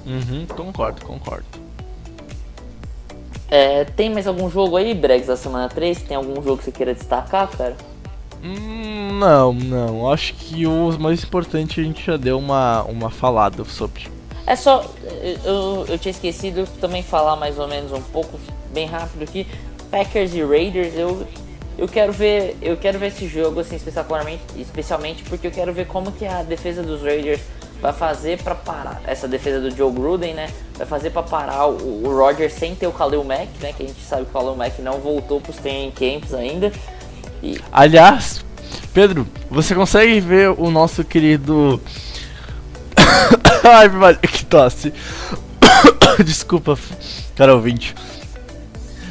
Uhum, 0.05 0.45
concordo, 0.47 1.05
concordo. 1.05 1.45
É, 3.49 3.85
tem 3.85 4.09
mais 4.09 4.27
algum 4.27 4.49
jogo 4.49 4.75
aí, 4.75 4.93
Bregs, 4.93 5.27
da 5.27 5.37
semana 5.37 5.69
3? 5.69 6.01
Tem 6.03 6.17
algum 6.17 6.35
jogo 6.41 6.57
que 6.57 6.65
você 6.65 6.71
queira 6.71 6.93
destacar, 6.93 7.47
cara? 7.49 7.75
Hum, 8.43 9.17
não, 9.19 9.53
não. 9.53 10.11
Acho 10.11 10.33
que 10.33 10.65
o 10.67 10.97
mais 10.99 11.23
importante 11.23 11.79
a 11.79 11.83
gente 11.83 12.05
já 12.05 12.17
deu 12.17 12.37
uma, 12.37 12.83
uma 12.83 13.09
falada 13.09 13.63
sobre. 13.65 14.07
É 14.45 14.55
só. 14.55 14.85
Eu, 15.43 15.85
eu 15.87 15.97
tinha 15.97 16.11
esquecido 16.11 16.67
também 16.79 17.03
falar 17.03 17.35
mais 17.35 17.57
ou 17.57 17.67
menos 17.67 17.91
um 17.91 18.01
pouco, 18.01 18.39
bem 18.73 18.85
rápido 18.85 19.23
aqui. 19.23 19.47
Packers 19.89 20.33
e 20.33 20.43
Raiders, 20.43 20.93
eu, 20.95 21.25
eu 21.77 21.87
quero 21.87 22.11
ver. 22.11 22.57
Eu 22.61 22.77
quero 22.77 22.99
ver 22.99 23.07
esse 23.07 23.27
jogo, 23.27 23.59
assim, 23.59 23.75
especialmente, 23.75 24.41
especialmente 24.57 25.23
porque 25.23 25.47
eu 25.47 25.51
quero 25.51 25.73
ver 25.73 25.87
como 25.87 26.11
que 26.11 26.25
a 26.25 26.43
defesa 26.43 26.83
dos 26.83 27.01
Raiders 27.01 27.41
vai 27.81 27.93
fazer 27.93 28.41
para 28.41 28.55
parar 28.55 29.01
essa 29.05 29.27
defesa 29.27 29.61
do 29.61 29.75
Joe 29.75 29.91
Gruden, 29.91 30.33
né? 30.33 30.49
Vai 30.75 30.87
fazer 30.87 31.11
para 31.11 31.23
parar 31.23 31.67
o, 31.67 32.05
o 32.05 32.17
Roger 32.17 32.51
sem 32.51 32.75
ter 32.75 32.87
o 32.87 32.91
Khalil 32.91 33.23
Mack, 33.23 33.49
né? 33.61 33.73
Que 33.73 33.83
a 33.83 33.87
gente 33.87 34.01
sabe 34.01 34.25
que 34.25 34.31
o 34.35 34.39
Khalil 34.39 34.55
Mack 34.55 34.81
não 34.81 34.99
voltou 34.99 35.39
para 35.39 35.51
os 35.51 35.57
training 35.57 35.91
camps 35.91 36.33
ainda. 36.33 36.71
E... 37.41 37.59
Aliás, 37.71 38.43
Pedro, 38.93 39.27
você 39.49 39.75
consegue 39.75 40.19
ver 40.19 40.49
o 40.49 40.71
nosso 40.71 41.03
querido 41.03 41.79
Ai, 43.63 43.89
que 44.27 44.45
tosse. 44.45 44.93
Desculpa, 46.23 46.77
cara 47.35 47.53
ouvinte. 47.53 47.95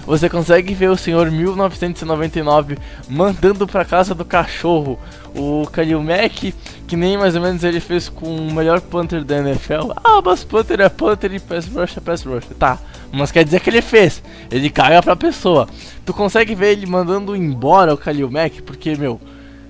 Você 0.06 0.28
consegue 0.30 0.72
ver 0.72 0.88
o 0.88 0.96
senhor 0.96 1.30
1999 1.30 2.78
mandando 3.08 3.66
pra 3.66 3.84
casa 3.84 4.14
do 4.14 4.24
cachorro 4.24 4.98
o 5.34 5.66
Kalil 5.70 6.02
Mack, 6.02 6.54
que 6.86 6.96
nem 6.96 7.18
mais 7.18 7.34
ou 7.34 7.42
menos 7.42 7.64
ele 7.64 7.80
fez 7.80 8.08
com 8.08 8.34
o 8.34 8.54
melhor 8.54 8.80
punter 8.80 9.24
da 9.24 9.38
NFL. 9.38 9.92
Ah, 9.96 10.22
mas 10.24 10.44
punter 10.44 10.80
é 10.80 10.88
punter 10.88 11.32
e 11.32 11.40
pass 11.40 11.66
rush 11.66 11.96
é 11.96 12.00
pass 12.00 12.22
rush. 12.22 12.44
Tá, 12.58 12.78
mas 13.12 13.32
quer 13.32 13.44
dizer 13.44 13.60
que 13.60 13.68
ele 13.68 13.82
fez. 13.82 14.22
Ele 14.50 14.70
caga 14.70 15.02
pra 15.02 15.16
pessoa. 15.16 15.68
Tu 16.04 16.14
consegue 16.14 16.54
ver 16.54 16.72
ele 16.72 16.86
mandando 16.86 17.34
embora 17.34 17.92
o 17.92 17.98
Kalil 17.98 18.30
Mack, 18.30 18.62
porque, 18.62 18.94
meu, 18.94 19.20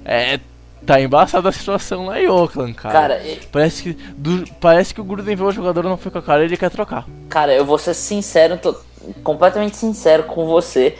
é 0.04 0.38
Tá 0.86 1.00
embaçada 1.00 1.48
a 1.48 1.52
situação 1.52 2.06
lá 2.06 2.20
em 2.20 2.28
Oakland, 2.28 2.72
cara. 2.74 2.92
Cara, 2.92 3.22
parece 3.50 3.82
que, 3.82 3.92
do, 4.16 4.44
parece 4.60 4.94
que 4.94 5.00
o 5.00 5.04
Gruden 5.04 5.34
vê 5.34 5.42
o 5.42 5.50
jogador 5.50 5.82
não 5.82 5.96
foi 5.96 6.12
com 6.12 6.18
a 6.18 6.22
cara 6.22 6.42
e 6.42 6.44
ele 6.44 6.56
quer 6.56 6.70
trocar. 6.70 7.04
Cara, 7.28 7.52
eu 7.52 7.64
vou 7.64 7.76
ser 7.76 7.92
sincero, 7.92 8.56
tô 8.56 8.72
completamente 9.22 9.76
sincero 9.76 10.24
com 10.24 10.46
você. 10.46 10.96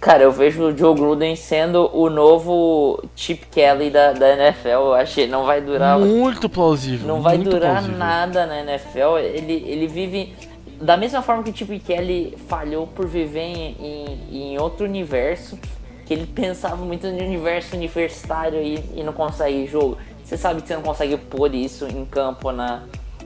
Cara, 0.00 0.24
eu 0.24 0.32
vejo 0.32 0.64
o 0.64 0.76
Joe 0.76 0.96
Gruden 0.96 1.36
sendo 1.36 1.88
o 1.96 2.10
novo 2.10 3.04
Chip 3.14 3.46
Kelly 3.46 3.88
da, 3.88 4.12
da 4.12 4.32
NFL. 4.32 4.68
Eu 4.68 4.94
achei 4.94 5.28
não 5.28 5.44
vai 5.44 5.60
durar. 5.60 5.96
Muito 5.96 6.48
plausível. 6.48 7.06
Não 7.06 7.22
vai 7.22 7.38
durar 7.38 7.74
plausível. 7.74 7.98
nada 7.98 8.44
na 8.44 8.60
NFL. 8.62 9.18
Ele, 9.18 9.64
ele 9.64 9.86
vive. 9.86 10.34
Da 10.80 10.96
mesma 10.96 11.22
forma 11.22 11.44
que 11.44 11.50
o 11.50 11.56
Chip 11.56 11.78
Kelly 11.78 12.36
falhou 12.48 12.88
por 12.88 13.06
viver 13.06 13.42
em, 13.42 13.76
em, 13.78 14.54
em 14.54 14.58
outro 14.58 14.84
universo, 14.84 15.56
que 16.04 16.12
ele 16.12 16.26
pensava 16.26 16.84
muito 16.84 17.06
no 17.06 17.22
universo 17.22 17.76
universitário 17.76 18.60
e, 18.60 18.82
e 18.96 19.04
não 19.04 19.12
consegue 19.12 19.68
jogo. 19.68 19.98
Você 20.24 20.36
sabe 20.36 20.62
que 20.62 20.66
você 20.66 20.74
não 20.74 20.82
consegue 20.82 21.16
pôr 21.16 21.54
isso 21.54 21.86
em 21.86 22.04
campo 22.04 22.50
na, 22.50 22.82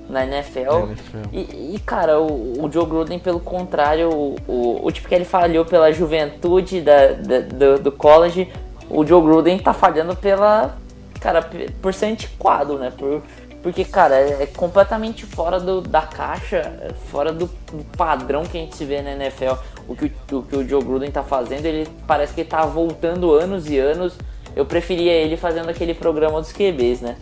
na 0.09 0.25
NFL. 0.25 0.89
NFL. 0.89 1.29
E, 1.33 1.75
e, 1.75 1.81
cara, 1.85 2.21
o, 2.21 2.65
o, 2.65 2.71
Joe 2.71 2.87
Gruden, 2.87 3.19
pelo 3.19 3.41
contrário, 3.41 4.11
o, 4.11 4.37
o, 4.47 4.87
o 4.87 4.93
tipo 4.93 5.09
que 5.09 5.15
ele 5.15 5.25
falhou 5.25 5.65
pela 5.65 5.93
juventude 5.93 6.81
da, 6.81 7.13
da 7.13 7.41
do, 7.41 7.79
do, 7.79 7.93
college, 7.93 8.53
o 8.89 9.05
Joe 9.05 9.23
Gruden 9.23 9.59
tá 9.59 9.73
falhando 9.73 10.15
pela. 10.17 10.77
Cara, 11.21 11.49
por 11.81 11.93
ser 11.95 12.07
antiquado, 12.07 12.79
né? 12.79 12.93
Por, 12.97 13.23
porque, 13.67 13.85
cara, 13.85 14.15
é, 14.15 14.45
é 14.45 14.47
completamente 14.47 15.27
fora 15.27 15.59
do, 15.59 15.81
da 15.81 16.03
caixa, 16.03 16.59
é 16.59 16.93
fora 17.11 17.33
do, 17.33 17.47
do, 17.47 17.85
padrão 17.97 18.45
que 18.45 18.57
a 18.57 18.61
gente 18.61 18.77
se 18.77 18.85
vê 18.85 19.03
na 19.03 19.13
NFL. 19.13 19.55
O 19.89 19.97
que 19.97 20.05
o, 20.05 20.39
o 20.39 20.43
que 20.45 20.57
o 20.57 20.69
Joe 20.69 20.85
Gruden 20.85 21.11
tá 21.11 21.25
fazendo, 21.25 21.67
ele 21.67 21.89
parece 22.07 22.33
que 22.33 22.43
ele 22.43 22.49
tá 22.49 22.65
voltando 22.65 23.35
anos 23.35 23.69
e 23.69 23.77
anos. 23.77 24.17
Eu 24.55 24.65
preferia 24.65 25.13
ele 25.13 25.37
fazendo 25.37 25.69
aquele 25.69 25.95
programa 25.95 26.41
dos 26.41 26.53
QBs, 26.53 27.01
né? 27.01 27.17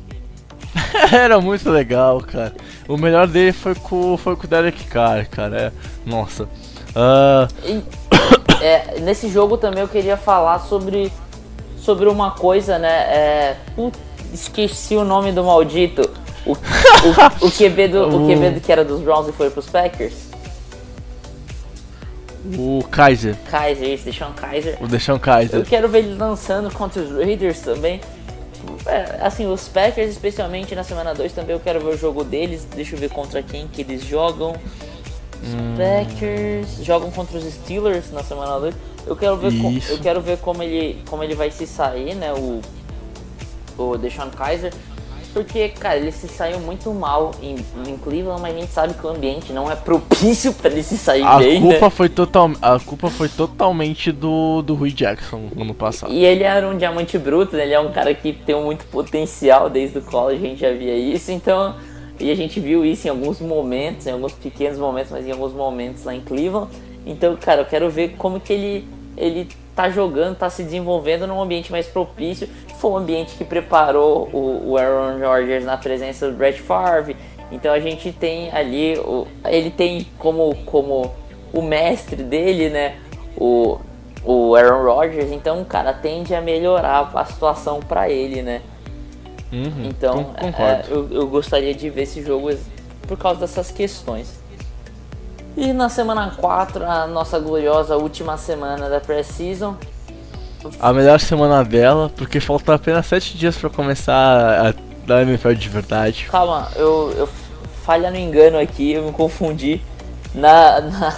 Era 1.13 1.41
muito 1.41 1.69
legal, 1.71 2.21
cara. 2.21 2.53
O 2.89 2.97
melhor 2.97 3.27
dele 3.27 3.53
foi 3.53 3.75
com, 3.75 4.17
foi 4.17 4.37
com 4.37 4.45
o 4.45 4.49
Derek 4.49 4.85
Carr, 4.85 5.29
cara. 5.29 5.57
É, 5.57 5.73
nossa. 6.09 6.45
Uh... 6.45 7.49
E, 7.65 7.83
é, 8.63 9.01
nesse 9.01 9.29
jogo 9.29 9.57
também 9.57 9.81
eu 9.81 9.89
queria 9.89 10.17
falar 10.17 10.59
sobre, 10.61 11.13
sobre 11.77 12.09
uma 12.09 12.33
coisa, 12.33 12.79
né? 12.79 12.89
É, 12.89 13.57
put, 13.75 13.97
esqueci 14.33 14.97
o 14.97 15.05
nome 15.05 15.33
do 15.33 15.45
maldito. 15.45 16.09
O, 16.47 16.53
o, 16.53 17.47
o, 17.47 17.51
QB 17.51 17.89
do, 17.89 18.09
o 18.09 18.27
QB 18.29 18.51
do, 18.57 18.61
que 18.61 18.71
era 18.71 18.85
dos 18.85 19.01
Browns 19.01 19.29
e 19.29 19.33
foi 19.33 19.49
pros 19.49 19.67
Packers. 19.67 20.35
O 22.59 22.85
Kaiser. 22.91 23.35
Kaiser, 23.51 23.89
isso, 23.89 24.05
Deshaun 24.05 24.33
Kaiser. 24.33 24.77
O 24.79 24.87
Deshaun 24.87 25.19
Kaiser. 25.19 25.61
Eu 25.61 25.65
quero 25.65 25.89
ver 25.89 26.01
ele 26.01 26.15
lançando 26.15 26.71
contra 26.71 27.01
os 27.01 27.11
Raiders 27.11 27.61
também. 27.61 28.01
É, 28.87 29.25
assim, 29.25 29.47
os 29.47 29.69
Packers, 29.69 30.11
especialmente 30.11 30.75
na 30.75 30.85
semana 30.85 31.15
2, 31.15 31.33
também 31.33 31.55
eu 31.55 31.61
quero 31.61 31.81
ver 31.81 31.95
o 31.95 31.97
jogo 31.97 32.25
deles. 32.25 32.67
Deixa 32.75 32.95
eu 32.95 32.99
ver 32.99 33.11
contra 33.11 33.43
quem 33.43 33.69
que 33.69 33.83
eles 33.83 34.05
jogam. 34.05 34.53
Os 35.43 35.49
hum. 35.49 35.75
Packers 35.77 36.85
jogam 36.85 37.11
contra 37.11 37.39
os 37.39 37.45
Steelers 37.45 38.11
na 38.11 38.23
semana 38.23 38.59
2. 38.59 38.75
Eu 39.07 39.17
quero 39.17 39.37
ver, 39.37 39.53
com, 39.61 39.79
eu 39.91 39.99
quero 39.99 40.21
ver 40.21 40.39
como 40.39 40.63
ele, 40.63 41.03
como 41.09 41.23
ele 41.23 41.35
vai 41.35 41.51
se 41.51 41.67
sair, 41.67 42.15
né? 42.15 42.33
O, 42.33 42.61
o 43.77 43.99
Deshaun 43.99 44.31
Kaiser. 44.31 44.73
Porque, 45.35 45.69
cara, 45.71 45.97
ele 45.97 46.13
se 46.13 46.29
saiu 46.29 46.61
muito 46.61 46.95
mal 46.95 47.33
em, 47.43 47.57
em, 47.89 47.97
Cleveland, 47.99 48.41
mas 48.41 48.55
a 48.55 48.61
gente 48.61 48.73
sabe 48.73 48.95
que 48.95 49.05
o 49.05 49.11
ambiente 49.11 49.53
não 49.53 49.69
é 49.69 49.75
propício 49.75 50.53
para 50.55 50.71
ele 50.71 50.83
se 50.85 50.97
sair 50.97 51.25
a 51.25 51.39
bem. 51.39 51.61
Culpa 51.61 51.87
né? 51.87 51.91
foi 51.91 52.09
total, 52.09 52.53
a 52.63 52.79
culpa 52.79 53.11
foi 53.11 53.29
totalmente 53.29 54.13
do, 54.13 54.63
do 54.63 54.75
Rui 54.75 54.93
Jackson 54.93 55.49
no 55.53 55.63
ano 55.63 55.75
passado. 55.75 56.13
E 56.13 56.25
ele 56.25 56.45
era 56.45 56.69
um 56.69 56.79
diamante 56.79 57.19
bruto, 57.19 57.57
né? 57.57 57.65
ele 57.65 57.75
é 57.75 57.81
um 57.81 57.91
cara 57.91 58.15
que 58.15 58.33
tem 58.33 58.55
muito 58.63 58.85
potencial 58.87 59.69
desde 59.69 59.99
o 59.99 60.03
college, 60.03 60.45
a 60.45 60.49
gente 60.49 60.61
já 60.61 60.73
via 60.73 60.97
isso, 60.97 61.33
então. 61.33 61.75
E 62.21 62.31
a 62.31 62.35
gente 62.37 62.61
viu 62.61 62.85
isso 62.85 63.09
em 63.09 63.11
alguns 63.11 63.41
momentos, 63.41 64.07
em 64.07 64.13
alguns 64.13 64.33
pequenos 64.35 64.79
momentos, 64.79 65.11
mas 65.11 65.27
em 65.27 65.33
alguns 65.33 65.53
momentos 65.53 66.05
lá 66.05 66.15
em 66.15 66.21
Cleveland. 66.21 66.71
Então, 67.05 67.37
cara, 67.37 67.63
eu 67.63 67.67
quero 67.67 67.91
ver 67.91 68.15
como 68.17 68.39
que 68.39 68.53
ele, 68.53 68.89
ele 69.17 69.49
tá 69.75 69.91
jogando, 69.91 70.37
tá 70.37 70.49
se 70.49 70.63
desenvolvendo 70.63 71.27
num 71.27 71.41
ambiente 71.41 71.71
mais 71.71 71.87
propício. 71.87 72.49
Foi 72.79 72.91
um 72.91 72.97
ambiente 72.97 73.35
que 73.37 73.45
preparou 73.45 74.29
o, 74.33 74.71
o 74.71 74.79
Aaron 74.79 75.19
Rodgers 75.19 75.65
na 75.65 75.77
presença 75.77 76.31
do 76.31 76.37
Brett 76.37 76.61
Favre. 76.61 77.17
Então 77.51 77.73
a 77.73 77.81
gente 77.81 78.13
tem 78.13 78.51
ali, 78.53 78.97
o, 78.99 79.27
ele 79.45 79.71
tem 79.71 80.07
como, 80.19 80.55
como 80.65 81.13
o 81.53 81.63
mestre 81.63 82.23
dele, 82.23 82.71
né? 82.71 82.97
O, 83.37 83.79
o 84.25 84.55
Aaron 84.55 84.83
Rodgers. 84.85 85.31
Então, 85.31 85.65
cara, 85.65 85.93
tende 85.93 86.35
a 86.35 86.41
melhorar 86.41 87.11
a 87.15 87.25
situação 87.25 87.81
para 87.81 88.09
ele, 88.09 88.43
né? 88.43 88.63
Uhum, 89.53 89.85
então, 89.85 90.35
é, 90.37 90.85
eu, 90.89 91.09
eu 91.13 91.27
gostaria 91.29 91.73
de 91.73 91.89
ver 91.89 92.03
esse 92.03 92.23
jogo 92.23 92.51
por 93.07 93.17
causa 93.17 93.41
dessas 93.41 93.71
questões. 93.71 94.43
E 95.57 95.73
na 95.73 95.89
semana 95.89 96.33
4, 96.37 96.85
a 96.85 97.07
nossa 97.07 97.39
gloriosa 97.39 97.97
última 97.97 98.37
semana 98.37 98.89
da 98.89 99.01
Pre-Season. 99.01 99.77
A 100.81 100.93
melhor 100.93 101.21
semana 101.21 101.63
dela, 101.63 102.11
porque 102.17 102.41
falta 102.41 102.75
apenas 102.75 103.07
7 103.07 103.37
dias 103.37 103.57
para 103.57 103.71
começar 103.71 104.69
a 104.69 104.75
da 105.07 105.23
NFL 105.23 105.53
de 105.53 105.69
verdade. 105.69 106.27
Calma, 106.31 106.69
eu, 106.77 107.13
eu 107.17 107.29
falha 107.85 108.11
no 108.11 108.17
engano 108.17 108.59
aqui, 108.59 108.93
eu 108.93 109.05
me 109.05 109.13
confundi. 109.13 109.81
Na, 110.35 110.81
na, 110.81 111.17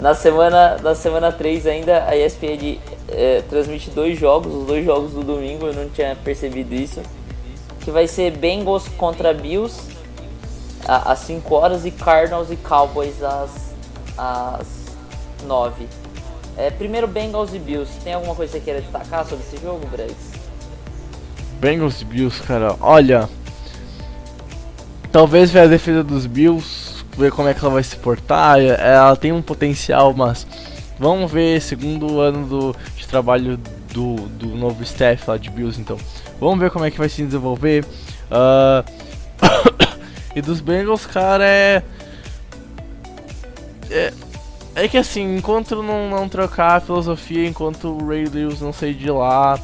na, 0.00 0.14
semana, 0.14 0.76
na 0.82 0.94
semana 0.94 1.32
3 1.32 1.66
ainda 1.66 2.04
a 2.04 2.16
ESPN 2.16 2.78
é, 3.08 3.42
transmite 3.48 3.90
dois 3.90 4.18
jogos, 4.18 4.52
os 4.52 4.66
dois 4.66 4.84
jogos 4.84 5.12
do 5.12 5.22
domingo, 5.22 5.66
eu 5.66 5.72
não 5.72 5.88
tinha 5.88 6.16
percebido 6.16 6.74
isso. 6.74 7.00
Que 7.80 7.90
vai 7.90 8.06
ser 8.06 8.32
Bengals 8.32 8.88
contra 8.88 9.32
Bills 9.32 9.91
às 10.86 11.20
5 11.20 11.54
horas 11.54 11.86
e 11.86 11.90
Cardinals 11.90 12.50
e 12.50 12.56
Cowboys 12.56 13.22
às, 13.22 13.74
às 14.16 14.66
9. 15.46 15.86
É, 16.56 16.70
primeiro 16.70 17.06
Bengals 17.06 17.54
e 17.54 17.58
Bills. 17.58 17.90
Tem 18.02 18.14
alguma 18.14 18.34
coisa 18.34 18.52
que 18.52 18.58
você 18.58 18.64
queira 18.64 18.80
destacar 18.80 19.26
sobre 19.26 19.44
esse 19.44 19.62
jogo, 19.62 19.86
Bregs? 19.86 20.32
Bengals 21.60 22.00
e 22.02 22.04
Bills, 22.04 22.42
cara, 22.42 22.76
olha. 22.80 23.28
Talvez 25.10 25.50
ver 25.50 25.60
a 25.60 25.66
defesa 25.66 26.02
dos 26.02 26.26
Bills, 26.26 27.04
ver 27.16 27.30
como 27.30 27.48
é 27.48 27.54
que 27.54 27.60
ela 27.60 27.74
vai 27.74 27.82
se 27.82 27.96
portar. 27.96 28.58
Ela 28.58 29.16
tem 29.16 29.32
um 29.32 29.42
potencial, 29.42 30.12
mas 30.14 30.46
vamos 30.98 31.30
ver 31.30 31.60
segundo 31.60 32.20
ano 32.20 32.46
do, 32.46 32.76
de 32.96 33.06
trabalho 33.06 33.58
do, 33.92 34.16
do 34.28 34.48
novo 34.48 34.82
staff 34.82 35.28
lá 35.28 35.36
de 35.36 35.50
Bills, 35.50 35.80
então. 35.80 35.96
Vamos 36.40 36.58
ver 36.58 36.70
como 36.70 36.84
é 36.84 36.90
que 36.90 36.98
vai 36.98 37.08
se 37.08 37.22
desenvolver. 37.22 37.84
Uh, 38.30 38.84
E 40.34 40.40
dos 40.40 40.60
Bengals, 40.60 41.06
cara, 41.06 41.44
é. 41.44 41.82
É, 43.90 44.12
é 44.74 44.88
que 44.88 44.96
assim, 44.96 45.36
enquanto 45.36 45.82
não, 45.82 46.08
não 46.08 46.28
trocar 46.28 46.76
a 46.76 46.80
filosofia, 46.80 47.46
enquanto 47.46 47.88
o 47.88 48.08
Ray 48.08 48.24
Lewis 48.24 48.60
não 48.60 48.72
sair 48.72 48.94
de 48.94 49.10
lá, 49.10 49.58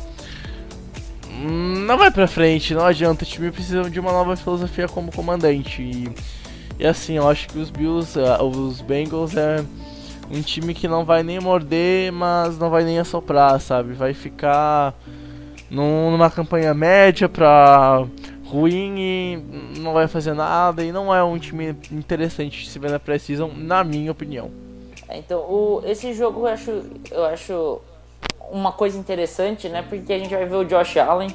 não 1.41 1.97
vai 1.97 2.11
pra 2.11 2.27
frente, 2.27 2.75
não 2.75 2.85
adianta. 2.85 3.25
O 3.25 3.27
time 3.27 3.51
precisa 3.51 3.89
de 3.89 4.01
uma 4.01 4.13
nova 4.13 4.37
filosofia 4.37 4.89
como 4.89 5.13
comandante. 5.13 5.83
E, 5.83 6.09
e 6.79 6.87
assim, 6.87 7.15
eu 7.15 7.29
acho 7.29 7.49
que 7.49 7.59
os 7.59 7.71
Bills, 7.71 8.19
uh, 8.19 8.43
os 8.45 8.81
Bengals 8.81 9.37
é 9.37 9.65
um 10.31 10.43
time 10.43 10.75
que 10.75 10.87
não 10.87 11.05
vai 11.05 11.23
nem 11.23 11.41
morder, 11.41 12.13
mas 12.13 12.59
não 12.59 12.69
vai 12.69 12.85
nem 12.85 12.99
assoprar, 12.99 13.59
sabe? 13.61 13.95
Vai 13.95 14.13
ficar 14.13 14.95
num, 15.71 16.11
numa 16.11 16.31
campanha 16.31 16.75
média 16.75 17.29
pra 17.29 18.05
ruim 18.49 18.99
e 18.99 19.37
não 19.79 19.93
vai 19.93 20.09
fazer 20.09 20.35
nada 20.35 20.83
e 20.83 20.91
não 20.91 21.15
é 21.15 21.23
um 21.23 21.39
time 21.39 21.77
interessante 21.93 22.65
de 22.65 22.71
se 22.71 22.79
ver 22.79 22.91
na 22.91 22.99
Precision, 22.99 23.51
na 23.55 23.85
minha 23.85 24.11
opinião. 24.11 24.51
É, 25.09 25.19
então, 25.19 25.41
o, 25.41 25.83
esse 25.85 26.13
jogo 26.13 26.41
eu 26.41 26.47
acho, 26.47 26.83
eu 27.11 27.25
acho 27.27 27.81
uma 28.51 28.73
coisa 28.73 28.99
interessante, 28.99 29.69
né? 29.69 29.85
Porque 29.89 30.13
a 30.13 30.19
gente 30.19 30.35
vai 30.35 30.45
ver 30.45 30.57
o 30.57 30.65
Josh 30.65 30.97
Allen. 30.97 31.31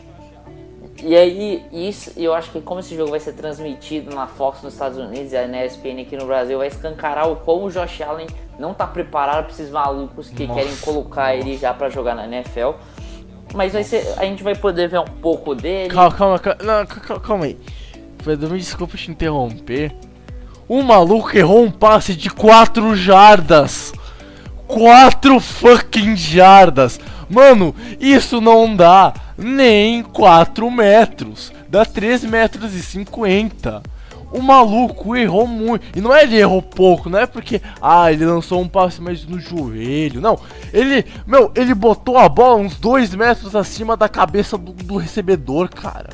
E 1.01 1.15
aí, 1.15 1.65
isso, 1.71 2.13
eu 2.15 2.33
acho 2.33 2.51
que 2.51 2.61
como 2.61 2.79
esse 2.79 2.95
jogo 2.95 3.11
vai 3.11 3.19
ser 3.19 3.33
transmitido 3.33 4.13
na 4.13 4.27
Fox 4.27 4.61
nos 4.61 4.73
Estados 4.73 4.97
Unidos 4.97 5.33
e 5.33 5.47
na 5.47 5.65
ESPN 5.65 6.01
aqui 6.01 6.15
no 6.15 6.25
Brasil, 6.25 6.59
vai 6.59 6.67
escancarar 6.67 7.29
o 7.29 7.35
como 7.37 7.65
o 7.65 7.71
Josh 7.71 8.01
Allen 8.01 8.27
não 8.59 8.73
tá 8.73 8.85
preparado 8.85 9.45
para 9.45 9.53
esses 9.53 9.71
malucos 9.71 10.29
que 10.29 10.45
Nossa. 10.45 10.59
querem 10.59 10.75
colocar 10.77 11.35
ele 11.35 11.57
já 11.57 11.73
para 11.73 11.89
jogar 11.89 12.15
na 12.15 12.25
NFL. 12.25 12.73
Mas 13.53 13.73
vai 13.73 13.83
ser, 13.83 14.13
a 14.17 14.25
gente 14.25 14.43
vai 14.43 14.55
poder 14.55 14.89
ver 14.89 14.99
um 14.99 15.05
pouco 15.05 15.53
dele. 15.53 15.89
Calma, 15.89 16.11
calma, 16.11 16.39
calma, 16.39 16.63
não, 16.63 16.85
calma, 16.85 17.21
calma 17.21 17.45
aí. 17.45 17.57
Pedro, 18.23 18.51
me 18.51 18.57
desculpa 18.57 18.97
te 18.97 19.11
interromper. 19.11 19.93
O 20.67 20.81
maluco 20.81 21.37
errou 21.37 21.63
um 21.63 21.71
passe 21.71 22.15
de 22.15 22.29
4 22.29 22.95
jardas. 22.95 23.93
4 24.67 25.39
fucking 25.39 26.15
jardas. 26.15 26.99
Mano, 27.29 27.75
isso 27.99 28.41
não 28.41 28.75
dá 28.75 29.13
nem 29.37 30.01
4 30.01 30.69
metros. 30.71 31.51
Dá 31.67 31.85
3 31.85 32.23
metros 32.23 32.73
e 32.73 32.81
50. 32.81 33.83
O 34.33 34.41
maluco 34.41 35.15
errou 35.15 35.45
muito. 35.45 35.85
E 35.95 36.01
não 36.01 36.13
é 36.13 36.23
ele 36.23 36.37
errou 36.37 36.61
pouco, 36.61 37.09
não 37.09 37.19
é 37.19 37.27
porque, 37.27 37.61
ah, 37.79 38.11
ele 38.11 38.25
lançou 38.25 38.59
um 38.59 38.67
passe 38.67 38.99
mais 38.99 39.23
no 39.25 39.39
joelho. 39.39 40.19
Não. 40.19 40.39
Ele, 40.73 41.05
meu, 41.27 41.51
ele 41.55 41.73
botou 41.75 42.17
a 42.17 42.27
bola 42.27 42.55
uns 42.55 42.75
dois 42.75 43.13
metros 43.13 43.55
acima 43.55 43.95
da 43.95 44.09
cabeça 44.09 44.57
do, 44.57 44.73
do 44.73 44.97
recebedor, 44.97 45.69
cara. 45.69 46.09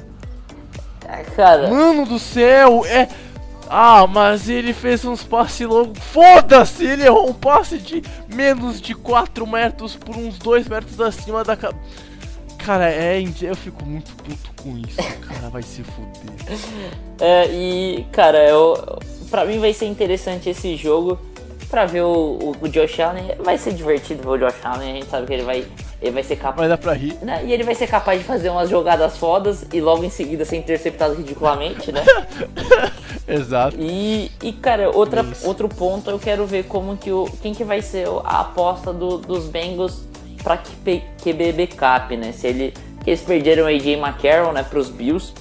É, 1.07 1.24
cara. 1.24 1.70
Mano 1.70 2.05
do 2.05 2.20
céu, 2.20 2.86
é. 2.86 3.07
Ah, 3.70 4.05
mas 4.07 4.49
ele 4.49 4.74
fez 4.74 5.05
uns 5.05 5.24
passes 5.24 5.65
longos. 5.65 5.99
Foda-se! 5.99 6.84
Ele 6.84 7.05
errou 7.05 7.30
um 7.30 7.34
passe 7.34 7.78
de 7.78 8.01
menos 8.28 8.82
de 8.82 8.95
4 8.95 9.45
metros 9.45 9.95
por 9.95 10.17
uns 10.17 10.39
2 10.39 10.67
metros 10.67 10.99
acima 10.99 11.43
da 11.43 11.55
cabeça. 11.55 12.09
Cara, 12.66 12.89
é, 12.91 13.22
eu 13.41 13.55
fico 13.55 13.86
muito 13.86 14.12
puto 14.16 14.64
com 14.64 14.78
isso. 14.78 14.97
Cara, 15.28 15.49
vai 15.49 15.62
se 15.62 15.84
fuder. 15.84 16.60
É, 17.20 17.47
e, 17.47 18.05
cara, 18.12 18.47
eu, 18.47 18.99
pra 19.30 19.45
mim 19.45 19.60
vai 19.60 19.74
ser 19.74 19.86
interessante 19.86 20.49
esse 20.49 20.76
jogo. 20.76 21.20
Pra 21.70 21.86
ver 21.86 22.01
o, 22.01 22.55
o, 22.62 22.68
Josh 22.68 22.99
Allen. 22.99 23.36
Vai 23.39 23.55
ser 23.55 23.74
divertido 23.74 24.24
ver 24.24 24.30
o 24.30 24.38
Josh 24.38 24.66
Allen. 24.66 24.91
A 24.91 24.95
gente 24.95 25.10
sabe 25.10 25.28
que 25.28 25.34
ele 25.34 25.43
vai 25.43 25.68
ele 26.01 26.12
vai 26.12 26.24
ser 26.24 26.38
capaz. 26.38 26.57
Vai 26.57 26.70
dar 26.70 26.78
pra 26.78 26.93
rir. 26.93 27.18
Né? 27.22 27.43
E 27.45 27.51
ele 27.51 27.64
vai 27.64 27.76
ser 27.76 27.88
capaz 27.88 28.20
de 28.20 28.26
fazer 28.26 28.49
umas 28.49 28.70
jogadas 28.70 29.18
fodas 29.18 29.66
e 29.72 29.82
logo 29.82 30.03
em 30.03 30.10
seguida 30.10 30.45
ser 30.45 30.57
interceptado 30.57 31.14
ridiculamente, 31.14 31.91
né? 31.91 32.03
Exato. 33.28 33.76
E, 33.78 34.32
e 34.41 34.53
cara, 34.53 34.89
outra, 34.89 35.26
outro 35.43 35.68
ponto 35.68 36.10
eu 36.10 36.18
quero 36.18 36.45
ver 36.45 36.64
como 36.64 36.95
que 36.95 37.12
o. 37.12 37.26
Quem 37.41 37.53
que 37.53 37.64
vai 37.64 37.82
ser 37.82 38.07
a 38.24 38.41
aposta 38.41 38.93
do, 38.93 39.18
dos 39.18 39.45
Bengals 39.45 40.01
pra 40.43 40.57
QB 40.57 41.53
backup, 41.53 42.15
né? 42.15 42.31
Se 42.31 42.47
ele. 42.47 42.73
Que 43.03 43.11
eles 43.11 43.21
perderam 43.21 43.63
o 43.63 43.67
AJ 43.67 43.87
McCarroll, 43.87 44.51
né, 44.51 44.63
pros 44.63 44.89
Bills. 44.89 45.33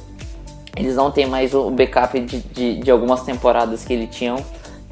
Eles 0.76 0.94
não 0.94 1.10
tem 1.10 1.26
mais 1.26 1.54
o 1.54 1.70
backup 1.70 2.18
de, 2.20 2.38
de, 2.38 2.76
de 2.76 2.90
algumas 2.90 3.24
temporadas 3.24 3.84
que 3.84 3.92
ele 3.92 4.06
tinham, 4.06 4.36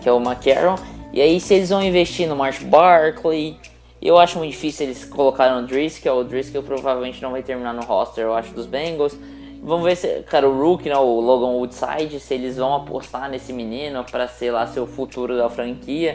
que 0.03 0.09
é 0.09 0.13
o 0.13 0.19
McCarroll. 0.19 0.77
E 1.13 1.21
aí, 1.21 1.41
se 1.41 1.55
eles 1.55 1.71
vão 1.71 1.81
investir 1.81 2.29
no 2.29 2.35
Marsh 2.35 2.63
Barkley, 2.65 3.57
eu 4.03 4.19
acho 4.19 4.39
muito 4.39 4.51
difícil 4.51 4.87
eles 4.87 5.05
colocarem 5.05 5.57
o 5.59 5.67
Driscoll. 5.67 6.21
O 6.21 6.25
Driscoll 6.25 6.63
provavelmente 6.63 7.23
não 7.23 7.31
vai 7.31 7.43
terminar 7.43 7.73
no 7.73 7.83
roster, 7.83 8.25
eu 8.25 8.35
acho, 8.35 8.53
dos 8.53 8.67
Bengals. 8.67 9.17
Vamos 9.63 9.85
ver 9.85 9.97
se, 9.97 10.23
cara, 10.23 10.49
o 10.49 10.61
Rook, 10.61 10.89
né, 10.89 10.97
o 10.97 11.21
Logan 11.21 11.57
Woodside, 11.57 12.21
se 12.21 12.35
eles 12.35 12.57
vão 12.57 12.75
apostar 12.75 13.31
nesse 13.31 13.53
menino 13.53 14.05
para 14.05 14.29
ser 14.29 14.51
lá 14.51 14.67
seu 14.67 14.87
futuro 14.87 15.37
da 15.37 15.49
franquia. 15.49 16.15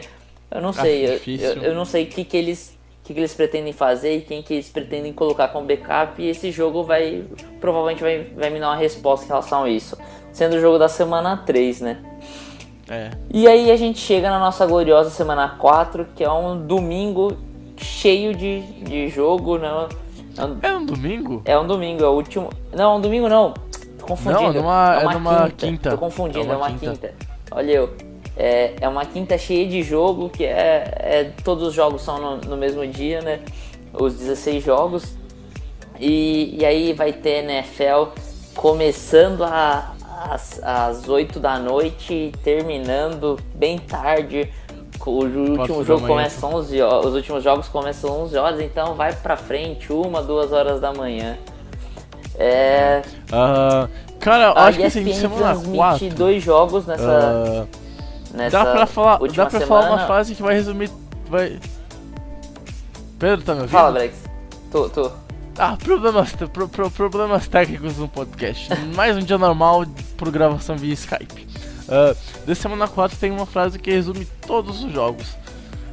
Eu 0.50 0.60
não 0.60 0.72
sei, 0.72 1.06
eu, 1.06 1.20
eu, 1.26 1.62
eu, 1.62 1.74
não 1.74 1.84
sei 1.84 2.04
o 2.04 2.06
que, 2.06 2.24
que 2.24 2.36
eles 2.36 2.78
que, 3.04 3.12
que 3.12 3.20
eles 3.20 3.34
pretendem 3.34 3.72
fazer 3.72 4.16
e 4.16 4.20
quem 4.20 4.42
que 4.42 4.54
eles 4.54 4.68
pretendem 4.68 5.12
colocar 5.12 5.48
como 5.48 5.66
backup. 5.66 6.20
E 6.20 6.28
esse 6.28 6.50
jogo 6.50 6.84
vai 6.84 7.24
provavelmente 7.60 8.02
vai, 8.02 8.24
vai 8.36 8.50
me 8.50 8.60
dar 8.60 8.68
uma 8.70 8.76
resposta 8.76 9.24
em 9.26 9.28
relação 9.28 9.64
a 9.64 9.70
isso. 9.70 9.96
Sendo 10.32 10.56
o 10.56 10.60
jogo 10.60 10.78
da 10.78 10.88
semana 10.88 11.36
3, 11.36 11.80
né? 11.80 11.98
É. 12.88 13.10
E 13.32 13.46
aí 13.46 13.70
a 13.70 13.76
gente 13.76 13.98
chega 13.98 14.30
na 14.30 14.38
nossa 14.38 14.66
gloriosa 14.66 15.10
semana 15.10 15.56
4, 15.58 16.08
que 16.14 16.24
é 16.24 16.30
um 16.30 16.66
domingo 16.66 17.36
cheio 17.76 18.34
de, 18.34 18.60
de 18.82 19.08
jogo, 19.08 19.58
né? 19.58 19.88
É 20.36 20.44
um, 20.44 20.58
é 20.62 20.76
um 20.76 20.86
domingo? 20.86 21.42
É 21.44 21.58
um 21.58 21.66
domingo, 21.66 22.04
é 22.04 22.08
o 22.08 22.12
último. 22.12 22.50
Não, 22.72 22.92
é 22.92 22.96
um 22.96 23.00
domingo 23.00 23.28
não. 23.28 23.54
Tô 23.98 24.06
confundindo. 24.06 24.42
Não, 24.42 24.50
é 24.50 24.52
numa, 24.54 24.94
é 24.94 24.98
uma, 24.98 25.10
é 25.10 25.14
numa 25.14 25.50
quinta. 25.50 25.66
quinta. 25.66 25.90
Tô 25.90 25.98
confundindo, 25.98 26.40
é 26.40 26.42
uma, 26.44 26.54
é 26.54 26.56
uma 26.56 26.78
quinta. 26.78 27.08
quinta. 27.08 27.14
Olha 27.50 27.70
eu. 27.72 28.11
É, 28.36 28.74
é 28.80 28.88
uma 28.88 29.04
quinta 29.04 29.36
cheia 29.36 29.66
de 29.66 29.82
jogo, 29.82 30.30
que 30.30 30.44
é, 30.44 30.84
é 30.98 31.30
todos 31.44 31.68
os 31.68 31.74
jogos 31.74 32.02
são 32.02 32.18
no, 32.18 32.36
no 32.38 32.56
mesmo 32.56 32.86
dia, 32.86 33.20
né? 33.20 33.40
Os 33.92 34.14
16 34.14 34.64
jogos. 34.64 35.14
E, 36.00 36.56
e 36.58 36.64
aí 36.64 36.92
vai 36.92 37.12
ter 37.12 37.44
NFL 37.44 38.10
começando 38.54 39.44
a, 39.44 39.94
às, 40.30 40.62
às 40.62 41.08
8 41.08 41.38
da 41.38 41.58
noite 41.58 42.12
e 42.12 42.32
terminando 42.42 43.38
bem 43.54 43.78
tarde. 43.78 44.50
O 45.04 45.10
último 45.10 45.84
jogo 45.84 46.06
começa 46.06 46.46
11 46.46 46.80
horas, 46.80 47.06
os 47.06 47.14
últimos 47.14 47.42
jogos 47.42 47.68
começam 47.68 48.22
11 48.22 48.36
horas, 48.36 48.60
então 48.60 48.94
vai 48.94 49.12
pra 49.12 49.36
frente, 49.36 49.92
uma, 49.92 50.22
duas 50.22 50.52
horas 50.52 50.80
da 50.80 50.92
manhã. 50.92 51.36
É. 52.38 53.02
Uh, 53.28 53.90
cara, 54.20 54.52
a 54.52 54.66
acho 54.66 54.80
ESPN 54.80 55.04
que 55.04 55.10
assim, 55.10 55.20
semana 55.20 55.60
4. 55.60 56.08
dois 56.10 56.42
jogos 56.42 56.86
nessa. 56.86 57.66
Uh 57.68 57.81
nessa 58.32 58.50
dá 58.50 58.72
pra 58.72 58.86
falar, 58.86 59.18
dá 59.18 59.46
pra 59.46 59.60
semana... 59.60 59.66
falar 59.66 59.90
uma 59.90 60.06
frase 60.06 60.34
que 60.34 60.42
vai 60.42 60.54
resumir. 60.54 60.90
Vai... 61.28 61.58
Pedro, 63.18 63.44
tá 63.44 63.54
me 63.54 63.60
ouvindo? 63.60 63.72
Fala, 63.72 63.92
Brex. 63.92 64.14
Tô, 64.70 64.88
tô. 64.88 65.10
Ah, 65.58 65.76
problemas, 65.76 66.32
pro, 66.32 66.68
pro, 66.68 66.90
problemas 66.90 67.46
técnicos 67.46 67.98
no 67.98 68.08
podcast. 68.08 68.70
Mais 68.96 69.16
um 69.16 69.20
dia 69.20 69.36
normal 69.36 69.84
por 70.16 70.30
gravação 70.30 70.76
via 70.76 70.94
Skype. 70.94 71.46
Uh, 71.82 72.16
de 72.46 72.54
semana 72.54 72.88
4 72.88 73.18
tem 73.18 73.30
uma 73.30 73.44
frase 73.44 73.78
que 73.78 73.90
resume 73.90 74.24
todos 74.46 74.82
os 74.82 74.92
jogos. 74.92 75.36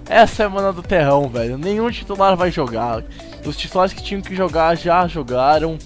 É 0.07 0.19
a 0.19 0.27
semana 0.27 0.73
do 0.73 0.81
terrão, 0.81 1.29
velho. 1.29 1.57
Nenhum 1.57 1.91
titular 1.91 2.35
vai 2.35 2.49
jogar. 2.49 3.03
Os 3.45 3.55
titulares 3.55 3.93
que 3.93 4.01
tinham 4.01 4.21
que 4.21 4.35
jogar 4.35 4.75
já 4.75 5.05
jogaram. 5.07 5.77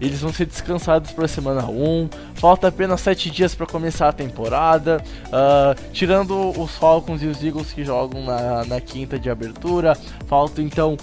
Eles 0.00 0.20
vão 0.20 0.32
ser 0.32 0.46
descansados 0.46 1.10
para 1.12 1.26
a 1.26 1.28
semana 1.28 1.66
1. 1.68 2.08
Falta 2.34 2.68
apenas 2.68 3.00
7 3.00 3.30
dias 3.30 3.54
para 3.54 3.66
começar 3.66 4.08
a 4.08 4.12
temporada. 4.12 5.02
Uh, 5.26 5.90
tirando 5.92 6.50
os 6.58 6.76
Falcons 6.76 7.22
e 7.22 7.26
os 7.26 7.42
Eagles 7.42 7.72
que 7.72 7.84
jogam 7.84 8.24
na, 8.24 8.64
na 8.64 8.80
quinta 8.80 9.18
de 9.18 9.28
abertura. 9.28 9.96
Falta 10.26 10.62
então 10.62 10.96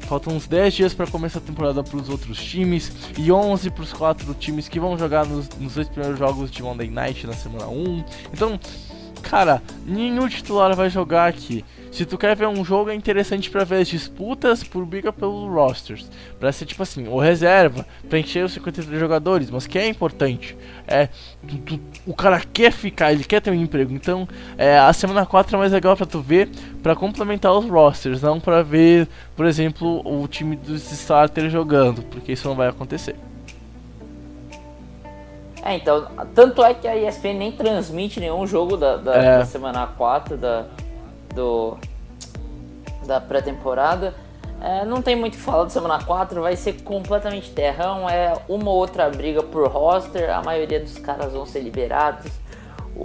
faltam 0.00 0.34
uns 0.34 0.46
10 0.46 0.74
dias 0.74 0.94
para 0.94 1.06
começar 1.06 1.38
a 1.38 1.42
temporada 1.42 1.82
para 1.82 1.96
os 1.96 2.08
outros 2.08 2.42
times 2.42 2.92
e 3.16 3.32
11 3.32 3.70
para 3.70 3.82
os 3.82 3.92
quatro 3.92 4.34
times 4.34 4.68
que 4.68 4.78
vão 4.78 4.98
jogar 4.98 5.24
nos, 5.24 5.48
nos 5.58 5.74
dois 5.74 5.88
primeiros 5.88 6.18
jogos 6.18 6.50
de 6.50 6.62
Monday 6.62 6.90
Night 6.90 7.26
na 7.26 7.32
semana 7.32 7.66
1. 7.66 8.04
Então, 8.32 8.60
cara, 9.28 9.62
nenhum 9.84 10.28
titular 10.28 10.74
vai 10.74 10.88
jogar 10.88 11.26
aqui. 11.26 11.64
Se 11.90 12.04
tu 12.04 12.18
quer 12.18 12.36
ver 12.36 12.46
um 12.46 12.64
jogo, 12.64 12.90
é 12.90 12.94
interessante 12.94 13.50
para 13.50 13.64
ver 13.64 13.76
as 13.76 13.88
disputas 13.88 14.62
por 14.62 14.84
briga 14.84 15.12
pelos 15.12 15.50
rosters. 15.50 16.10
Pra 16.38 16.52
ser 16.52 16.66
tipo 16.66 16.82
assim, 16.82 17.08
o 17.08 17.18
reserva, 17.18 17.86
pra 18.08 18.18
encher 18.18 18.44
os 18.44 18.52
53 18.52 19.00
jogadores, 19.00 19.50
mas 19.50 19.66
que 19.66 19.78
é 19.78 19.88
importante. 19.88 20.56
É, 20.86 21.08
tu, 21.46 21.56
tu, 21.58 21.80
o 22.06 22.14
cara 22.14 22.40
quer 22.52 22.70
ficar, 22.70 23.12
ele 23.12 23.24
quer 23.24 23.40
ter 23.40 23.50
um 23.50 23.54
emprego. 23.54 23.92
Então, 23.92 24.28
é, 24.58 24.78
a 24.78 24.92
semana 24.92 25.24
4 25.24 25.56
é 25.56 25.58
mais 25.58 25.72
legal 25.72 25.96
pra 25.96 26.06
tu 26.06 26.20
ver, 26.20 26.50
pra 26.82 26.94
complementar 26.94 27.52
os 27.52 27.64
rosters, 27.66 28.20
não 28.20 28.38
pra 28.38 28.62
ver, 28.62 29.08
por 29.34 29.46
exemplo, 29.46 30.02
o 30.04 30.28
time 30.28 30.54
dos 30.54 30.92
starters 30.92 31.50
jogando, 31.50 32.02
porque 32.02 32.32
isso 32.32 32.46
não 32.46 32.54
vai 32.54 32.68
acontecer. 32.68 33.16
É, 35.66 35.74
então, 35.74 36.06
tanto 36.32 36.62
é 36.62 36.72
que 36.72 36.86
a 36.86 36.96
ESPN 36.96 37.34
nem 37.34 37.50
transmite 37.50 38.20
nenhum 38.20 38.46
jogo 38.46 38.76
da, 38.76 38.96
da, 38.96 39.14
é. 39.16 39.38
da 39.38 39.44
semana 39.44 39.84
4 39.84 40.36
da, 40.36 40.66
do, 41.34 41.76
da 43.04 43.20
pré-temporada. 43.20 44.14
É, 44.62 44.84
não 44.84 45.02
tem 45.02 45.16
muito 45.16 45.34
o 45.34 45.36
que 45.36 45.42
falar 45.42 45.64
de 45.64 45.72
semana 45.72 46.02
4, 46.04 46.40
vai 46.40 46.54
ser 46.54 46.82
completamente 46.82 47.50
terrão. 47.50 48.08
É 48.08 48.32
uma 48.48 48.70
ou 48.70 48.76
outra 48.76 49.10
briga 49.10 49.42
por 49.42 49.68
roster, 49.68 50.30
a 50.30 50.40
maioria 50.40 50.78
dos 50.78 50.98
caras 50.98 51.32
vão 51.32 51.44
ser 51.44 51.60
liberados. 51.60 52.30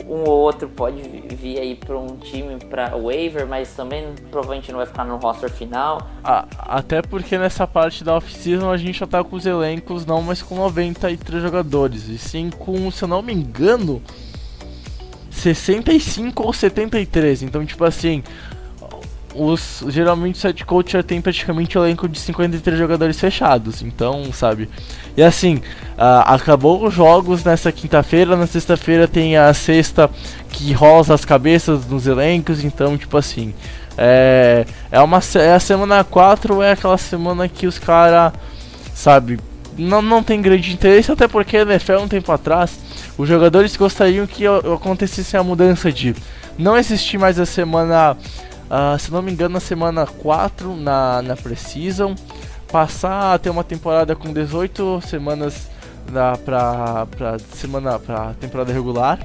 Um 0.08 0.24
ou 0.24 0.40
outro 0.40 0.70
pode 0.70 1.02
vir 1.02 1.60
aí 1.60 1.76
para 1.76 1.98
um 1.98 2.16
time 2.18 2.58
para 2.70 2.96
waiver, 2.98 3.46
mas 3.46 3.74
também 3.74 4.14
provavelmente 4.30 4.72
não 4.72 4.78
vai 4.78 4.86
ficar 4.86 5.04
no 5.04 5.18
roster 5.18 5.52
final. 5.52 6.10
Ah, 6.24 6.46
até 6.58 7.02
porque 7.02 7.38
nessa 7.38 7.68
parte 7.68 8.04
da 8.04 8.16
off-season 8.16 8.72
a 8.72 8.78
gente 8.78 9.00
já 9.00 9.08
tá 9.08 9.22
com 9.22 9.36
os 9.36 9.46
elencos 9.46 10.06
não 10.06 10.22
mais 10.22 10.42
com 10.42 10.56
93 10.56 11.44
jogadores, 11.44 12.08
e 12.08 12.18
sim 12.18 12.50
com, 12.50 12.90
se 12.90 13.04
eu 13.04 13.08
não 13.08 13.22
me 13.22 13.34
engano, 13.34 14.02
65 15.30 16.44
ou 16.44 16.54
73. 16.54 17.44
Então, 17.44 17.66
tipo 17.66 17.84
assim, 17.84 18.24
os 19.36 19.84
geralmente 19.88 20.36
o 20.36 20.40
set 20.40 20.66
coach 20.66 20.94
já 20.94 21.04
tem 21.04 21.22
praticamente 21.22 21.78
o 21.78 21.84
elenco 21.84 22.08
de 22.08 22.20
53 22.20 22.78
jogadores 22.78 23.20
fechados. 23.20 23.82
Então, 23.82 24.32
sabe? 24.34 24.70
E 25.16 25.24
assim, 25.24 25.56
uh, 25.56 26.24
acabou 26.26 26.86
os 26.86 26.94
jogos 26.94 27.44
nessa 27.44 27.72
quinta-feira, 27.72 28.36
na 28.36 28.48
sexta-feira 28.48 29.08
tem 29.08 29.38
a 29.38 29.54
sexta 29.54 30.10
que 30.50 30.74
rosa 30.74 31.14
as 31.14 31.26
cabeças 31.26 31.86
nos 31.88 32.08
elencos, 32.08 32.64
então, 32.64 32.98
tipo 32.98 33.18
assim, 33.18 33.54
é, 33.98 34.66
é 34.92 35.00
uma 35.02 35.20
é 35.36 35.54
a 35.54 35.60
semana 35.60 36.04
4 36.04 36.62
é 36.62 36.72
aquela 36.72 36.98
semana 36.98 37.48
que 37.48 37.68
os 37.68 37.78
caras, 37.78 38.34
sabe, 38.94 39.40
não, 39.78 40.02
não 40.02 40.24
tem 40.24 40.42
grande 40.42 40.74
interesse, 40.74 41.12
até 41.12 41.28
porque 41.28 41.58
a 41.58 41.62
NFL 41.62 41.98
um 41.98 42.08
tempo 42.08 42.32
atrás 42.32 42.80
os 43.18 43.28
jogadores 43.28 43.76
gostariam 43.76 44.26
que 44.26 44.46
acontecesse 44.48 45.36
a 45.38 45.44
mudança 45.44 45.92
de 45.92 46.16
não 46.58 46.78
existir 46.78 47.18
mais 47.18 47.40
a 47.40 47.46
semana, 47.46 48.18
uh, 48.72 48.98
se 48.98 49.12
não 49.12 49.22
me 49.22 49.32
engano, 49.32 49.54
na 49.54 49.60
semana 49.60 50.08
4 50.08 50.76
na, 50.76 51.22
na 51.22 51.36
Precision, 51.36 52.16
passar 52.72 53.34
a 53.34 53.38
ter 53.38 53.50
uma 53.50 53.64
temporada 53.64 54.16
com 54.16 54.32
18 54.32 55.02
semanas 55.02 55.70
na, 56.12 56.38
pra, 56.38 57.06
pra, 57.06 57.38
semana, 57.40 58.00
pra 58.00 58.34
temporada 58.40 58.72
regular 58.72 59.20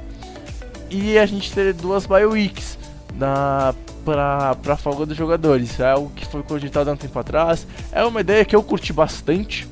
e 0.91 1.19
a 1.19 1.27
gente 1.27 1.53
ter 1.53 1.73
duas 1.73 2.07
bye 2.07 2.27
weeks 2.27 2.79
na, 3.15 3.75
pra, 4.05 4.55
pra 4.57 4.77
folga 4.77 5.07
dos 5.07 5.17
jogadores. 5.17 5.79
É 5.81 5.91
algo 5.91 6.11
que 6.15 6.27
foi 6.27 6.43
cogitado 6.43 6.91
há 6.91 6.93
um 6.93 6.97
tempo 6.97 7.19
atrás. 7.19 7.67
É 7.91 8.05
uma 8.05 8.21
ideia 8.21 8.45
que 8.45 8.55
eu 8.55 8.63
curti 8.63 8.93
bastante 8.93 9.69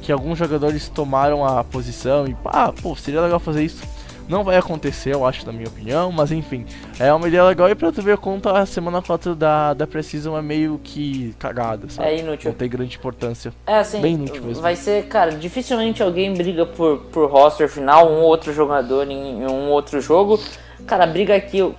que 0.00 0.12
alguns 0.12 0.38
jogadores 0.38 0.88
tomaram 0.88 1.44
a 1.44 1.64
posição 1.64 2.26
e 2.26 2.36
ah, 2.44 2.72
pô, 2.72 2.94
seria 2.94 3.22
legal 3.22 3.40
fazer 3.40 3.64
isso. 3.64 3.82
Não 4.28 4.42
vai 4.42 4.56
acontecer, 4.56 5.14
eu 5.14 5.26
acho, 5.26 5.44
na 5.46 5.52
minha 5.52 5.68
opinião, 5.68 6.10
mas 6.10 6.32
enfim, 6.32 6.64
é 6.98 7.12
uma 7.12 7.28
ideia 7.28 7.44
legal 7.44 7.68
e 7.68 7.74
pra 7.74 7.92
tu 7.92 8.00
ver 8.00 8.16
quanto 8.16 8.48
a 8.48 8.64
semana 8.64 9.02
4 9.02 9.34
da, 9.34 9.74
da 9.74 9.86
Precision 9.86 10.36
é 10.36 10.42
meio 10.42 10.80
que 10.82 11.34
cagada, 11.38 11.88
sabe? 11.90 12.08
É 12.08 12.18
inútil. 12.18 12.50
Não 12.50 12.56
tem 12.56 12.68
grande 12.68 12.96
importância. 12.96 13.52
É 13.66 13.78
assim, 13.78 14.00
Bem 14.00 14.14
inútil 14.14 14.42
mesmo. 14.42 14.62
vai 14.62 14.76
ser, 14.76 15.06
cara, 15.06 15.32
dificilmente 15.32 16.02
alguém 16.02 16.32
briga 16.32 16.64
por, 16.64 16.98
por 17.12 17.30
roster 17.30 17.68
final, 17.68 18.10
um 18.10 18.22
outro 18.22 18.52
jogador 18.52 19.10
em, 19.10 19.42
em 19.42 19.46
um 19.46 19.68
outro 19.70 20.00
jogo. 20.00 20.40
Cara, 20.86 21.06
briga 21.06 21.34
aqui, 21.34 21.58
eu, 21.58 21.74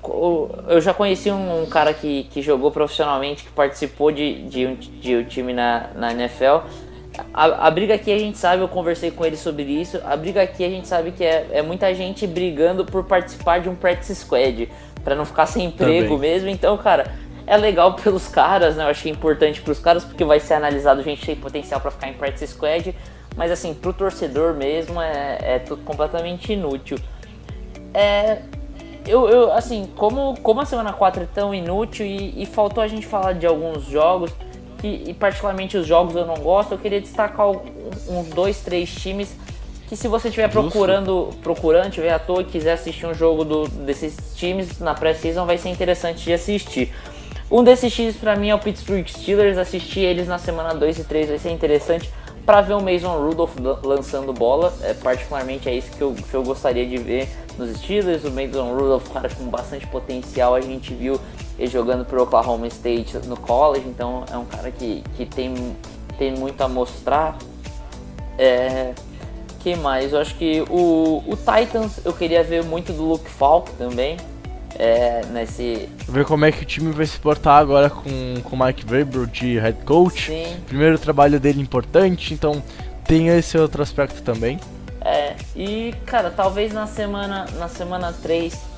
eu 0.67 0.81
já 0.81 0.93
conheci 0.93 1.29
um, 1.29 1.63
um, 1.63 1.65
cara 1.67 1.93
que, 1.93 2.23
que 2.31 2.41
jogou 2.41 2.71
profissionalmente, 2.71 3.43
que 3.43 3.51
participou 3.51 4.11
de, 4.11 4.41
de, 4.43 4.65
um, 4.65 4.75
de 4.75 5.15
um 5.17 5.23
time 5.23 5.53
na, 5.53 5.89
na 5.95 6.11
NFL. 6.11 6.65
A, 7.33 7.67
a, 7.67 7.71
briga 7.71 7.95
aqui 7.95 8.11
a 8.11 8.17
gente 8.17 8.37
sabe, 8.37 8.61
eu 8.61 8.67
conversei 8.67 9.11
com 9.11 9.25
ele 9.25 9.37
sobre 9.37 9.63
isso. 9.63 9.99
A 10.05 10.15
briga 10.15 10.41
aqui 10.41 10.63
a 10.63 10.69
gente 10.69 10.87
sabe 10.87 11.11
que 11.11 11.23
é, 11.23 11.47
é 11.51 11.61
muita 11.61 11.93
gente 11.93 12.25
brigando 12.25 12.85
por 12.85 13.03
participar 13.03 13.59
de 13.59 13.69
um 13.69 13.75
practice 13.75 14.15
squad, 14.15 14.69
para 15.03 15.15
não 15.15 15.25
ficar 15.25 15.45
sem 15.45 15.65
emprego 15.65 16.15
Também. 16.15 16.31
mesmo. 16.31 16.49
Então, 16.49 16.77
cara, 16.77 17.13
é 17.47 17.57
legal 17.57 17.93
pelos 17.93 18.27
caras, 18.27 18.75
né? 18.75 18.83
Eu 18.83 18.89
acho 18.89 19.03
que 19.03 19.09
é 19.09 19.11
importante 19.11 19.61
pros 19.61 19.79
caras 19.79 20.03
porque 20.03 20.23
vai 20.23 20.39
ser 20.39 20.55
analisado 20.55 21.01
gente 21.03 21.25
tem 21.25 21.35
potencial 21.35 21.79
para 21.79 21.91
ficar 21.91 22.09
em 22.09 22.13
practice 22.13 22.47
squad. 22.47 22.95
Mas 23.35 23.51
assim, 23.51 23.73
pro 23.73 23.91
torcedor 23.93 24.53
mesmo 24.53 25.01
é, 25.01 25.37
é 25.41 25.59
tudo 25.59 25.83
completamente 25.83 26.53
inútil. 26.53 26.97
É, 27.93 28.39
eu, 29.05 29.29
eu, 29.29 29.51
assim, 29.51 29.89
como, 29.95 30.39
como 30.41 30.61
a 30.61 30.65
semana 30.65 30.91
4 30.91 31.23
é 31.23 31.27
tão 31.31 31.53
inútil 31.53 32.05
e, 32.05 32.41
e 32.41 32.45
faltou 32.45 32.83
a 32.83 32.87
gente 32.87 33.05
falar 33.05 33.33
de 33.33 33.45
alguns 33.45 33.83
jogos, 33.85 34.31
que, 34.79 35.03
e 35.07 35.13
particularmente 35.13 35.77
os 35.77 35.87
jogos 35.87 36.15
eu 36.15 36.25
não 36.25 36.35
gosto, 36.35 36.73
eu 36.73 36.77
queria 36.77 37.01
destacar 37.01 37.49
uns 37.49 38.29
dois, 38.33 38.59
três 38.61 38.93
times 38.93 39.35
que 39.87 39.95
se 39.95 40.07
você 40.07 40.29
estiver 40.29 40.49
procurando, 40.49 41.29
procurando, 41.43 41.91
tiver 41.91 42.11
à 42.11 42.17
toa 42.17 42.41
e 42.41 42.45
quiser 42.45 42.73
assistir 42.73 43.05
um 43.05 43.13
jogo 43.13 43.45
do, 43.45 43.67
desses 43.67 44.17
times 44.35 44.79
na 44.79 44.95
pré-season, 44.95 45.45
vai 45.45 45.57
ser 45.57 45.69
interessante 45.69 46.23
de 46.23 46.33
assistir. 46.33 46.91
Um 47.51 47.63
desses 47.63 47.93
times 47.93 48.15
para 48.15 48.35
mim 48.35 48.49
é 48.49 48.55
o 48.55 48.59
Pittsburgh 48.59 49.05
Steelers, 49.07 49.57
assistir 49.57 49.99
eles 49.99 50.27
na 50.27 50.39
semana 50.39 50.73
2 50.73 50.99
e 50.99 51.03
3 51.03 51.29
vai 51.29 51.37
ser 51.37 51.51
interessante 51.51 52.09
para 52.45 52.61
ver 52.61 52.73
o 52.73 52.81
Mason 52.81 53.17
Rudolph 53.17 53.55
lançando 53.83 54.31
bola, 54.31 54.73
é, 54.81 54.93
particularmente 54.93 55.67
é 55.67 55.75
isso 55.75 55.91
que 55.91 56.01
eu, 56.01 56.13
que 56.13 56.33
eu 56.33 56.43
gostaria 56.43 56.85
de 56.85 56.97
ver 56.97 57.27
nos 57.57 57.75
Steelers. 57.77 58.23
O 58.23 58.31
Mason 58.31 58.73
Rudolph, 58.73 59.09
cara 59.11 59.29
com 59.29 59.45
bastante 59.45 59.87
potencial, 59.87 60.53
a 60.53 60.61
gente 60.61 60.93
viu 60.93 61.19
ele 61.57 61.67
jogando 61.67 62.05
pro 62.05 62.23
Oklahoma 62.23 62.67
State 62.67 63.17
no 63.27 63.37
college, 63.37 63.87
então 63.87 64.25
é 64.31 64.37
um 64.37 64.45
cara 64.45 64.71
que, 64.71 65.03
que 65.15 65.25
tem, 65.25 65.75
tem 66.17 66.33
muito 66.33 66.61
a 66.61 66.67
mostrar. 66.67 67.37
É, 68.37 68.93
que 69.59 69.75
mais? 69.75 70.13
Eu 70.13 70.19
acho 70.19 70.35
que 70.35 70.63
o, 70.69 71.23
o 71.25 71.37
Titans 71.37 71.99
eu 72.05 72.13
queria 72.13 72.43
ver 72.43 72.63
muito 72.63 72.93
do 72.93 73.03
Luke 73.03 73.29
Falk 73.29 73.71
também 73.73 74.17
é, 74.77 75.21
nesse. 75.31 75.89
Ver 76.07 76.25
como 76.25 76.45
é 76.45 76.51
que 76.51 76.63
o 76.63 76.65
time 76.65 76.91
vai 76.91 77.05
se 77.05 77.17
portar 77.17 77.59
agora 77.59 77.89
com 77.89 78.09
o 78.09 78.65
Mike 78.65 78.85
Vrabel 78.85 79.25
de 79.25 79.57
head 79.57 79.77
coach. 79.85 80.27
Sim. 80.27 80.57
Primeiro 80.67 80.99
trabalho 80.99 81.39
dele 81.39 81.61
importante, 81.61 82.33
então 82.33 82.61
tem 83.05 83.29
esse 83.29 83.57
outro 83.57 83.81
aspecto 83.81 84.21
também. 84.21 84.59
É, 85.01 85.35
e 85.55 85.93
cara, 86.05 86.31
talvez 86.31 86.73
na 86.73 86.87
semana 86.87 87.45
na 87.57 87.67
semana 87.67 88.11
3 88.11 88.74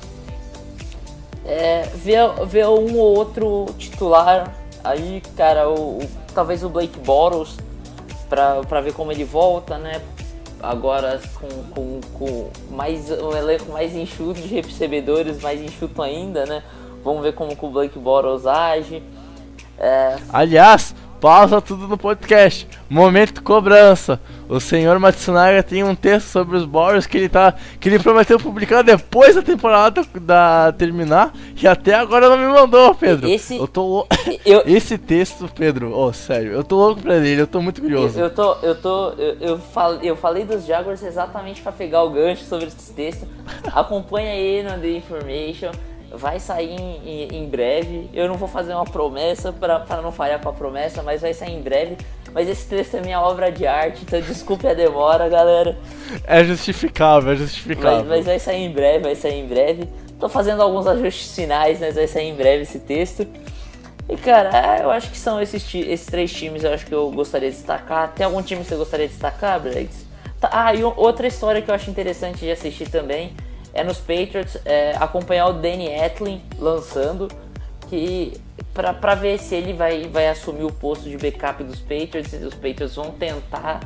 é, 1.48 1.82
ver, 1.94 2.46
ver 2.46 2.68
um 2.68 2.96
ou 2.98 3.16
outro 3.16 3.66
titular 3.78 4.54
aí, 4.84 5.22
cara, 5.36 5.68
o, 5.68 5.98
o 5.98 6.08
talvez 6.34 6.62
o 6.62 6.68
Blake 6.68 6.98
Bottles 7.00 7.56
pra 8.28 8.80
ver 8.80 8.92
como 8.92 9.10
ele 9.10 9.24
volta, 9.24 9.78
né? 9.78 10.00
agora 10.62 11.20
com, 11.34 11.48
com, 11.70 12.00
com 12.14 12.50
mais 12.70 13.10
um 13.10 13.32
elenco 13.36 13.72
mais 13.72 13.94
enxuto 13.94 14.40
de 14.40 14.60
recebedores, 14.60 15.40
mais 15.40 15.60
enxuto 15.60 16.02
ainda, 16.02 16.44
né? 16.46 16.62
Vamos 17.04 17.22
ver 17.22 17.32
como 17.32 17.56
o 17.60 17.70
Blake 17.70 17.98
Bottles 17.98 18.46
age. 18.46 19.02
É... 19.78 20.16
Aliás, 20.32 20.94
pausa 21.20 21.60
tudo 21.60 21.88
no 21.88 21.98
podcast. 21.98 22.66
Momento 22.88 23.42
cobrança. 23.42 24.20
O 24.48 24.58
senhor 24.60 24.98
Matsunaga 24.98 25.62
tem 25.62 25.84
um 25.84 25.94
texto 25.94 26.28
sobre 26.28 26.56
os 26.56 26.64
Borrows 26.64 27.06
que 27.06 27.18
ele 27.18 27.28
tá 27.28 27.54
que 27.78 27.88
ele 27.88 27.98
prometeu 27.98 28.38
publicar 28.38 28.80
depois 28.80 29.34
da 29.34 29.42
temporada 29.42 30.02
da 30.22 30.72
terminar 30.72 31.34
e 31.60 31.68
até 31.68 31.94
agora 31.94 32.30
não 32.30 32.38
me 32.38 32.46
mandou, 32.46 32.94
Pedro. 32.94 33.28
Esse 33.28 33.56
eu 33.56 33.68
tô 33.68 34.06
eu, 34.46 34.62
Esse 34.66 34.96
texto, 34.96 35.50
Pedro, 35.54 35.92
oh, 35.94 36.12
sério, 36.12 36.52
eu 36.52 36.64
tô 36.64 36.76
louco 36.76 37.02
pra 37.02 37.16
ele, 37.16 37.42
eu 37.42 37.46
tô 37.46 37.60
muito 37.60 37.82
curioso. 37.82 38.18
Eu, 38.18 38.24
eu 38.24 38.30
tô 38.30 38.54
eu 38.62 38.74
tô 38.74 39.10
eu, 39.10 39.36
eu, 39.40 39.58
falei, 39.58 40.10
eu 40.10 40.16
falei 40.16 40.44
dos 40.44 40.64
Jaguars 40.64 41.02
exatamente 41.02 41.60
para 41.60 41.72
pegar 41.72 42.02
o 42.04 42.10
gancho 42.10 42.44
sobre 42.44 42.66
esse 42.66 42.92
texto. 42.94 43.26
Acompanha 43.74 44.32
aí 44.32 44.62
no 44.62 44.80
The 44.80 44.88
Information 44.88 45.72
vai 46.12 46.40
sair 46.40 46.76
em, 46.76 47.28
em, 47.32 47.48
breve. 47.48 48.08
Eu 48.12 48.28
não 48.28 48.36
vou 48.36 48.48
fazer 48.48 48.72
uma 48.72 48.84
promessa 48.84 49.52
para 49.52 50.02
não 50.02 50.10
falhar 50.10 50.40
com 50.40 50.48
a 50.48 50.52
promessa, 50.52 51.02
mas 51.02 51.20
vai 51.20 51.34
sair 51.34 51.54
em 51.54 51.60
breve. 51.60 51.96
Mas 52.32 52.48
esse 52.48 52.66
texto 52.66 52.96
é 52.96 53.00
minha 53.00 53.20
obra 53.20 53.50
de 53.50 53.66
arte, 53.66 54.02
então 54.02 54.20
desculpe 54.20 54.66
a 54.66 54.74
demora, 54.74 55.28
galera. 55.28 55.78
É 56.24 56.42
justificável, 56.44 57.32
é 57.32 57.36
justificável. 57.36 57.98
Mas, 57.98 58.08
mas 58.08 58.26
vai 58.26 58.38
sair 58.38 58.64
em 58.64 58.72
breve, 58.72 59.04
vai 59.04 59.14
sair 59.14 59.40
em 59.40 59.46
breve. 59.46 59.88
Tô 60.18 60.28
fazendo 60.28 60.62
alguns 60.62 60.86
ajustes 60.86 61.34
finais, 61.34 61.80
mas 61.80 61.94
vai 61.94 62.06
sair 62.06 62.28
em 62.28 62.34
breve 62.34 62.62
esse 62.62 62.80
texto. 62.80 63.26
E 64.08 64.16
cara, 64.16 64.78
é, 64.78 64.84
eu 64.84 64.90
acho 64.90 65.10
que 65.10 65.18
são 65.18 65.40
esses, 65.40 65.62
esses 65.74 66.06
três 66.06 66.32
times 66.32 66.64
eu 66.64 66.72
acho 66.72 66.86
que 66.86 66.94
eu 66.94 67.10
gostaria 67.10 67.50
de 67.50 67.56
destacar. 67.56 68.12
Tem 68.14 68.24
algum 68.24 68.42
time 68.42 68.62
que 68.62 68.68
você 68.68 68.76
gostaria 68.76 69.06
de 69.06 69.12
destacar, 69.12 69.60
Bregs? 69.60 70.06
Tá, 70.40 70.48
ah, 70.52 70.74
e 70.74 70.82
outra 70.82 71.26
história 71.26 71.60
que 71.60 71.70
eu 71.70 71.74
acho 71.74 71.90
interessante 71.90 72.38
de 72.38 72.50
assistir 72.50 72.88
também 72.88 73.32
é 73.72 73.84
nos 73.84 73.98
Patriots 73.98 74.58
é, 74.64 74.96
acompanhar 74.98 75.48
o 75.48 75.52
Danny 75.52 75.86
Etlin 75.86 76.42
lançando, 76.58 77.28
que 77.88 78.40
para 78.74 79.14
ver 79.14 79.38
se 79.38 79.54
ele 79.54 79.72
vai, 79.72 80.04
vai 80.08 80.28
assumir 80.28 80.64
o 80.64 80.72
posto 80.72 81.08
de 81.08 81.16
backup 81.16 81.62
dos 81.64 81.80
Patriots, 81.80 82.32
os 82.32 82.54
Patriots 82.54 82.94
vão 82.94 83.10
tentar 83.10 83.80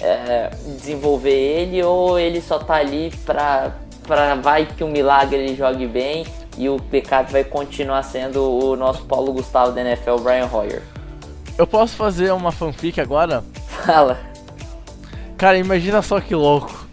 é, 0.00 0.50
desenvolver 0.78 1.30
ele 1.30 1.82
ou 1.82 2.18
ele 2.18 2.40
só 2.40 2.58
tá 2.58 2.74
ali 2.74 3.12
para 3.24 3.72
para 4.06 4.34
vai 4.34 4.66
que 4.66 4.84
um 4.84 4.90
milagre 4.90 5.38
ele 5.38 5.56
jogue 5.56 5.86
bem 5.86 6.26
e 6.58 6.68
o 6.68 6.76
backup 6.76 7.32
vai 7.32 7.42
continuar 7.42 8.02
sendo 8.02 8.42
o 8.42 8.76
nosso 8.76 9.04
Paulo 9.04 9.32
Gustavo 9.32 9.72
da 9.72 9.80
NFL, 9.80 10.16
Brian 10.18 10.48
Hoyer. 10.52 10.82
Eu 11.56 11.66
posso 11.66 11.96
fazer 11.96 12.32
uma 12.32 12.52
fanfic 12.52 13.00
agora? 13.00 13.42
Fala. 13.66 14.18
Cara, 15.38 15.56
imagina 15.56 16.02
só 16.02 16.20
que 16.20 16.34
louco. 16.34 16.86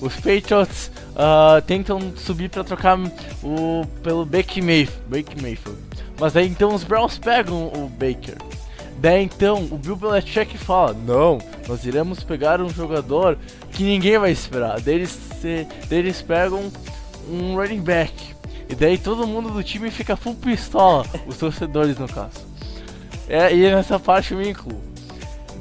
Os 0.00 0.14
Patriots 0.16 0.90
uh, 1.18 1.60
tentam 1.62 1.98
subir 2.16 2.48
para 2.48 2.62
trocar 2.62 2.96
o 3.42 3.84
pelo 4.02 4.24
Baker 4.24 4.62
Mayfield. 4.62 5.78
Mas 6.18 6.36
aí 6.36 6.48
então 6.48 6.74
os 6.74 6.84
Browns 6.84 7.18
pegam 7.18 7.68
o 7.68 7.88
Baker. 7.88 8.36
Daí 8.98 9.22
então 9.22 9.68
o 9.70 9.76
Bill 9.76 9.96
Belichick 9.96 10.56
fala: 10.56 10.92
Não, 10.92 11.38
nós 11.68 11.84
iremos 11.84 12.22
pegar 12.22 12.60
um 12.60 12.68
jogador 12.68 13.36
que 13.72 13.82
ninguém 13.82 14.18
vai 14.18 14.30
esperar. 14.30 14.80
Daí 14.80 14.94
eles, 14.94 15.18
se, 15.40 15.66
daí 15.88 15.98
eles 15.98 16.22
pegam 16.22 16.70
um 17.28 17.56
running 17.56 17.80
back. 17.80 18.12
E 18.68 18.74
daí 18.74 18.98
todo 18.98 19.26
mundo 19.26 19.50
do 19.50 19.62
time 19.62 19.90
fica 19.90 20.16
full 20.16 20.34
pistola, 20.34 21.04
os 21.26 21.38
torcedores 21.38 21.96
no 21.98 22.08
caso. 22.08 22.46
É, 23.28 23.54
e 23.54 23.70
nessa 23.70 23.98
parte 23.98 24.32
eu 24.32 24.38
me 24.38 24.50
incluo. 24.50 24.82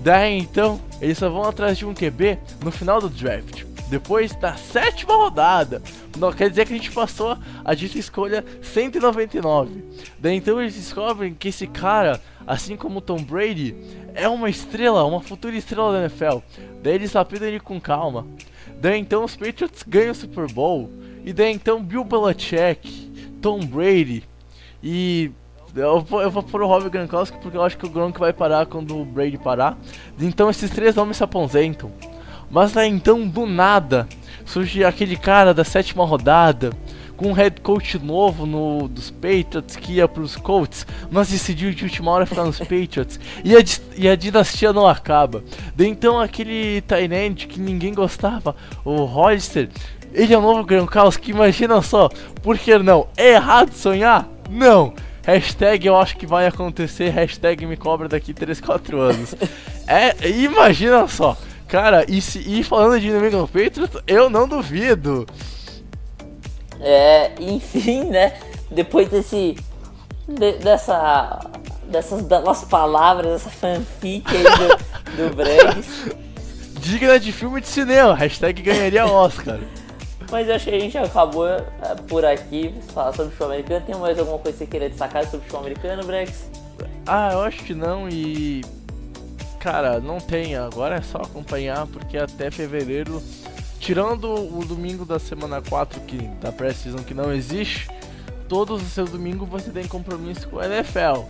Daí 0.03 0.37
então, 0.37 0.79
eles 1.01 1.17
só 1.17 1.29
vão 1.29 1.43
atrás 1.43 1.77
de 1.77 1.85
um 1.85 1.93
QB 1.93 2.37
no 2.63 2.71
final 2.71 2.99
do 2.99 3.09
draft 3.09 3.66
depois 3.89 4.35
da 4.35 4.55
sétima 4.55 5.15
rodada. 5.15 5.81
Não 6.17 6.31
quer 6.31 6.49
dizer 6.49 6.65
que 6.65 6.73
a 6.73 6.77
gente 6.77 6.91
passou 6.91 7.37
a 7.63 7.73
dita 7.73 7.97
escolha 7.97 8.43
199. 8.61 9.83
Daí 10.19 10.35
então 10.35 10.61
eles 10.61 10.75
descobrem 10.75 11.33
que 11.33 11.49
esse 11.49 11.67
cara, 11.67 12.21
assim 12.45 12.75
como 12.75 13.01
Tom 13.01 13.17
Brady, 13.17 13.75
é 14.13 14.27
uma 14.27 14.49
estrela, 14.49 15.05
uma 15.05 15.21
futura 15.21 15.55
estrela 15.55 15.93
da 15.93 15.99
NFL. 16.01 16.39
Daí 16.81 16.95
eles 16.95 17.15
apelidam 17.15 17.49
ele 17.49 17.59
com 17.59 17.79
calma. 17.79 18.25
Daí 18.79 18.99
então 18.99 19.23
os 19.23 19.35
Patriots 19.35 19.83
ganham 19.87 20.11
o 20.11 20.15
Super 20.15 20.51
Bowl. 20.51 20.89
E 21.25 21.33
daí 21.33 21.53
então 21.53 21.83
Bill 21.83 22.03
Belichick, 22.03 23.11
Tom 23.41 23.59
Brady 23.59 24.23
e 24.81 25.31
eu 25.75 26.01
vou, 26.01 26.21
eu 26.21 26.31
vou 26.31 26.41
pôr 26.41 26.61
o 26.61 26.67
Rob 26.67 26.89
Gronkowski 26.89 27.37
porque 27.39 27.57
eu 27.57 27.63
acho 27.63 27.77
que 27.77 27.85
o 27.85 27.89
Gronk 27.89 28.19
vai 28.19 28.33
parar 28.33 28.65
quando 28.65 28.99
o 28.99 29.05
Brady 29.05 29.37
parar. 29.37 29.77
Então 30.19 30.49
esses 30.49 30.69
três 30.71 30.95
nomes 30.95 31.17
se 31.17 31.23
aposentam. 31.23 31.91
Mas 32.49 32.75
aí 32.77 32.89
então, 32.89 33.27
do 33.27 33.45
nada, 33.45 34.07
surge 34.45 34.83
aquele 34.83 35.15
cara 35.15 35.53
da 35.53 35.63
sétima 35.63 36.05
rodada, 36.05 36.71
com 37.17 37.29
um 37.29 37.33
head 37.33 37.59
coach 37.61 37.97
novo 37.97 38.45
no, 38.45 38.87
dos 38.87 39.09
Patriots 39.09 39.75
que 39.75 39.93
ia 39.93 40.07
pros 40.07 40.35
Colts, 40.35 40.85
mas 41.09 41.29
decidiu 41.29 41.71
de 41.71 41.83
última 41.83 42.11
hora 42.11 42.25
ficar 42.25 42.43
nos 42.43 42.59
Patriots. 42.59 43.19
E 43.43 43.55
a, 43.55 43.59
e 43.97 44.07
a 44.07 44.15
dinastia 44.15 44.71
não 44.71 44.87
acaba. 44.87 45.43
Daí 45.75 45.87
então 45.87 46.19
aquele 46.19 46.81
Tyrant 46.81 47.47
que 47.47 47.59
ninguém 47.59 47.93
gostava, 47.93 48.55
o 48.85 49.03
Hollister, 49.03 49.69
ele 50.13 50.33
é 50.33 50.37
o 50.37 50.41
novo 50.41 50.63
Gronkowski, 50.63 51.31
imagina 51.31 51.81
só, 51.81 52.09
por 52.41 52.57
que 52.57 52.77
não? 52.77 53.07
É 53.17 53.33
errado 53.33 53.73
sonhar? 53.73 54.29
Não! 54.49 54.93
Hashtag 55.23 55.85
eu 55.85 55.97
acho 55.97 56.15
que 56.15 56.25
vai 56.25 56.47
acontecer, 56.47 57.09
hashtag 57.09 57.65
me 57.65 57.75
cobra 57.75 58.07
daqui 58.07 58.33
3, 58.33 58.61
4 58.61 59.01
anos. 59.01 59.35
é, 59.85 60.29
imagina 60.29 61.05
só, 61.05 61.35
Cara, 61.67 62.05
e, 62.07 62.21
se, 62.21 62.39
e 62.39 62.63
falando 62.63 62.99
de 62.99 63.09
New 63.09 63.25
England 63.25 63.47
Patriots, 63.47 64.01
eu 64.07 64.29
não 64.29 64.47
duvido. 64.47 65.27
É, 66.79 67.33
enfim, 67.39 68.05
né? 68.05 68.39
Depois 68.71 69.09
desse. 69.09 69.57
De, 70.27 70.53
dessa. 70.53 71.39
Dessas 71.83 72.21
belas 72.21 72.65
palavras, 72.65 73.41
essa 73.41 73.49
fanfic 73.49 74.25
aí 74.29 74.43
do, 75.15 75.29
do 75.29 76.19
Digna 76.81 77.17
de 77.17 77.31
filme 77.31 77.61
de 77.61 77.67
cinema, 77.67 78.13
hashtag 78.13 78.61
ganharia 78.61 79.05
Oscar. 79.05 79.57
Mas 80.29 80.49
eu 80.49 80.55
acho 80.55 80.65
que 80.65 80.75
a 80.75 80.79
gente 80.79 80.97
acabou 80.97 81.47
é, 81.47 81.63
por 82.09 82.25
aqui 82.25 82.73
falar 82.93 83.13
sobre 83.13 83.27
o 83.27 83.29
futebol 83.29 83.47
americano. 83.47 83.85
Tem 83.85 83.95
mais 83.95 84.19
alguma 84.19 84.37
coisa 84.37 84.57
que 84.57 84.65
você 84.65 84.69
queria 84.69 84.89
destacar 84.89 85.23
sobre 85.23 85.37
o 85.37 85.41
futebol 85.41 85.61
americano, 85.61 86.03
Brex? 86.03 86.49
Ah, 87.05 87.29
eu 87.31 87.41
acho 87.41 87.63
que 87.63 87.73
não 87.73 88.09
e. 88.09 88.65
Cara, 89.69 89.99
não 89.99 90.17
tem. 90.17 90.55
Agora 90.55 90.95
é 90.95 91.01
só 91.01 91.17
acompanhar 91.17 91.85
porque 91.87 92.17
até 92.17 92.49
fevereiro, 92.49 93.21
tirando 93.81 94.33
o 94.33 94.63
domingo 94.63 95.03
da 95.03 95.19
semana 95.19 95.61
4 95.61 95.99
que, 96.07 96.19
da 96.39 96.53
pré-season 96.53 96.99
que 96.99 97.13
não 97.13 97.33
existe, 97.33 97.89
todos 98.47 98.81
os 98.81 98.87
seus 98.93 99.09
domingos 99.09 99.49
você 99.49 99.69
tem 99.69 99.85
compromisso 99.85 100.47
com 100.47 100.57
a 100.57 100.65
NFL. 100.67 101.25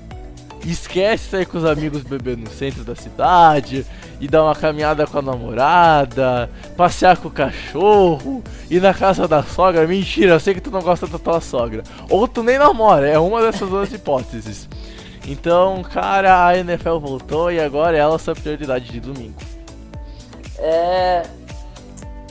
Esquece 0.64 1.32
sair 1.32 1.48
com 1.48 1.58
os 1.58 1.66
amigos 1.66 2.04
beber 2.04 2.38
no 2.38 2.48
centro 2.48 2.84
da 2.84 2.96
cidade 2.96 3.84
e 4.22 4.28
dar 4.28 4.44
uma 4.44 4.56
caminhada 4.56 5.08
com 5.08 5.18
a 5.18 5.22
namorada, 5.24 6.48
passear 6.78 7.18
com 7.18 7.30
o 7.30 7.32
cachorro, 7.32 8.44
ir 8.70 8.80
na 8.80 8.94
casa 8.94 9.28
da 9.28 9.42
sogra. 9.42 9.88
Mentira, 9.88 10.34
eu 10.34 10.40
sei 10.40 10.54
que 10.54 10.62
tu 10.62 10.70
não 10.70 10.84
gosta 10.84 11.08
da 11.08 11.18
tua 11.18 11.42
sogra. 11.42 11.82
Ou 12.08 12.28
tu 12.28 12.44
nem 12.44 12.60
namora, 12.60 13.10
é 13.10 13.18
uma 13.18 13.42
dessas 13.42 13.68
duas 13.68 13.92
hipóteses. 13.92 14.70
Então, 15.28 15.84
cara, 15.84 16.48
a 16.48 16.58
NFL 16.58 17.00
voltou 17.00 17.52
e 17.52 17.60
agora 17.60 17.98
ela 17.98 18.14
é 18.14 18.16
a 18.16 18.20
sua 18.20 18.34
prioridade 18.34 18.90
de 18.90 19.02
domingo. 19.02 19.36
É. 20.58 21.24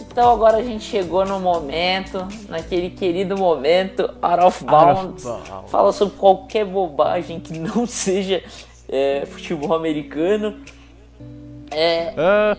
Então 0.00 0.30
agora 0.32 0.56
a 0.56 0.62
gente 0.62 0.82
chegou 0.82 1.26
no 1.26 1.38
momento, 1.38 2.26
naquele 2.48 2.88
querido 2.88 3.36
momento, 3.36 4.10
out 4.22 4.42
of 4.42 4.64
bounds. 4.64 5.24
Fala 5.68 5.92
sobre 5.92 6.16
qualquer 6.16 6.64
bobagem 6.64 7.38
que 7.38 7.58
não 7.58 7.84
seja 7.86 8.42
é, 8.88 9.26
futebol 9.26 9.74
americano. 9.74 10.56
É. 11.70 12.14
Uh, 12.16 12.58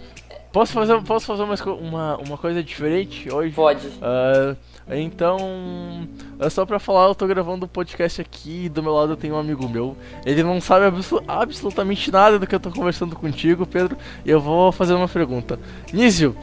posso 0.51 0.71
fazer, 0.71 1.01
posso 1.01 1.25
fazer 1.25 1.41
uma, 1.41 1.55
uma, 1.81 2.17
uma 2.17 2.37
coisa 2.37 2.61
diferente 2.61 3.33
hoje? 3.33 3.55
Pode. 3.55 3.87
Uh, 3.87 4.55
então, 4.89 6.07
é 6.39 6.49
só 6.49 6.65
pra 6.65 6.79
falar, 6.79 7.07
eu 7.07 7.15
tô 7.15 7.27
gravando 7.27 7.65
um 7.65 7.69
podcast 7.69 8.21
aqui 8.21 8.65
e 8.65 8.69
do 8.69 8.81
meu 8.81 8.93
lado 8.93 9.17
tem 9.17 9.31
um 9.31 9.37
amigo 9.37 9.67
meu. 9.67 9.97
Ele 10.25 10.41
não 10.43 10.61
sabe 10.61 10.85
abso 10.85 11.21
absolutamente 11.27 12.09
nada 12.09 12.39
do 12.39 12.47
que 12.47 12.55
eu 12.55 12.59
tô 12.59 12.71
conversando 12.71 13.15
contigo, 13.15 13.65
Pedro, 13.65 13.97
e 14.25 14.29
eu 14.29 14.39
vou 14.39 14.71
fazer 14.71 14.93
uma 14.93 15.07
pergunta. 15.07 15.59
Nísio, 15.91 16.35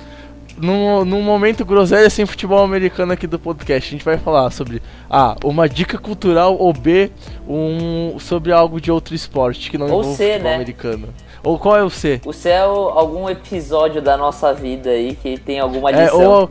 num, 0.58 1.04
num 1.04 1.22
momento 1.22 1.64
groselha 1.64 2.08
sem 2.10 2.26
futebol 2.26 2.62
americano 2.62 3.12
aqui 3.12 3.26
do 3.26 3.38
podcast, 3.38 3.88
a 3.88 3.92
gente 3.92 4.04
vai 4.04 4.18
falar 4.18 4.50
sobre 4.50 4.82
A, 5.08 5.36
uma 5.42 5.68
dica 5.68 5.96
cultural 5.96 6.56
ou 6.58 6.72
B, 6.72 7.10
um, 7.48 8.18
sobre 8.18 8.52
algo 8.52 8.80
de 8.80 8.90
outro 8.90 9.14
esporte 9.14 9.70
que 9.70 9.78
não 9.78 9.86
ou 9.86 10.00
envolve 10.00 10.16
C, 10.16 10.24
futebol 10.24 10.50
né? 10.50 10.54
americano. 10.56 11.08
Ou 11.42 11.58
qual 11.58 11.76
é 11.76 11.82
o 11.82 11.90
C? 11.90 12.20
O 12.24 12.32
C 12.32 12.48
é 12.48 12.66
o, 12.66 12.88
algum 12.88 13.28
episódio 13.28 14.00
da 14.00 14.16
nossa 14.16 14.52
vida 14.52 14.90
aí 14.90 15.14
que 15.14 15.38
tem 15.38 15.60
alguma 15.60 15.90
lição. 15.90 16.22
É, 16.22 16.28
ou, 16.28 16.50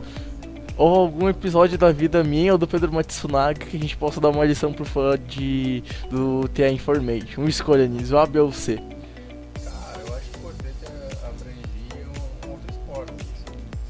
ou 0.76 0.94
algum 0.94 1.28
episódio 1.28 1.78
da 1.78 1.92
vida 1.92 2.24
minha 2.24 2.52
ou 2.52 2.58
do 2.58 2.66
Pedro 2.66 2.92
Matsunaga 2.92 3.64
que 3.64 3.76
a 3.76 3.80
gente 3.80 3.96
possa 3.96 4.20
dar 4.20 4.30
uma 4.30 4.44
lição 4.44 4.72
pro 4.72 4.84
fã 4.84 5.18
de, 5.18 5.82
do 6.10 6.48
TA 6.48 6.68
Information. 6.68 7.42
Uma 7.42 7.48
escolha 7.48 7.86
nisso, 7.86 8.16
A, 8.16 8.26
B 8.26 8.40
ou 8.40 8.52
C. 8.52 8.76
Cara, 8.76 10.00
eu 10.06 10.14
acho 10.14 10.28
importante 10.36 10.76
abranger 11.22 12.06
um 12.46 12.50
outro 12.50 12.70
esporte, 12.70 13.24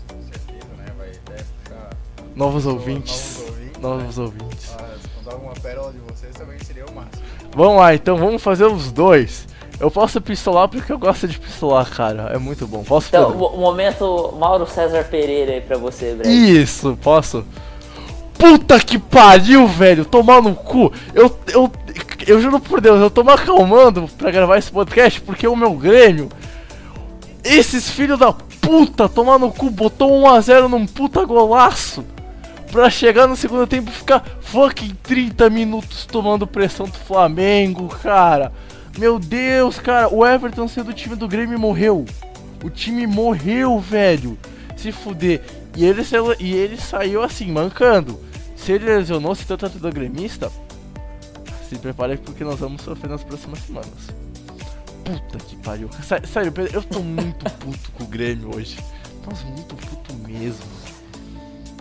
com 0.09 0.23
certeza, 0.23 0.75
né? 0.77 0.93
Vai 0.99 1.09
até 1.09 1.43
puxar... 1.43 1.91
Novos 2.37 2.67
ouvintes. 2.67 3.45
Novos 3.45 3.49
ouvintes. 3.49 3.81
Novos 3.81 4.17
né? 4.19 4.25
ouvintes. 4.25 4.75
Ah, 4.79 4.97
contar 5.17 5.33
alguma 5.33 5.55
pérola 5.55 5.93
de 5.93 5.99
vocês 6.01 6.35
também 6.35 6.59
seria 6.59 6.85
o 6.85 6.95
máximo. 6.95 7.25
Vamos 7.57 7.77
lá, 7.79 7.95
então 7.95 8.17
vamos 8.17 8.43
fazer 8.43 8.67
os 8.67 8.93
dois. 8.93 9.47
Eu 9.85 9.91
posso 9.91 10.19
pistolar 10.19 10.67
porque 10.67 10.91
eu 10.91 10.99
gosto 10.99 11.29
de 11.29 11.39
pistolar, 11.39 11.87
cara. 11.91 12.31
É 12.33 12.39
muito 12.39 12.67
bom. 12.67 12.83
Posso 12.83 13.09
Então, 13.09 13.33
o 13.33 13.59
momento 13.59 14.35
Mauro 14.41 14.67
César 14.67 15.05
Pereira 15.05 15.53
aí 15.53 15.61
pra 15.61 15.77
você, 15.77 16.15
Breno. 16.15 16.35
Isso, 16.35 16.99
posso. 17.03 17.45
Puta 18.39 18.81
que 18.81 18.99
pariu, 18.99 19.69
velho. 19.69 20.07
Tomar 20.07 20.41
no 20.41 20.55
cu. 20.55 20.91
Eu, 21.13 21.39
eu, 21.53 21.71
eu 22.27 22.41
juro 22.41 22.61
por 22.61 22.81
Deus, 22.81 22.99
eu 22.99 23.11
tô 23.11 23.23
me 23.23 23.33
acalmando 23.33 24.09
pra 24.17 24.31
gravar 24.31 24.57
esse 24.57 24.73
podcast 24.73 25.21
porque 25.21 25.47
o 25.47 25.55
meu 25.55 25.75
Grêmio. 25.75 26.31
Esses 27.45 27.91
filhos 27.91 28.19
da 28.19 28.33
puta 28.33 29.07
tomar 29.07 29.39
no 29.39 29.53
cu 29.53 29.69
botou 29.69 30.11
1x0 30.23 30.67
num 30.67 30.87
puta 30.87 31.27
golaço. 31.27 32.03
Pra 32.73 32.89
chegar 32.89 33.27
no 33.27 33.37
segundo 33.37 33.67
tempo 33.67 33.91
e 33.91 33.95
ficar 33.95 34.25
fucking 34.41 34.97
30 35.03 35.51
minutos 35.51 36.07
tomando 36.07 36.47
pressão 36.47 36.87
do 36.87 36.97
Flamengo, 36.97 37.87
cara. 38.03 38.51
Meu 38.99 39.19
Deus, 39.19 39.79
cara, 39.79 40.09
o 40.09 40.25
Everton 40.25 40.69
sendo 40.69 40.87
do 40.87 40.93
time 40.93 41.17
do 41.17 41.27
Grêmio 41.27 41.59
morreu. 41.59 42.05
O 42.63 42.71
time 42.71 43.07
morreu, 43.07 43.79
velho. 43.81 44.39
Se 44.77 44.93
fuder. 44.93 45.43
E 45.77 45.85
ele, 45.85 46.05
saiu, 46.05 46.35
e 46.39 46.55
ele 46.55 46.77
saiu 46.77 47.23
assim, 47.23 47.51
mancando. 47.51 48.21
Se 48.55 48.73
ele 48.73 48.87
lesionou, 48.87 49.35
se 49.35 49.45
trata 49.45 49.69
do 49.69 49.91
gremista, 49.91 50.51
se 51.69 51.77
prepare 51.77 52.17
porque 52.17 52.45
nós 52.45 52.61
vamos 52.61 52.83
sofrer 52.83 53.11
nas 53.11 53.25
próximas 53.25 53.59
semanas. 53.59 53.91
Puta 55.05 55.39
que 55.45 55.57
pariu. 55.57 55.91
Sério, 56.25 56.53
eu 56.73 56.83
tô 56.83 57.01
muito 57.01 57.45
puto 57.59 57.93
com 57.93 58.05
o 58.05 58.07
Grêmio 58.07 58.55
hoje. 58.55 58.79
Nossa, 59.27 59.45
muito 59.47 59.75
puto 59.75 60.15
mesmo. 60.27 60.65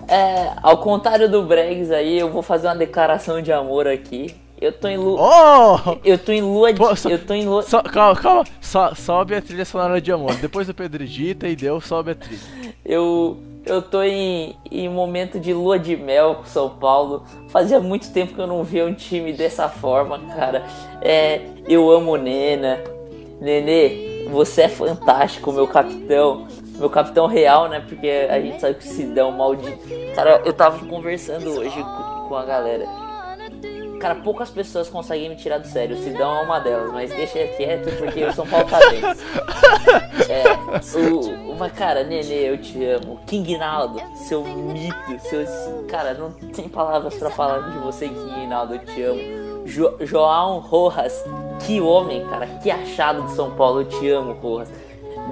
É, 0.07 0.51
ao 0.61 0.79
contrário 0.79 1.29
do 1.29 1.43
Bregs 1.45 1.91
aí, 1.91 2.19
eu 2.19 2.29
vou 2.29 2.41
fazer 2.41 2.67
uma 2.67 2.75
declaração 2.75 3.41
de 3.41 3.53
amor 3.53 3.87
aqui. 3.87 4.35
Eu 4.63 4.71
tô 4.71 4.87
em 4.87 4.95
lua. 4.95 5.19
Oh! 5.19 5.97
Eu 6.05 6.17
tô 6.17 6.31
em 6.31 6.41
lua 6.41 6.71
de. 6.71 6.79
Pô, 6.79 6.95
so, 6.95 7.09
eu 7.09 7.19
tô 7.19 7.33
em 7.33 7.45
lua. 7.45 7.63
So, 7.63 7.83
calma, 7.83 8.15
calma. 8.15 8.43
So, 8.61 8.95
sobe 8.95 9.35
a 9.35 9.41
trilha 9.41 9.65
sonora 9.65 9.99
de 9.99 10.09
amor. 10.09 10.35
Depois 10.35 10.65
do 10.65 10.73
Pedro 10.73 11.03
e 11.03 11.33
deu, 11.53 11.81
sobe 11.81 12.11
a 12.11 12.15
trilha. 12.15 12.39
Eu. 12.85 13.37
Eu 13.65 13.81
tô 13.81 14.03
em, 14.03 14.57
em 14.69 14.89
momento 14.89 15.39
de 15.39 15.53
lua 15.53 15.79
de 15.79 15.95
mel 15.95 16.35
com 16.35 16.45
São 16.45 16.69
Paulo. 16.69 17.23
Fazia 17.47 17.79
muito 17.79 18.11
tempo 18.11 18.33
que 18.33 18.39
eu 18.39 18.47
não 18.47 18.61
via 18.61 18.85
um 18.85 18.93
time 18.93 19.31
dessa 19.31 19.69
forma, 19.69 20.19
cara. 20.35 20.65
É, 21.01 21.41
eu 21.67 21.89
amo 21.89 22.17
Nena. 22.17 22.79
Nenê, 23.39 24.27
você 24.29 24.63
é 24.63 24.69
fantástico, 24.69 25.51
meu 25.51 25.67
capitão. 25.67 26.47
Meu 26.77 26.89
capitão 26.89 27.25
real, 27.25 27.69
né? 27.69 27.81
Porque 27.87 28.27
a 28.29 28.39
gente 28.39 28.59
sabe 28.59 28.75
que 28.75 28.85
o 28.85 28.91
Sidão 28.91 29.31
maldito. 29.31 29.79
Cara, 30.13 30.41
eu 30.43 30.51
tava 30.51 30.85
conversando 30.85 31.49
hoje 31.51 31.81
com 32.27 32.35
a 32.35 32.43
galera. 32.43 33.02
Cara, 34.03 34.15
poucas 34.15 34.49
pessoas 34.49 34.89
conseguem 34.89 35.29
me 35.29 35.35
tirar 35.37 35.59
do 35.59 35.67
sério. 35.67 35.95
O 35.95 35.99
Sidão 36.03 36.39
é 36.39 36.41
uma 36.41 36.59
delas, 36.59 36.91
mas 36.91 37.09
deixa 37.09 37.47
quieto 37.55 37.89
porque 37.97 38.25
Paulo 38.35 38.69
tá 38.69 38.79
bem. 38.89 39.01
É, 40.29 40.51
o, 41.09 41.55
mas, 41.55 41.71
cara, 41.71 42.03
Nenê, 42.03 42.49
eu 42.49 42.57
te 42.57 42.83
amo. 42.83 43.21
King 43.25 43.57
Naldo, 43.57 44.01
seu 44.27 44.43
mito, 44.43 45.17
seu. 45.19 45.45
Cara, 45.87 46.15
não 46.15 46.31
tem 46.31 46.67
palavras 46.67 47.15
para 47.15 47.29
falar 47.29 47.59
de 47.71 47.77
você, 47.77 48.09
King 48.09 48.45
Naldo, 48.45 48.75
eu 48.75 48.79
te 48.79 49.01
amo. 49.03 49.21
Jo, 49.65 49.95
João 50.01 50.59
Rojas, 50.59 51.23
que 51.65 51.79
homem, 51.79 52.27
cara, 52.27 52.45
que 52.61 52.69
achado 52.69 53.23
de 53.23 53.31
São 53.31 53.51
Paulo, 53.51 53.81
eu 53.81 53.85
te 53.85 54.09
amo, 54.09 54.33
Rojas. 54.33 54.69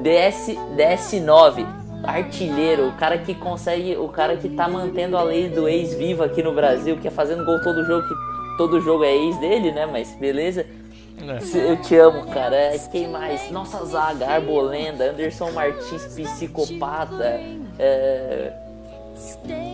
DS, 0.02 0.56
DS9, 0.78 1.68
artilheiro, 2.06 2.88
o 2.88 2.94
cara 2.94 3.18
que 3.18 3.36
consegue, 3.36 3.98
o 3.98 4.08
cara 4.08 4.38
que 4.38 4.48
tá 4.48 4.70
mantendo 4.70 5.18
a 5.18 5.24
lei 5.24 5.50
do 5.50 5.68
ex 5.68 5.94
viva 5.94 6.24
aqui 6.24 6.42
no 6.42 6.54
Brasil, 6.54 6.96
que 6.96 7.10
é 7.10 7.12
fazendo 7.12 7.44
gol 7.44 7.62
todo 7.62 7.84
jogo, 7.84 8.08
que 8.08 8.32
todo 8.62 8.80
jogo 8.80 9.04
é 9.04 9.16
ex 9.16 9.38
dele, 9.40 9.72
né? 9.72 9.88
Mas 9.88 10.16
beleza. 10.16 10.62
É. 10.62 11.72
Eu 11.72 11.82
te 11.82 11.96
amo, 11.96 12.28
cara. 12.28 12.56
É, 12.56 12.78
quem 12.92 13.08
mais? 13.08 13.50
Nossa 13.50 13.84
zaga, 13.86 14.28
Arbolenda, 14.28 15.10
Anderson 15.10 15.52
Martins, 15.52 16.06
psicopata. 16.06 17.40
É... 17.80 18.54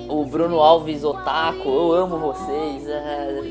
O 0.07 0.23
Bruno 0.25 0.61
Alves, 0.61 1.03
Otaku, 1.03 1.67
eu 1.67 1.91
amo 1.93 2.17
vocês. 2.17 2.87
É... 2.87 3.41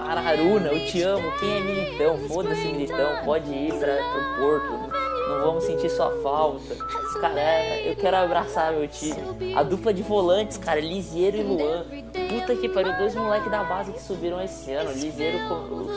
Araruna, 0.00 0.68
eu 0.68 0.86
te 0.86 1.02
amo. 1.02 1.30
Quem 1.38 1.56
é 1.56 1.60
militão? 1.60 2.18
Foda-se, 2.26 2.66
militão. 2.66 3.22
Pode 3.22 3.50
ir 3.50 3.74
pra, 3.74 3.96
pro 3.96 4.42
Porto. 4.42 4.83
Não 5.28 5.40
vamos 5.40 5.64
sentir 5.64 5.90
sua 5.90 6.10
falta. 6.22 6.74
Cara, 7.20 7.80
eu 7.84 7.96
quero 7.96 8.16
abraçar 8.16 8.72
meu 8.72 8.86
time. 8.88 9.54
A 9.54 9.62
dupla 9.62 9.92
de 9.92 10.02
volantes, 10.02 10.58
cara, 10.58 10.80
Lisieiro 10.80 11.36
e 11.36 11.42
Luan 11.42 11.84
Puta 12.34 12.56
que 12.56 12.68
pariu, 12.68 12.96
dois 12.98 13.14
moleques 13.14 13.50
da 13.50 13.62
base 13.62 13.92
que 13.92 14.02
subiram 14.02 14.42
esse 14.42 14.72
ano. 14.72 14.90
Liseiro 14.92 15.38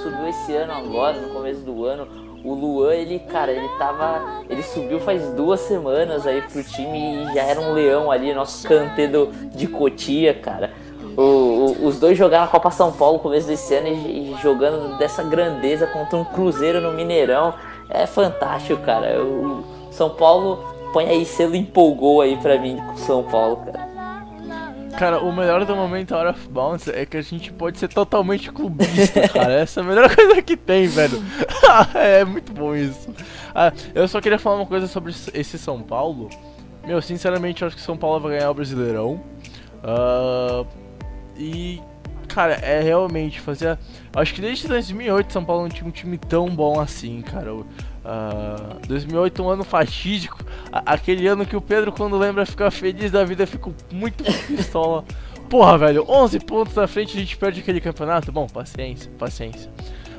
subiu 0.03 0.27
esse 0.27 0.55
ano 0.55 0.73
agora, 0.73 1.19
no 1.19 1.33
começo 1.33 1.61
do 1.61 1.83
ano. 1.83 2.07
O 2.43 2.53
Luan, 2.53 2.93
ele, 2.93 3.19
cara, 3.19 3.51
ele 3.51 3.67
tava. 3.79 4.43
Ele 4.47 4.61
subiu 4.61 4.99
faz 4.99 5.31
duas 5.33 5.59
semanas 5.61 6.27
aí 6.27 6.41
pro 6.41 6.63
time 6.63 7.23
e 7.23 7.33
já 7.33 7.41
era 7.41 7.59
um 7.59 7.73
leão 7.73 8.11
ali, 8.11 8.33
nosso 8.33 8.67
canteiro 8.67 9.31
de 9.53 9.67
Cotia, 9.67 10.33
cara. 10.33 10.71
O, 11.17 11.21
o, 11.21 11.87
os 11.87 11.99
dois 11.99 12.15
jogaram 12.15 12.45
a 12.45 12.47
Copa 12.47 12.69
São 12.69 12.91
Paulo 12.91 13.17
no 13.17 13.23
começo 13.23 13.47
desse 13.47 13.73
ano 13.73 13.87
e, 13.87 14.33
e, 14.33 14.37
jogando 14.39 14.97
dessa 14.99 15.23
grandeza 15.23 15.87
contra 15.87 16.15
um 16.15 16.23
Cruzeiro 16.23 16.79
no 16.79 16.93
Mineirão. 16.93 17.55
É 17.89 18.05
fantástico, 18.05 18.81
cara. 18.83 19.21
O 19.23 19.63
São 19.91 20.09
Paulo 20.09 20.63
põe 20.93 21.05
aí 21.05 21.25
selo 21.25 21.55
empolgou 21.55 22.21
aí 22.21 22.37
pra 22.37 22.59
mim 22.59 22.77
com 22.77 22.97
São 22.97 23.23
Paulo, 23.23 23.57
cara. 23.57 23.87
Cara, 24.97 25.19
o 25.19 25.31
melhor 25.31 25.63
do 25.63 25.75
momento 25.75 26.15
Out 26.15 26.31
of 26.31 26.49
Bounds 26.49 26.87
é 26.87 27.05
que 27.05 27.17
a 27.17 27.21
gente 27.21 27.53
pode 27.53 27.77
ser 27.77 27.87
totalmente 27.87 28.51
clubista, 28.51 29.27
cara. 29.29 29.53
Essa 29.53 29.81
é 29.81 29.83
a 29.83 29.85
melhor 29.85 30.13
coisa 30.13 30.41
que 30.41 30.57
tem, 30.57 30.87
velho. 30.87 31.23
é 31.93 32.25
muito 32.25 32.51
bom 32.51 32.75
isso. 32.75 33.07
Ah, 33.53 33.71
eu 33.93 34.07
só 34.07 34.19
queria 34.19 34.39
falar 34.39 34.55
uma 34.55 34.65
coisa 34.65 34.87
sobre 34.87 35.13
esse 35.35 35.59
São 35.59 35.83
Paulo. 35.83 36.29
Meu, 36.83 36.99
sinceramente, 36.99 37.61
eu 37.61 37.67
acho 37.67 37.77
que 37.77 37.81
São 37.81 37.95
Paulo 37.95 38.19
vai 38.19 38.37
ganhar 38.37 38.49
o 38.49 38.55
Brasileirão. 38.55 39.21
Uh, 39.83 40.65
e, 41.37 41.79
cara, 42.37 42.53
é 42.53 42.79
realmente 42.83 43.41
fazia. 43.41 43.79
Acho 44.15 44.35
que 44.35 44.41
desde 44.41 44.67
2008 44.67 45.33
São 45.33 45.43
Paulo 45.43 45.63
não 45.63 45.69
tinha 45.69 45.87
um 45.87 45.91
time 45.91 46.19
tão 46.19 46.47
bom 46.47 46.79
assim, 46.79 47.23
cara. 47.23 47.51
Uh, 47.51 47.65
2008 48.87 49.41
um 49.41 49.49
ano 49.49 49.63
fatídico. 49.63 50.45
Aquele 50.71 51.25
ano 51.25 51.47
que 51.47 51.55
o 51.55 51.61
Pedro, 51.61 51.91
quando 51.91 52.15
lembra, 52.15 52.45
fica 52.45 52.69
feliz 52.69 53.09
da 53.09 53.23
vida, 53.23 53.47
fica 53.47 53.71
muito 53.91 54.23
pistola. 54.45 55.03
Porra, 55.49 55.79
velho, 55.79 56.05
11 56.07 56.39
pontos 56.41 56.75
na 56.75 56.85
frente 56.85 57.17
a 57.17 57.19
gente 57.19 57.35
perde 57.35 57.61
aquele 57.61 57.81
campeonato? 57.81 58.31
Bom, 58.31 58.45
paciência, 58.45 59.11
paciência. 59.17 59.71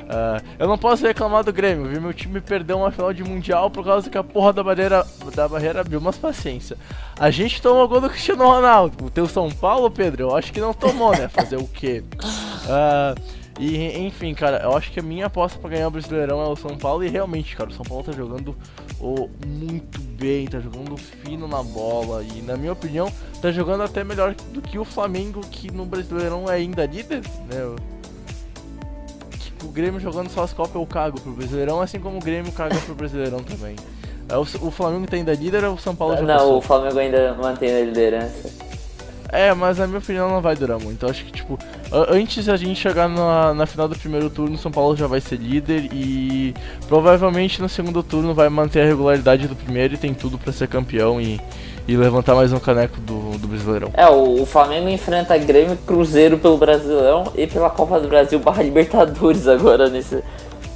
Uh, 0.08 0.42
eu 0.58 0.66
não 0.66 0.78
posso 0.78 1.06
reclamar 1.06 1.44
do 1.44 1.52
Grêmio, 1.52 1.84
vi 1.84 2.00
meu 2.00 2.14
time 2.14 2.40
perder 2.40 2.72
uma 2.72 2.90
final 2.90 3.12
de 3.12 3.22
Mundial 3.22 3.70
por 3.70 3.84
causa 3.84 4.08
que 4.08 4.16
a 4.16 4.24
porra 4.24 4.54
da 4.54 4.64
barreira, 4.64 5.06
da 5.34 5.46
barreira 5.46 5.82
abriu, 5.82 6.00
mas 6.00 6.16
paciência. 6.16 6.78
A 7.18 7.30
gente 7.30 7.60
tomou 7.60 7.86
gol 7.86 8.00
do 8.00 8.08
Cristiano 8.08 8.46
Ronaldo. 8.46 9.04
O 9.04 9.10
teu 9.10 9.26
São 9.28 9.50
Paulo, 9.50 9.90
Pedro, 9.90 10.22
eu 10.22 10.36
acho 10.36 10.50
que 10.50 10.60
não 10.60 10.72
tomou, 10.72 11.12
né? 11.12 11.28
Fazer 11.28 11.56
o 11.56 11.66
quê? 11.66 12.02
Uh, 12.24 13.38
e 13.60 13.98
enfim, 13.98 14.32
cara, 14.32 14.62
eu 14.62 14.74
acho 14.74 14.90
que 14.90 15.00
a 15.00 15.02
minha 15.02 15.26
aposta 15.26 15.58
para 15.58 15.70
ganhar 15.70 15.88
o 15.88 15.90
Brasileirão 15.90 16.40
é 16.40 16.48
o 16.48 16.56
São 16.56 16.78
Paulo 16.78 17.04
e 17.04 17.08
realmente, 17.08 17.54
cara, 17.54 17.68
o 17.68 17.72
São 17.72 17.84
Paulo 17.84 18.04
tá 18.04 18.12
jogando 18.12 18.56
oh, 18.98 19.28
muito 19.46 20.00
bem, 20.00 20.46
tá 20.46 20.58
jogando 20.58 20.96
fino 20.96 21.46
na 21.46 21.62
bola 21.62 22.22
e 22.22 22.40
na 22.40 22.56
minha 22.56 22.72
opinião 22.72 23.12
tá 23.42 23.50
jogando 23.50 23.82
até 23.82 24.02
melhor 24.02 24.34
do 24.52 24.62
que 24.62 24.78
o 24.78 24.84
Flamengo 24.84 25.40
que 25.40 25.70
no 25.70 25.84
Brasileirão 25.84 26.48
é 26.48 26.54
ainda 26.54 26.86
líder, 26.86 27.20
né? 27.52 27.97
O 29.64 29.68
Grêmio 29.68 30.00
jogando 30.00 30.28
só 30.30 30.42
as 30.42 30.52
Copas 30.52 30.74
eu 30.74 30.86
cago 30.86 31.20
pro 31.20 31.32
Brasileirão, 31.32 31.80
assim 31.80 31.98
como 31.98 32.18
o 32.18 32.20
Grêmio 32.20 32.52
caga 32.52 32.76
pro 32.76 32.94
Brasileirão 32.94 33.40
também. 33.40 33.76
É, 34.28 34.36
o, 34.36 34.42
o 34.42 34.70
Flamengo 34.70 35.06
tá 35.06 35.16
ainda 35.16 35.32
líder 35.34 35.64
ou 35.64 35.74
o 35.74 35.78
São 35.78 35.94
Paulo 35.96 36.14
já 36.16 36.22
Não, 36.22 36.34
passou? 36.34 36.58
o 36.58 36.60
Flamengo 36.60 36.98
ainda 36.98 37.34
mantém 37.34 37.74
a 37.74 37.84
liderança. 37.84 38.68
É, 39.30 39.52
mas 39.52 39.76
na 39.76 39.86
minha 39.86 39.98
opinião 39.98 40.28
não 40.28 40.40
vai 40.40 40.56
durar 40.56 40.78
muito. 40.78 41.04
Eu 41.04 41.10
acho 41.10 41.24
que, 41.24 41.32
tipo, 41.32 41.58
antes 41.92 42.44
de 42.44 42.50
a 42.50 42.56
gente 42.56 42.80
chegar 42.80 43.08
na, 43.08 43.52
na 43.52 43.66
final 43.66 43.86
do 43.86 43.98
primeiro 43.98 44.30
turno, 44.30 44.56
São 44.56 44.70
Paulo 44.70 44.96
já 44.96 45.06
vai 45.06 45.20
ser 45.20 45.36
líder 45.36 45.88
e 45.92 46.54
provavelmente 46.86 47.60
no 47.60 47.68
segundo 47.68 48.02
turno 48.02 48.32
vai 48.32 48.48
manter 48.48 48.80
a 48.80 48.86
regularidade 48.86 49.46
do 49.46 49.54
primeiro 49.54 49.94
e 49.94 49.98
tem 49.98 50.14
tudo 50.14 50.38
para 50.38 50.50
ser 50.50 50.66
campeão 50.66 51.20
e, 51.20 51.38
e 51.88 51.96
levantar 51.96 52.34
mais 52.34 52.52
um 52.52 52.60
caneco 52.60 53.00
do, 53.00 53.38
do 53.38 53.48
Brasileirão. 53.48 53.90
É, 53.94 54.06
o, 54.06 54.42
o 54.42 54.46
Flamengo 54.46 54.90
enfrenta 54.90 55.38
Grêmio 55.38 55.74
Cruzeiro 55.78 56.36
pelo 56.36 56.58
Brasileirão 56.58 57.32
e 57.34 57.46
pela 57.46 57.70
Copa 57.70 57.98
do 57.98 58.06
Brasil 58.06 58.38
barra 58.38 58.62
Libertadores 58.62 59.48
agora 59.48 59.88
nesse, 59.88 60.22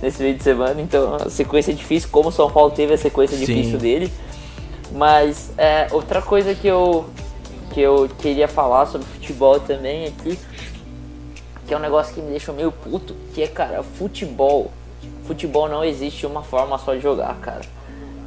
nesse 0.01 0.23
meio 0.23 0.35
de 0.35 0.43
semana. 0.43 0.81
Então, 0.81 1.17
a 1.17 1.29
sequência 1.29 1.71
é 1.71 1.75
difícil, 1.75 2.09
como 2.11 2.31
o 2.31 2.33
São 2.33 2.51
Paulo 2.51 2.71
teve 2.71 2.95
a 2.95 2.99
sequência 2.99 3.37
Sim. 3.37 3.45
difícil 3.45 3.79
dele. 3.79 4.11
Mas 4.91 5.53
é, 5.59 5.87
outra 5.91 6.23
coisa 6.23 6.55
que 6.55 6.67
eu, 6.67 7.05
que 7.75 7.81
eu 7.83 8.09
queria 8.19 8.49
falar 8.49 8.87
sobre 8.87 9.07
futebol 9.07 9.61
também 9.61 10.07
aqui, 10.07 10.39
que 11.67 11.75
é 11.75 11.77
um 11.77 11.81
negócio 11.81 12.15
que 12.15 12.23
me 12.23 12.31
deixa 12.31 12.55
meio 12.55 12.73
puto, 12.73 13.15
que 13.35 13.43
é, 13.43 13.47
cara, 13.47 13.83
futebol. 13.83 14.73
Futebol 15.25 15.69
não 15.69 15.85
existe 15.85 16.25
uma 16.25 16.43
forma 16.43 16.79
só 16.79 16.95
de 16.95 17.01
jogar, 17.01 17.35
cara. 17.37 17.61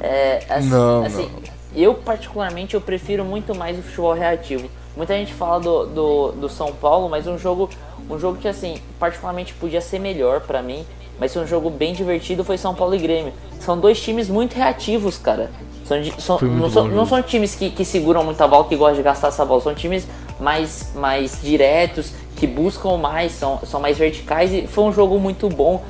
É, 0.00 0.44
assim, 0.48 0.68
não, 0.68 1.04
assim, 1.04 1.22
não 1.22 1.55
eu, 1.74 1.94
particularmente, 1.94 2.74
eu 2.74 2.80
prefiro 2.80 3.24
muito 3.24 3.54
mais 3.54 3.78
o 3.78 3.82
futebol 3.82 4.12
reativo. 4.12 4.68
Muita 4.96 5.14
gente 5.14 5.32
fala 5.34 5.60
do, 5.60 5.86
do, 5.86 6.32
do 6.32 6.48
São 6.48 6.72
Paulo, 6.72 7.08
mas 7.08 7.26
um 7.26 7.36
jogo, 7.36 7.68
um 8.08 8.18
jogo 8.18 8.38
que, 8.38 8.48
assim, 8.48 8.80
particularmente 8.98 9.52
podia 9.54 9.80
ser 9.80 9.98
melhor 9.98 10.40
para 10.40 10.62
mim, 10.62 10.86
mas 11.18 11.32
foi 11.32 11.42
um 11.42 11.46
jogo 11.46 11.68
bem 11.68 11.92
divertido, 11.92 12.44
foi 12.44 12.56
São 12.56 12.74
Paulo 12.74 12.94
e 12.94 12.98
Grêmio. 12.98 13.32
São 13.60 13.78
dois 13.78 14.00
times 14.00 14.28
muito 14.28 14.54
reativos, 14.54 15.18
cara. 15.18 15.50
São, 15.84 16.02
são, 16.18 16.40
não, 16.48 16.70
são, 16.70 16.88
não, 16.88 17.06
são, 17.06 17.22
times 17.22 17.54
que, 17.54 17.70
que 17.70 17.84
seguram 17.84 18.24
muita 18.24 18.46
bola, 18.48 18.64
que 18.64 18.74
gostam 18.74 18.96
de 18.96 19.02
gastar 19.02 19.28
essa 19.28 19.44
bola. 19.44 19.60
São 19.60 19.74
times 19.74 20.06
mais, 20.40 20.92
mais 20.94 21.40
diretos, 21.42 22.12
que 22.36 22.46
buscam 22.46 22.96
mais, 22.96 23.32
são, 23.32 23.60
são 23.64 23.80
mais 23.80 23.96
verticais. 23.96 24.52
E 24.52 24.66
foi 24.66 24.84
um 24.84 24.92
jogo 24.92 25.18
muito 25.18 25.48
bom. 25.48 25.82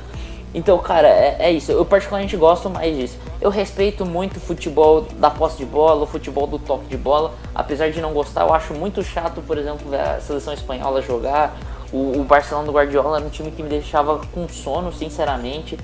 Então, 0.57 0.79
cara, 0.79 1.07
é, 1.07 1.35
é, 1.37 1.51
isso. 1.51 1.71
Eu 1.71 1.85
particularmente 1.85 2.35
gosto 2.35 2.67
mais 2.67 2.95
disso. 2.97 3.15
Eu 3.39 3.51
respeito 3.51 4.03
muito 4.03 4.37
o 4.37 4.39
futebol 4.39 5.03
da 5.19 5.29
posse 5.29 5.55
de 5.55 5.65
bola, 5.65 6.01
o 6.01 6.07
futebol 6.07 6.47
do 6.47 6.57
toque 6.57 6.87
de 6.87 6.97
bola. 6.97 7.35
Apesar 7.53 7.91
de 7.91 8.01
não 8.01 8.11
gostar, 8.11 8.41
eu 8.41 8.51
acho 8.51 8.73
muito 8.73 9.03
chato, 9.03 9.39
por 9.39 9.55
exemplo, 9.55 9.87
ver 9.87 9.99
a 9.99 10.19
seleção 10.19 10.51
espanhola 10.55 10.99
jogar. 10.99 11.55
O, 11.93 12.21
o 12.21 12.23
Barcelona 12.23 12.65
do 12.65 12.73
Guardiola 12.73 13.17
era 13.17 13.25
um 13.27 13.29
time 13.29 13.51
que 13.51 13.61
me 13.61 13.69
deixava 13.69 14.19
com 14.33 14.49
sono, 14.49 14.91
sinceramente. 14.91 15.77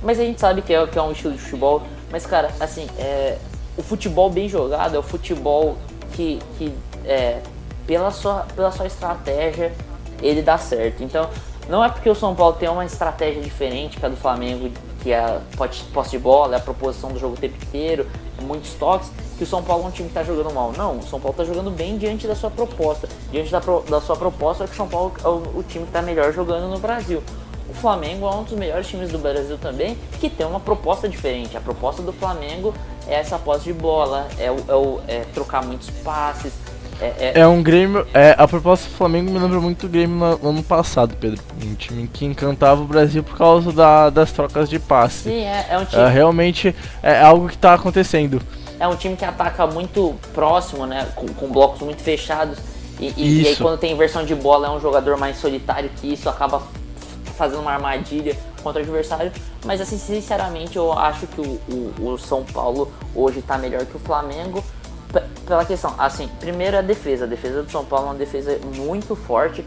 Mas 0.00 0.20
a 0.20 0.22
gente 0.22 0.40
sabe 0.40 0.62
que 0.62 0.72
é, 0.72 0.86
que 0.86 0.96
é 0.96 1.02
um 1.02 1.10
estilo 1.10 1.32
de 1.32 1.40
futebol. 1.40 1.82
Mas, 2.08 2.24
cara, 2.24 2.52
assim, 2.60 2.86
é, 2.96 3.36
o 3.76 3.82
futebol 3.82 4.30
bem 4.30 4.48
jogado 4.48 4.94
é 4.94 4.98
o 4.98 5.02
futebol 5.02 5.76
que, 6.12 6.38
que 6.56 6.72
é, 7.04 7.40
pela, 7.84 8.12
sua, 8.12 8.46
pela 8.54 8.70
sua 8.70 8.86
estratégia, 8.86 9.72
ele 10.22 10.40
dá 10.40 10.56
certo. 10.56 11.02
Então, 11.02 11.28
não 11.68 11.84
é 11.84 11.88
porque 11.88 12.08
o 12.08 12.14
São 12.14 12.34
Paulo 12.34 12.56
tem 12.56 12.68
uma 12.68 12.84
estratégia 12.84 13.42
diferente 13.42 13.98
que 13.98 14.04
a 14.04 14.08
do 14.08 14.16
Flamengo, 14.16 14.70
que 15.02 15.12
é 15.12 15.18
a 15.18 15.40
posse 15.92 16.10
de 16.10 16.18
bola, 16.18 16.54
é 16.54 16.58
a 16.58 16.60
proposição 16.60 17.10
do 17.10 17.18
jogo 17.18 17.34
o 17.34 17.38
tempo 17.38 17.56
inteiro, 17.56 18.06
muitos 18.42 18.74
toques, 18.74 19.10
que 19.36 19.44
o 19.44 19.46
São 19.46 19.62
Paulo 19.62 19.84
é 19.84 19.86
um 19.88 19.90
time 19.90 20.08
que 20.08 20.18
está 20.18 20.22
jogando 20.22 20.52
mal. 20.52 20.72
Não, 20.76 20.98
o 20.98 21.02
São 21.02 21.20
Paulo 21.20 21.32
está 21.32 21.44
jogando 21.44 21.70
bem 21.70 21.96
diante 21.96 22.26
da 22.26 22.34
sua 22.34 22.50
proposta. 22.50 23.08
Diante 23.30 23.50
da, 23.50 23.60
pro, 23.60 23.80
da 23.82 24.00
sua 24.00 24.16
proposta, 24.16 24.64
é 24.64 24.66
que 24.66 24.72
o 24.72 24.76
São 24.76 24.88
Paulo 24.88 25.12
é 25.22 25.28
o, 25.28 25.58
o 25.58 25.64
time 25.66 25.84
que 25.84 25.90
está 25.90 26.02
melhor 26.02 26.32
jogando 26.32 26.68
no 26.68 26.78
Brasil. 26.78 27.22
O 27.68 27.72
Flamengo 27.74 28.26
é 28.26 28.34
um 28.34 28.44
dos 28.44 28.52
melhores 28.52 28.86
times 28.86 29.10
do 29.10 29.18
Brasil 29.18 29.58
também, 29.58 29.96
que 30.20 30.28
tem 30.28 30.46
uma 30.46 30.60
proposta 30.60 31.08
diferente. 31.08 31.56
A 31.56 31.60
proposta 31.60 32.02
do 32.02 32.12
Flamengo 32.12 32.74
é 33.08 33.14
essa 33.14 33.38
posse 33.38 33.64
de 33.64 33.72
bola, 33.72 34.28
é, 34.38 34.50
o, 34.50 34.56
é, 34.68 34.74
o, 34.74 35.00
é 35.08 35.20
trocar 35.32 35.64
muitos 35.64 35.90
passes, 35.90 36.52
é, 37.00 37.14
é... 37.18 37.40
é, 37.40 37.46
um 37.46 37.62
Grêmio. 37.62 38.06
É, 38.12 38.34
a 38.36 38.46
proposta 38.46 38.88
do 38.88 38.94
Flamengo 38.94 39.30
me 39.30 39.38
lembra 39.38 39.60
muito 39.60 39.86
o 39.86 39.88
Grêmio 39.88 40.16
no, 40.16 40.38
no, 40.38 40.48
ano 40.50 40.62
passado, 40.62 41.16
Pedro. 41.18 41.42
Um 41.62 41.74
time 41.74 42.06
que 42.08 42.24
encantava 42.24 42.80
o 42.82 42.84
Brasil 42.84 43.22
por 43.22 43.36
causa 43.36 43.72
da, 43.72 44.10
das 44.10 44.32
trocas 44.32 44.68
de 44.68 44.78
passe. 44.78 45.30
Sim, 45.30 45.44
é, 45.44 45.66
é 45.70 45.78
um 45.78 45.84
time. 45.84 46.02
É, 46.02 46.08
realmente 46.08 46.74
é 47.02 47.20
algo 47.20 47.48
que 47.48 47.54
está 47.54 47.74
acontecendo. 47.74 48.40
É 48.78 48.86
um 48.88 48.96
time 48.96 49.16
que 49.16 49.24
ataca 49.24 49.66
muito 49.66 50.14
próximo, 50.32 50.86
né? 50.86 51.06
Com, 51.14 51.26
com 51.28 51.48
blocos 51.48 51.80
muito 51.80 52.02
fechados. 52.02 52.58
E, 53.00 53.12
e, 53.16 53.42
e, 53.42 53.48
aí 53.48 53.56
quando 53.56 53.78
tem 53.78 53.92
inversão 53.92 54.24
de 54.24 54.34
bola 54.34 54.68
é 54.68 54.70
um 54.70 54.80
jogador 54.80 55.16
mais 55.16 55.36
solitário 55.38 55.90
que 55.96 56.12
isso 56.12 56.28
acaba 56.28 56.62
fazendo 57.36 57.60
uma 57.60 57.72
armadilha 57.72 58.36
contra 58.62 58.80
o 58.80 58.84
adversário. 58.84 59.32
Mas 59.64 59.80
assim, 59.80 59.98
sinceramente, 59.98 60.76
eu 60.76 60.92
acho 60.92 61.26
que 61.26 61.40
o, 61.40 61.60
o, 62.00 62.12
o 62.12 62.18
São 62.18 62.44
Paulo 62.44 62.92
hoje 63.14 63.40
está 63.40 63.58
melhor 63.58 63.84
que 63.84 63.96
o 63.96 64.00
Flamengo 64.00 64.62
pela 65.46 65.64
questão, 65.64 65.94
assim, 65.98 66.28
primeiro 66.40 66.78
a 66.78 66.82
defesa. 66.82 67.24
A 67.24 67.28
defesa 67.28 67.62
do 67.62 67.70
São 67.70 67.84
Paulo 67.84 68.06
é 68.06 68.10
uma 68.10 68.18
defesa 68.18 68.58
muito 68.76 69.14
forte. 69.14 69.64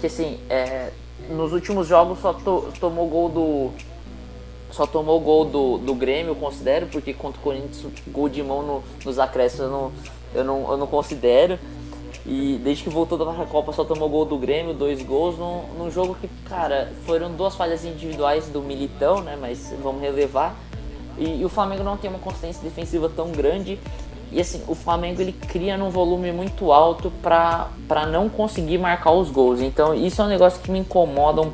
Que 0.00 0.06
assim, 0.06 0.38
é, 0.48 0.90
nos 1.30 1.52
últimos 1.52 1.86
jogos 1.86 2.18
só 2.20 2.32
to, 2.32 2.72
tomou 2.80 3.08
gol 3.08 3.28
do. 3.28 3.70
Só 4.70 4.86
tomou 4.86 5.18
gol 5.20 5.44
do, 5.44 5.78
do 5.78 5.94
Grêmio, 5.94 6.32
eu 6.32 6.36
considero, 6.36 6.86
porque 6.88 7.14
contra 7.14 7.40
o 7.40 7.42
Corinthians, 7.42 7.86
gol 8.08 8.28
de 8.28 8.42
mão 8.42 8.62
no, 8.62 8.84
nos 9.04 9.18
acréscimos 9.18 9.66
eu 9.66 9.70
não, 9.70 9.92
eu, 10.34 10.44
não, 10.44 10.70
eu 10.72 10.76
não 10.76 10.86
considero. 10.86 11.58
E 12.26 12.60
desde 12.62 12.82
que 12.82 12.90
voltou 12.90 13.16
da 13.16 13.46
Copa 13.46 13.72
só 13.72 13.84
tomou 13.84 14.08
gol 14.08 14.24
do 14.24 14.36
Grêmio, 14.36 14.74
dois 14.74 15.00
gols 15.02 15.38
num, 15.38 15.62
num 15.78 15.90
jogo 15.90 16.16
que, 16.20 16.28
cara, 16.48 16.92
foram 17.06 17.32
duas 17.32 17.54
falhas 17.54 17.84
individuais 17.84 18.48
do 18.48 18.60
Militão, 18.60 19.20
né? 19.20 19.38
Mas 19.40 19.72
vamos 19.80 20.02
relevar. 20.02 20.56
E, 21.16 21.40
e 21.40 21.44
o 21.44 21.48
Flamengo 21.48 21.84
não 21.84 21.96
tem 21.96 22.10
uma 22.10 22.18
consistência 22.18 22.62
defensiva 22.62 23.08
tão 23.08 23.30
grande 23.30 23.78
e 24.32 24.40
assim, 24.40 24.62
o 24.66 24.74
Flamengo 24.74 25.20
ele 25.20 25.32
cria 25.32 25.76
num 25.76 25.90
volume 25.90 26.32
muito 26.32 26.72
alto 26.72 27.12
para 27.22 28.06
não 28.10 28.28
conseguir 28.28 28.78
marcar 28.78 29.12
os 29.12 29.30
gols. 29.30 29.60
Então 29.60 29.94
isso 29.94 30.20
é 30.20 30.24
um 30.24 30.28
negócio 30.28 30.60
que 30.60 30.70
me 30.70 30.80
incomoda 30.80 31.42
um, 31.42 31.52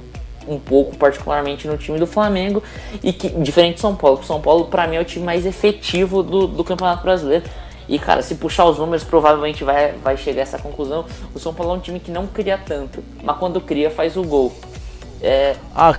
um 0.49 0.59
pouco, 0.59 0.97
particularmente 0.97 1.69
no 1.69 1.77
time 1.77 1.99
do 1.99 2.07
Flamengo. 2.07 2.63
E 3.03 3.13
que, 3.13 3.29
diferente 3.29 3.75
do 3.75 3.81
São 3.81 3.95
Paulo, 3.95 4.21
o 4.21 4.25
São 4.25 4.41
Paulo 4.41 4.67
para 4.67 4.87
mim 4.87 4.97
é 4.97 5.01
o 5.01 5.05
time 5.05 5.25
mais 5.25 5.45
efetivo 5.45 6.23
do, 6.23 6.47
do 6.47 6.65
Campeonato 6.65 7.03
Brasileiro. 7.03 7.45
E 7.89 7.99
cara, 7.99 8.23
se 8.23 8.37
puxar 8.37 8.65
os 8.65 8.79
números, 8.79 9.05
provavelmente 9.05 9.65
vai, 9.65 9.93
vai 9.93 10.17
chegar 10.17 10.41
a 10.41 10.43
essa 10.43 10.59
conclusão. 10.59 11.05
O 11.35 11.39
São 11.39 11.53
Paulo 11.53 11.75
é 11.75 11.77
um 11.77 11.81
time 11.81 12.01
que 12.01 12.11
não 12.11 12.27
cria 12.27 12.57
tanto, 12.57 13.03
mas 13.23 13.37
quando 13.37 13.61
cria 13.61 13.91
faz 13.91 14.17
o 14.17 14.23
gol. 14.23 14.53
É... 15.21 15.55
Ah, 15.75 15.93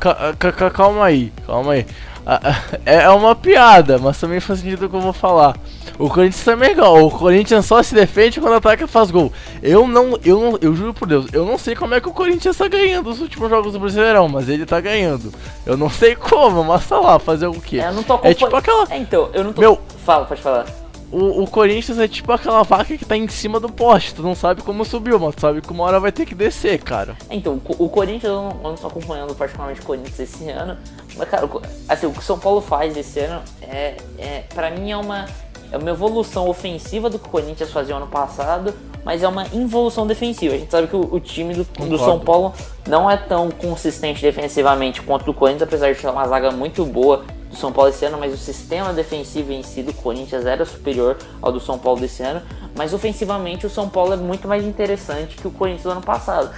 calma 0.74 1.06
aí, 1.06 1.32
calma 1.46 1.74
aí. 1.74 1.86
Ah, 2.26 2.40
é 2.86 3.10
uma 3.10 3.36
piada, 3.36 3.98
mas 3.98 4.20
também 4.20 4.40
faz 4.40 4.60
sentido 4.60 4.86
o 4.86 4.90
que 4.90 4.96
eu 4.96 5.02
vou 5.02 5.14
falar. 5.14 5.56
O 6.00 6.10
Corinthians 6.10 6.44
também 6.44 6.70
é 6.70 6.72
igual. 6.72 7.06
O 7.06 7.12
Corinthians 7.12 7.66
só 7.66 7.82
se 7.84 7.94
defende 7.94 8.40
quando 8.40 8.56
ataca 8.56 8.88
faz 8.88 9.12
gol. 9.12 9.32
Eu 9.62 9.88
não, 9.88 10.18
eu 10.24 10.40
não, 10.40 10.58
eu 10.62 10.76
juro 10.76 10.94
por 10.94 11.08
Deus, 11.08 11.28
eu 11.32 11.46
não 11.46 11.58
sei 11.58 11.76
como 11.76 11.94
é 11.94 12.02
que 12.02 12.10
o 12.10 12.14
Corinthians 12.14 12.58
tá 12.58 12.68
ganhando 12.68 13.10
os 13.10 13.22
últimos 13.22 13.50
jogos 13.50 13.74
do 13.74 13.80
Brasileirão, 13.80 14.28
mas 14.28 14.50
ele 14.50 14.66
tá 14.66 14.80
ganhando. 14.82 15.32
Eu 15.66 15.78
não 15.78 15.90
sei 15.90 16.16
como, 16.16 16.64
mas 16.64 16.88
tá 16.88 17.00
lá, 17.00 17.20
fazer 17.20 17.48
o 17.48 17.54
quê? 17.54 17.80
É, 17.80 17.88
eu 17.88 17.94
não 17.94 18.04
tô 18.04 18.20
é 18.24 18.34
tipo 18.34 18.56
aquela. 18.56 18.88
É, 18.90 18.98
então, 18.98 19.30
eu 19.34 19.44
não 19.44 19.54
tô. 19.54 19.62
Meu, 19.62 19.80
fala, 20.04 20.26
pode 20.26 20.42
falar. 20.42 20.83
O, 21.14 21.44
o, 21.44 21.48
Corinthians 21.48 22.00
é 22.00 22.08
tipo 22.08 22.32
aquela 22.32 22.64
vaca 22.64 22.98
que 22.98 23.06
tá 23.06 23.16
em 23.16 23.28
cima 23.28 23.60
do 23.60 23.72
poste, 23.72 24.16
tu 24.16 24.24
não 24.24 24.34
sabe 24.34 24.64
como 24.64 24.84
subiu, 24.84 25.20
mas 25.20 25.36
tu 25.36 25.42
sabe 25.42 25.62
que 25.62 25.72
uma 25.72 25.84
hora 25.84 26.00
vai 26.00 26.12
ter 26.12 26.26
que 26.26 26.34
descer, 26.34 26.82
cara. 26.82 27.16
Então, 27.30 27.62
o, 27.78 27.88
Corinthians, 27.88 28.24
eu 28.24 28.36
não, 28.36 28.50
eu 28.50 28.70
não 28.72 28.76
tô 28.76 28.88
acompanhando 28.88 29.36
particularmente 29.36 29.82
o 29.82 29.86
Corinthians 29.86 30.20
esse 30.20 30.50
ano, 30.50 30.76
mas, 31.16 31.30
cara, 31.30 31.48
assim, 31.88 32.08
o 32.08 32.12
que 32.12 32.18
o 32.18 32.22
São 32.24 32.40
Paulo 32.40 32.62
faz 32.62 32.98
esse 32.98 33.20
ano 33.20 33.44
é, 33.62 33.96
é 34.18 34.44
pra 34.56 34.72
mim 34.72 34.90
é 34.90 34.98
uma, 34.98 35.28
é 35.74 35.78
uma 35.78 35.90
evolução 35.90 36.48
ofensiva 36.48 37.10
do 37.10 37.20
que 37.20 37.28
o 37.28 37.30
Corinthians 37.32 37.72
fazia 37.72 37.96
ano 37.96 38.08
passado 38.08 38.74
mas 39.04 39.22
é 39.22 39.28
uma 39.28 39.46
involução 39.54 40.08
defensiva. 40.08 40.56
A 40.56 40.58
gente 40.58 40.72
sabe 40.72 40.88
que 40.88 40.96
o, 40.96 41.14
o 41.14 41.20
time 41.20 41.54
do, 41.54 41.64
do, 41.64 41.98
São 41.98 42.20
Paulo 42.20 42.54
não 42.88 43.10
é 43.10 43.18
tão 43.18 43.52
consistente 43.52 44.22
defensivamente 44.22 45.02
quanto 45.02 45.32
o 45.32 45.34
Corinthians, 45.34 45.64
apesar 45.64 45.94
de 45.94 46.00
ter 46.00 46.08
uma 46.08 46.28
zaga 46.28 46.52
muito 46.52 46.86
boa 46.86 47.26
do 47.50 47.56
São 47.56 47.72
Paulo 47.72 47.90
esse 47.90 48.06
ano, 48.06 48.18
mas 48.18 48.34
o 48.34 48.38
sistema 48.38 48.94
defensivo 48.94 49.52
em 49.52 49.62
si 49.62 49.84
do 49.84 49.94
Corinthians 49.94 50.46
era 50.46 50.66
superior 50.66 51.18
ao 51.42 51.52
do 51.52 51.60
São 51.60 51.78
Paulo 51.78 52.00
desse 52.00 52.24
ano. 52.24 52.42
Mas 52.76 52.94
ofensivamente 52.94 53.66
o 53.66 53.70
São 53.70 53.90
Paulo 53.90 54.14
é 54.14 54.18
muito 54.18 54.48
mais 54.48 54.64
interessante 54.66 55.36
que 55.36 55.48
o 55.48 55.52
Corinthians 55.52 55.84
do 55.84 55.92
ano 55.92 56.02
passado. 56.02 56.50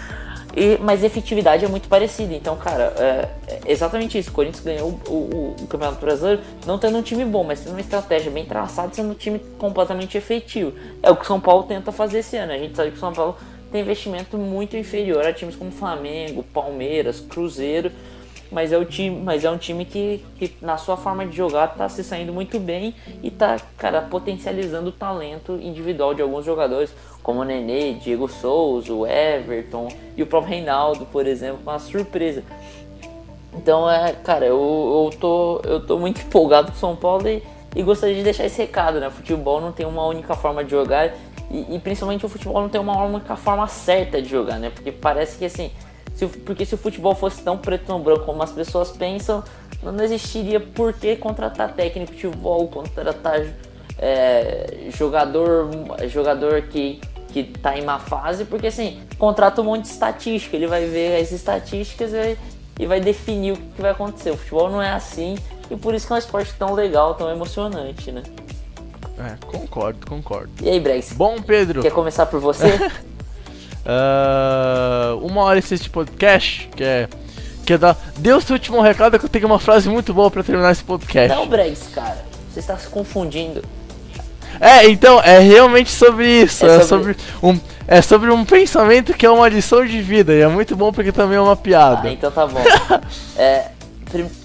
E, 0.56 0.78
mas 0.78 1.04
efetividade 1.04 1.66
é 1.66 1.68
muito 1.68 1.90
parecida. 1.90 2.34
Então, 2.34 2.56
cara, 2.56 2.94
é, 2.98 3.30
é 3.48 3.60
exatamente 3.66 4.18
isso. 4.18 4.30
O 4.30 4.34
Corinthians 4.34 4.64
ganhou 4.64 5.00
o, 5.08 5.12
o, 5.12 5.56
o, 5.62 5.68
Campeonato 5.68 6.00
Brasileiro 6.00 6.42
não 6.66 6.78
tendo 6.78 6.98
um 6.98 7.02
time 7.02 7.26
bom, 7.26 7.44
mas 7.44 7.60
tendo 7.60 7.72
uma 7.72 7.82
estratégia 7.82 8.32
bem 8.32 8.46
traçada, 8.46 8.94
sendo 8.94 9.12
um 9.12 9.16
time 9.16 9.40
completamente 9.58 10.18
efetivo. 10.18 10.74
É 11.04 11.12
o 11.12 11.16
que 11.16 11.24
o 11.24 11.28
São 11.28 11.42
Paulo 11.42 11.64
tenta 11.64 11.92
fazer 11.92 12.20
esse 12.20 12.38
ano. 12.38 12.54
A 12.54 12.58
gente 12.58 12.76
sabe 12.76 12.92
que 12.92 12.98
o 12.98 13.00
São 13.00 13.12
Paulo 13.12 13.36
tem 13.72 13.82
investimento 13.82 14.38
muito 14.38 14.78
inferior 14.78 15.26
a 15.26 15.34
times 15.34 15.56
como 15.56 15.72
Flamengo, 15.72 16.44
Palmeiras, 16.44 17.20
Cruzeiro. 17.20 17.92
Mas 18.56 18.72
é, 18.72 18.78
o 18.78 18.86
time, 18.86 19.20
mas 19.20 19.44
é 19.44 19.52
um 19.52 19.58
time 19.58 19.84
que, 19.84 20.24
que 20.38 20.56
na 20.62 20.78
sua 20.78 20.96
forma 20.96 21.26
de 21.26 21.36
jogar 21.36 21.72
está 21.74 21.90
se 21.90 22.02
saindo 22.06 22.32
muito 22.32 22.58
bem 22.58 22.96
e 23.22 23.28
está 23.28 23.58
cara, 23.78 24.04
potencializando 24.04 24.88
o 24.88 24.92
talento 24.94 25.60
individual 25.62 26.14
de 26.14 26.22
alguns 26.22 26.46
jogadores 26.46 26.96
como 27.22 27.42
o 27.42 27.44
Nenê, 27.44 27.96
Diego 27.96 28.30
Souza, 28.30 28.94
o 28.94 29.06
Everton 29.06 29.90
e 30.16 30.24
o 30.24 30.26
próprio 30.26 30.54
Reinaldo, 30.54 31.06
por 31.08 31.28
exemplo, 31.28 31.60
uma 31.64 31.78
surpresa. 31.80 32.46
Então, 33.54 33.92
é, 33.92 34.14
cara, 34.14 34.46
eu, 34.46 35.10
eu, 35.12 35.20
tô, 35.20 35.62
eu 35.66 35.86
tô 35.86 36.00
muito 36.00 36.22
empolgado 36.24 36.72
com 36.72 36.78
o 36.78 36.80
São 36.80 36.96
Paulo 36.96 37.28
e, 37.28 37.44
e 37.76 37.84
gostaria 37.84 38.16
de 38.16 38.24
deixar 38.24 38.46
esse 38.46 38.62
recado, 38.62 39.02
né? 39.02 39.10
Futebol 39.10 39.60
não 39.60 39.74
tem 39.74 39.86
uma 39.86 40.06
única 40.06 40.34
forma 40.34 40.64
de 40.64 40.72
jogar 40.72 41.14
e, 41.52 41.76
e, 41.76 41.80
principalmente 41.80 42.26
o 42.26 42.30
futebol 42.30 42.62
não 42.62 42.70
tem 42.70 42.80
uma 42.80 43.04
única 43.04 43.36
forma 43.36 43.68
certa 43.68 44.22
de 44.22 44.30
jogar, 44.30 44.60
né? 44.60 44.70
Porque 44.70 44.94
parece 44.94 45.38
que 45.38 45.44
assim, 45.44 45.72
se, 46.16 46.26
porque 46.28 46.66
se 46.66 46.74
o 46.74 46.78
futebol 46.78 47.14
fosse 47.14 47.42
tão 47.44 47.58
preto 47.58 47.96
e 47.96 48.00
branco 48.00 48.26
como 48.26 48.42
as 48.42 48.52
pessoas 48.52 48.90
pensam, 48.90 49.44
não 49.84 50.04
existiria 50.04 50.60
por 50.60 50.94
que 50.94 51.16
contratar 51.16 51.74
técnico 51.74 52.14
de 52.14 52.22
futebol, 52.22 52.68
contratar 52.68 53.46
é, 54.00 54.88
jogador, 54.90 55.70
jogador 56.08 56.64
que 56.64 57.00
que 57.36 57.44
tá 57.44 57.78
em 57.78 57.84
má 57.84 58.00
fase, 58.00 58.46
porque 58.46 58.68
assim, 58.68 59.02
contrata 59.18 59.60
um 59.60 59.66
monte 59.66 59.82
de 59.82 59.90
estatística, 59.90 60.56
ele 60.56 60.68
vai 60.68 60.86
ver 60.86 61.22
as 61.22 61.34
estatísticas 61.34 62.14
e, 62.14 62.38
e 62.80 62.86
vai 62.86 63.02
definir 63.02 63.52
o 63.52 63.58
que 63.58 63.82
vai 63.82 63.92
acontecer. 63.92 64.32
O 64.32 64.38
futebol 64.38 64.70
não 64.70 64.82
é 64.82 64.92
assim 64.92 65.36
e 65.70 65.76
por 65.76 65.94
isso 65.94 66.08
que 66.08 66.14
é 66.14 66.16
um 66.16 66.20
esporte 66.20 66.54
tão 66.58 66.74
legal, 66.74 67.14
tão 67.16 67.30
emocionante, 67.30 68.10
né? 68.10 68.24
É, 69.18 69.36
concordo, 69.46 70.08
concordo. 70.08 70.50
E 70.62 70.70
aí, 70.70 70.80
Brex? 70.80 71.12
Bom, 71.12 71.42
Pedro. 71.42 71.82
Quer 71.82 71.92
começar 71.92 72.26
por 72.26 72.40
você? 72.40 72.68
uh, 73.86 75.18
uma 75.26 75.44
hora 75.44 75.60
esse 75.60 75.90
podcast, 75.90 76.70
que 76.76 76.84
é. 76.84 77.08
Que 77.66 77.74
é 77.74 77.78
da. 77.78 77.96
Deu 78.18 78.40
seu 78.42 78.54
último 78.54 78.80
recado 78.82 79.18
que 79.18 79.26
eu 79.26 79.30
tenho 79.30 79.48
uma 79.48 79.60
frase 79.60 79.90
muito 79.90 80.14
boa 80.14 80.30
para 80.30 80.44
terminar 80.44 80.72
esse 80.72 80.84
podcast. 80.84 81.36
Não, 81.36 81.48
Brex, 81.48 81.88
cara. 81.94 82.24
Você 82.52 82.60
está 82.60 82.78
se 82.78 82.88
confundindo. 82.88 83.64
É, 84.60 84.88
então, 84.88 85.20
é 85.22 85.40
realmente 85.40 85.90
sobre 85.90 86.44
isso. 86.44 86.66
É, 86.66 86.78
é 86.78 86.82
sobre... 86.82 87.14
sobre, 87.14 87.18
um, 87.44 87.60
é 87.88 88.02
sobre 88.02 88.32
um 88.32 88.46
pensamento 88.46 89.14
que 89.14 89.26
é 89.26 89.30
uma 89.30 89.50
lição 89.50 89.86
de 89.86 90.02
vida. 90.02 90.34
E 90.34 90.42
é 90.42 90.48
muito 90.48 90.76
bom 90.76 90.92
porque 90.92 91.12
também 91.12 91.38
é 91.38 91.42
uma 91.42 91.56
piada. 91.56 92.08
Ah, 92.08 92.12
então 92.12 92.32
tá 92.32 92.46
bom. 92.46 92.62
é, 93.36 93.70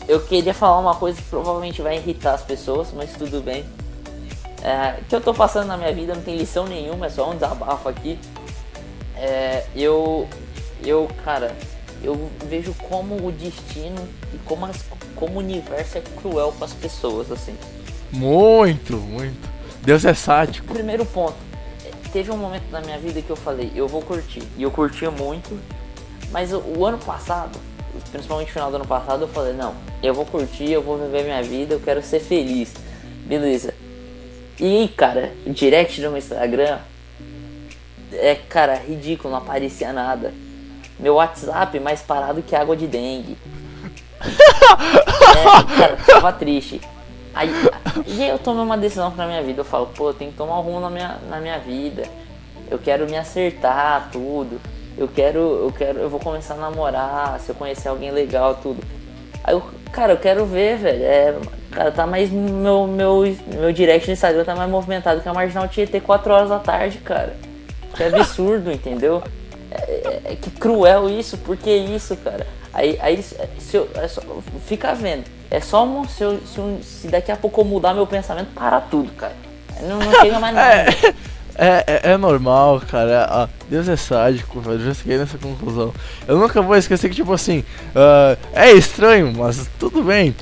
eu 0.08 0.20
queria 0.20 0.54
falar 0.54 0.78
uma 0.78 0.94
coisa 0.94 1.20
que 1.20 1.28
provavelmente 1.28 1.80
vai 1.82 1.96
irritar 1.96 2.34
as 2.34 2.42
pessoas, 2.42 2.88
mas 2.94 3.12
tudo 3.12 3.40
bem. 3.40 3.64
É, 4.62 4.96
que 5.08 5.14
eu 5.14 5.20
tô 5.20 5.32
passando 5.32 5.68
na 5.68 5.76
minha 5.76 5.92
vida 5.92 6.14
não 6.14 6.22
tem 6.22 6.36
lição 6.36 6.66
nenhuma, 6.66 7.06
é 7.06 7.08
só 7.08 7.30
um 7.30 7.34
desabafo 7.34 7.88
aqui. 7.88 8.18
É, 9.20 9.66
eu, 9.76 10.26
eu, 10.82 11.06
cara, 11.22 11.54
eu 12.02 12.30
vejo 12.46 12.72
como 12.88 13.26
o 13.26 13.30
destino 13.30 14.08
e 14.32 14.38
como, 14.46 14.64
as, 14.64 14.82
como 15.14 15.34
o 15.34 15.38
universo 15.38 15.98
é 15.98 16.00
cruel 16.00 16.52
para 16.56 16.64
as 16.64 16.72
pessoas, 16.72 17.30
assim. 17.30 17.54
Muito, 18.10 18.96
muito. 18.96 19.36
Deus 19.82 20.06
é 20.06 20.14
sádico. 20.14 20.72
Primeiro 20.72 21.04
ponto. 21.04 21.36
Teve 22.14 22.30
um 22.30 22.36
momento 22.38 22.64
na 22.72 22.80
minha 22.80 22.98
vida 22.98 23.20
que 23.20 23.30
eu 23.30 23.36
falei, 23.36 23.70
eu 23.74 23.86
vou 23.86 24.00
curtir. 24.00 24.42
E 24.56 24.62
eu 24.62 24.70
curtia 24.70 25.10
muito. 25.10 25.60
Mas 26.30 26.50
o, 26.52 26.58
o 26.58 26.86
ano 26.86 26.98
passado, 26.98 27.58
principalmente 28.10 28.48
no 28.48 28.52
final 28.54 28.70
do 28.70 28.76
ano 28.76 28.86
passado, 28.86 29.24
eu 29.24 29.28
falei, 29.28 29.52
não, 29.52 29.74
eu 30.02 30.14
vou 30.14 30.24
curtir, 30.24 30.70
eu 30.70 30.82
vou 30.82 30.96
viver 30.96 31.24
minha 31.24 31.42
vida, 31.42 31.74
eu 31.74 31.80
quero 31.80 32.02
ser 32.02 32.20
feliz. 32.20 32.72
Beleza. 33.26 33.74
E 34.58 34.88
cara, 34.96 35.32
direct 35.46 36.00
no 36.00 36.08
meu 36.08 36.18
Instagram 36.18 36.78
é, 38.12 38.34
cara, 38.48 38.74
ridículo, 38.74 39.32
não 39.32 39.38
aparecia 39.38 39.92
nada. 39.92 40.32
Meu 40.98 41.14
WhatsApp 41.14 41.78
mais 41.80 42.02
parado 42.02 42.42
que 42.42 42.54
água 42.54 42.76
de 42.76 42.86
dengue. 42.86 43.36
é, 44.20 45.76
cara, 45.78 45.96
tava 46.06 46.32
triste. 46.32 46.80
Aí, 47.34 47.50
e 48.06 48.26
eu 48.26 48.38
tomei 48.38 48.62
uma 48.62 48.76
decisão 48.76 49.10
pra 49.10 49.26
minha 49.26 49.42
vida. 49.42 49.60
Eu 49.60 49.64
falo, 49.64 49.86
pô, 49.86 50.10
eu 50.10 50.14
tenho 50.14 50.30
que 50.30 50.36
tomar 50.36 50.58
um 50.58 50.62
rumo 50.62 50.80
na 50.80 50.90
minha, 50.90 51.18
na 51.28 51.40
minha 51.40 51.58
vida. 51.58 52.02
Eu 52.70 52.78
quero 52.78 53.08
me 53.08 53.16
acertar, 53.16 54.10
tudo. 54.12 54.60
Eu 54.98 55.08
quero, 55.08 55.38
eu 55.38 55.72
quero, 55.76 55.98
eu 55.98 56.10
vou 56.10 56.20
começar 56.20 56.54
a 56.54 56.58
namorar, 56.58 57.40
se 57.40 57.48
eu 57.50 57.54
conhecer 57.54 57.88
alguém 57.88 58.10
legal, 58.10 58.56
tudo. 58.56 58.82
Aí 59.42 59.54
eu, 59.54 59.62
cara, 59.92 60.12
eu 60.12 60.18
quero 60.18 60.44
ver, 60.44 60.76
velho. 60.76 61.02
É, 61.02 61.34
cara, 61.70 61.90
tá 61.90 62.06
mais. 62.06 62.30
Meu, 62.30 62.86
meu, 62.86 63.36
meu 63.46 63.72
direct 63.72 64.06
no 64.06 64.12
Instagram 64.12 64.44
tá 64.44 64.54
mais 64.54 64.70
movimentado 64.70 65.20
que 65.20 65.28
a 65.28 65.32
Marginal 65.32 65.68
Tietê 65.68 66.00
4 66.00 66.32
horas 66.32 66.48
da 66.50 66.58
tarde, 66.58 66.98
cara. 66.98 67.34
Que 67.94 68.04
absurdo, 68.04 68.70
entendeu? 68.70 69.22
É, 69.70 69.76
é, 69.76 70.32
é, 70.32 70.36
que 70.36 70.50
cruel 70.50 71.08
isso, 71.08 71.36
por 71.38 71.56
que 71.56 71.70
isso, 71.70 72.16
cara? 72.16 72.46
Aí, 72.72 72.98
aí 73.00 73.22
se 73.22 73.76
eu, 73.76 73.88
é 73.94 74.08
só, 74.08 74.20
fica 74.66 74.94
vendo. 74.94 75.24
É 75.50 75.60
só 75.60 75.84
um, 75.84 76.06
se, 76.06 76.22
eu, 76.22 76.40
se, 76.46 76.84
se, 76.84 77.08
daqui 77.08 77.32
a 77.32 77.36
pouco 77.36 77.60
eu 77.60 77.64
mudar 77.64 77.94
meu 77.94 78.06
pensamento, 78.06 78.52
para 78.54 78.80
tudo, 78.80 79.12
cara. 79.12 79.34
Não, 79.82 79.98
não 79.98 80.20
chega 80.20 80.38
mais 80.38 80.54
nada. 80.54 80.84
É, 81.62 81.84
é, 81.86 82.12
é, 82.12 82.16
normal, 82.16 82.80
cara. 82.90 83.26
Ah, 83.28 83.48
Deus 83.68 83.86
é 83.86 83.94
sádico, 83.94 84.60
velho. 84.60 84.82
Já 84.82 84.94
cheguei 84.94 85.18
nessa 85.18 85.36
conclusão. 85.36 85.92
Eu 86.26 86.38
nunca 86.38 86.62
vou 86.62 86.74
esquecer 86.74 87.10
que, 87.10 87.14
tipo 87.14 87.34
assim, 87.34 87.58
uh, 87.94 88.38
é 88.54 88.72
estranho, 88.72 89.30
mas 89.36 89.68
tudo 89.78 90.02
bem. 90.02 90.34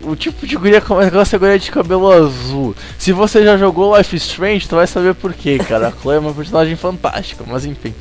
O 0.00 0.16
tipo 0.16 0.46
de 0.46 0.56
guria 0.56 0.80
começa 0.80 1.10
com 1.10 1.20
essa 1.20 1.36
guria 1.36 1.58
de 1.58 1.70
cabelo 1.70 2.10
azul. 2.10 2.74
Se 2.98 3.12
você 3.12 3.44
já 3.44 3.58
jogou 3.58 3.94
Life 3.94 4.16
Strange, 4.16 4.66
tu 4.66 4.76
vai 4.76 4.86
saber 4.86 5.14
por 5.14 5.34
quê, 5.34 5.58
cara. 5.58 5.88
A 5.88 5.92
Chloe 5.92 6.16
é 6.16 6.18
uma 6.18 6.32
personagem 6.32 6.74
fantástica, 6.74 7.44
mas 7.46 7.66
enfim. 7.66 7.94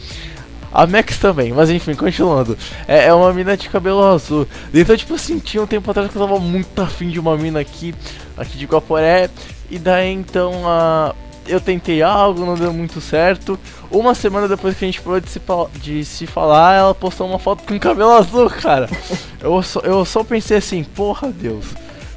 A 0.71 0.87
Max 0.87 1.17
também, 1.17 1.51
mas 1.51 1.69
enfim, 1.69 1.93
continuando. 1.93 2.57
É, 2.87 3.07
é 3.07 3.13
uma 3.13 3.33
mina 3.33 3.57
de 3.57 3.67
cabelo 3.67 4.01
azul. 4.01 4.47
Então, 4.73 4.95
tipo 4.95 5.13
assim, 5.15 5.39
tinha 5.39 5.61
um 5.61 5.67
tempo 5.67 5.91
atrás 5.91 6.09
que 6.09 6.17
eu 6.17 6.21
tava 6.25 6.39
muito 6.39 6.81
afim 6.81 7.09
de 7.09 7.19
uma 7.19 7.35
mina 7.35 7.59
aqui, 7.59 7.93
aqui 8.37 8.57
de 8.57 8.65
Guaporé. 8.65 9.29
E 9.69 9.77
daí 9.77 10.09
então 10.13 10.53
a. 10.65 11.13
Eu 11.47 11.59
tentei 11.59 12.01
algo, 12.01 12.45
não 12.45 12.55
deu 12.55 12.71
muito 12.71 13.01
certo. 13.01 13.59
Uma 13.89 14.13
semana 14.13 14.47
depois 14.47 14.77
que 14.77 14.85
a 14.85 14.87
gente 14.87 15.01
parou 15.01 15.19
de 15.19 15.29
se, 15.29 15.41
de 15.75 16.05
se 16.05 16.27
falar, 16.27 16.75
ela 16.75 16.95
postou 16.95 17.27
uma 17.27 17.39
foto 17.39 17.63
com 17.63 17.79
cabelo 17.79 18.11
azul, 18.11 18.49
cara. 18.49 18.87
eu, 19.41 19.61
só, 19.63 19.79
eu 19.81 20.05
só 20.05 20.23
pensei 20.23 20.57
assim, 20.57 20.83
porra 20.83 21.29
Deus. 21.31 21.65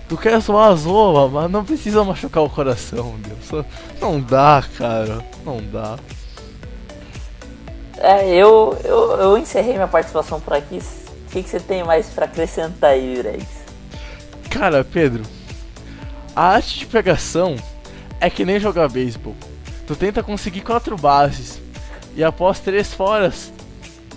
Tu 0.09 0.16
quer 0.18 0.38
zoar 0.40 0.70
azul, 0.70 1.30
mas 1.30 1.51
não 1.51 1.64
precisa 1.64 2.05
machucar 2.05 2.42
o 2.42 2.51
coração, 2.51 3.14
Deus. 3.18 3.64
Não 4.01 4.20
dá, 4.20 4.62
cara. 4.76 5.24
Não 5.44 5.56
dá. 5.72 5.96
É, 7.98 8.28
eu, 8.28 8.78
eu, 8.84 9.12
eu 9.12 9.38
encerrei 9.38 9.72
minha 9.72 9.88
participação 9.88 10.38
por 10.38 10.52
aqui. 10.52 10.78
O 10.78 11.30
que, 11.30 11.42
que 11.42 11.48
você 11.48 11.59
tem 11.59 11.82
mais 11.82 12.06
para 12.09 12.26
acrescentar 12.26 12.90
aí, 12.90 13.20
Rex? 13.20 13.44
Cara, 14.51 14.84
Pedro, 14.84 15.24
a 16.36 16.51
arte 16.51 16.80
de 16.80 16.86
pegação 16.86 17.56
é 18.24 18.30
que 18.30 18.42
nem 18.42 18.59
jogar 18.59 18.88
beisebol. 18.88 19.34
Tu 19.86 19.94
tenta 19.94 20.22
conseguir 20.22 20.62
quatro 20.62 20.96
bases 20.96 21.60
e 22.16 22.24
após 22.24 22.59
três 22.59 22.94
foras, 22.94 23.52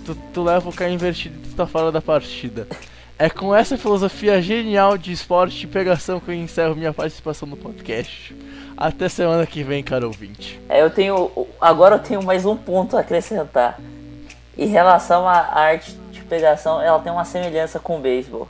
tu, 0.02 0.14
tu 0.32 0.42
leva 0.42 0.66
o 0.66 0.72
cara 0.72 0.90
invertido 0.90 1.36
e 1.36 1.48
tu 1.50 1.54
tá 1.54 1.66
fora 1.66 1.92
da 1.92 2.00
partida. 2.00 2.66
É 3.18 3.28
com 3.28 3.54
essa 3.54 3.76
filosofia 3.76 4.40
genial 4.40 4.96
de 4.96 5.12
esporte 5.12 5.58
de 5.58 5.66
pegação 5.66 6.20
que 6.20 6.30
eu 6.30 6.34
encerro 6.34 6.74
minha 6.74 6.94
participação 6.94 7.46
no 7.46 7.56
podcast. 7.56 8.34
Até 8.74 9.10
semana 9.10 9.44
que 9.44 9.62
vem, 9.62 9.82
cara 9.82 10.06
ouvinte. 10.06 10.58
É, 10.70 10.80
eu 10.80 10.88
tenho. 10.88 11.30
Agora 11.60 11.96
eu 11.96 11.98
tenho 11.98 12.22
mais 12.22 12.46
um 12.46 12.56
ponto 12.56 12.96
a 12.96 13.00
acrescentar. 13.00 13.78
Em 14.56 14.68
relação 14.68 15.28
à 15.28 15.36
arte 15.52 15.92
de 16.12 16.22
pegação, 16.22 16.80
ela 16.80 16.98
tem 17.00 17.12
uma 17.12 17.26
semelhança 17.26 17.78
com 17.78 17.98
o 17.98 18.00
beisebol. 18.00 18.48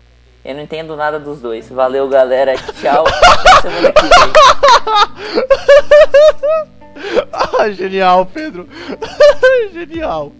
Eu 0.48 0.54
não 0.54 0.62
entendo 0.62 0.96
nada 0.96 1.20
dos 1.20 1.42
dois. 1.42 1.68
Valeu, 1.68 2.08
galera. 2.08 2.54
Tchau. 2.56 3.04
Até 3.06 3.60
semana 3.60 3.92
que 3.92 4.02
vem. 4.02 4.10
Ah, 7.60 7.70
genial, 7.70 8.26
Pedro. 8.26 8.68
genial. 9.72 10.32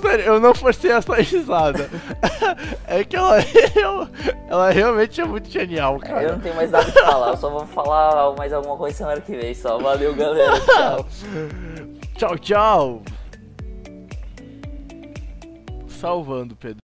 Sério, 0.00 0.24
eu 0.24 0.40
não 0.40 0.54
forcei 0.54 0.90
essa 0.90 1.14
risada. 1.14 1.88
é 2.88 3.04
que 3.04 3.14
ela, 3.14 3.38
ela 4.48 4.70
realmente 4.70 5.20
é 5.20 5.24
muito 5.24 5.48
genial, 5.48 6.00
é, 6.02 6.06
cara. 6.06 6.22
É, 6.22 6.26
eu 6.26 6.32
não 6.32 6.40
tenho 6.40 6.56
mais 6.56 6.70
nada 6.70 6.90
que 6.90 7.00
falar. 7.00 7.28
Eu 7.28 7.36
só 7.36 7.50
vou 7.50 7.66
falar 7.66 8.34
mais 8.36 8.52
alguma 8.52 8.76
coisa 8.76 8.96
semana 8.96 9.20
que 9.20 9.36
vem. 9.36 9.54
Só 9.54 9.78
valeu, 9.78 10.14
galera. 10.14 10.58
Tchau. 10.60 11.06
tchau, 12.16 12.38
tchau. 12.38 13.02
Salvando, 15.88 16.56
Pedro. 16.56 16.82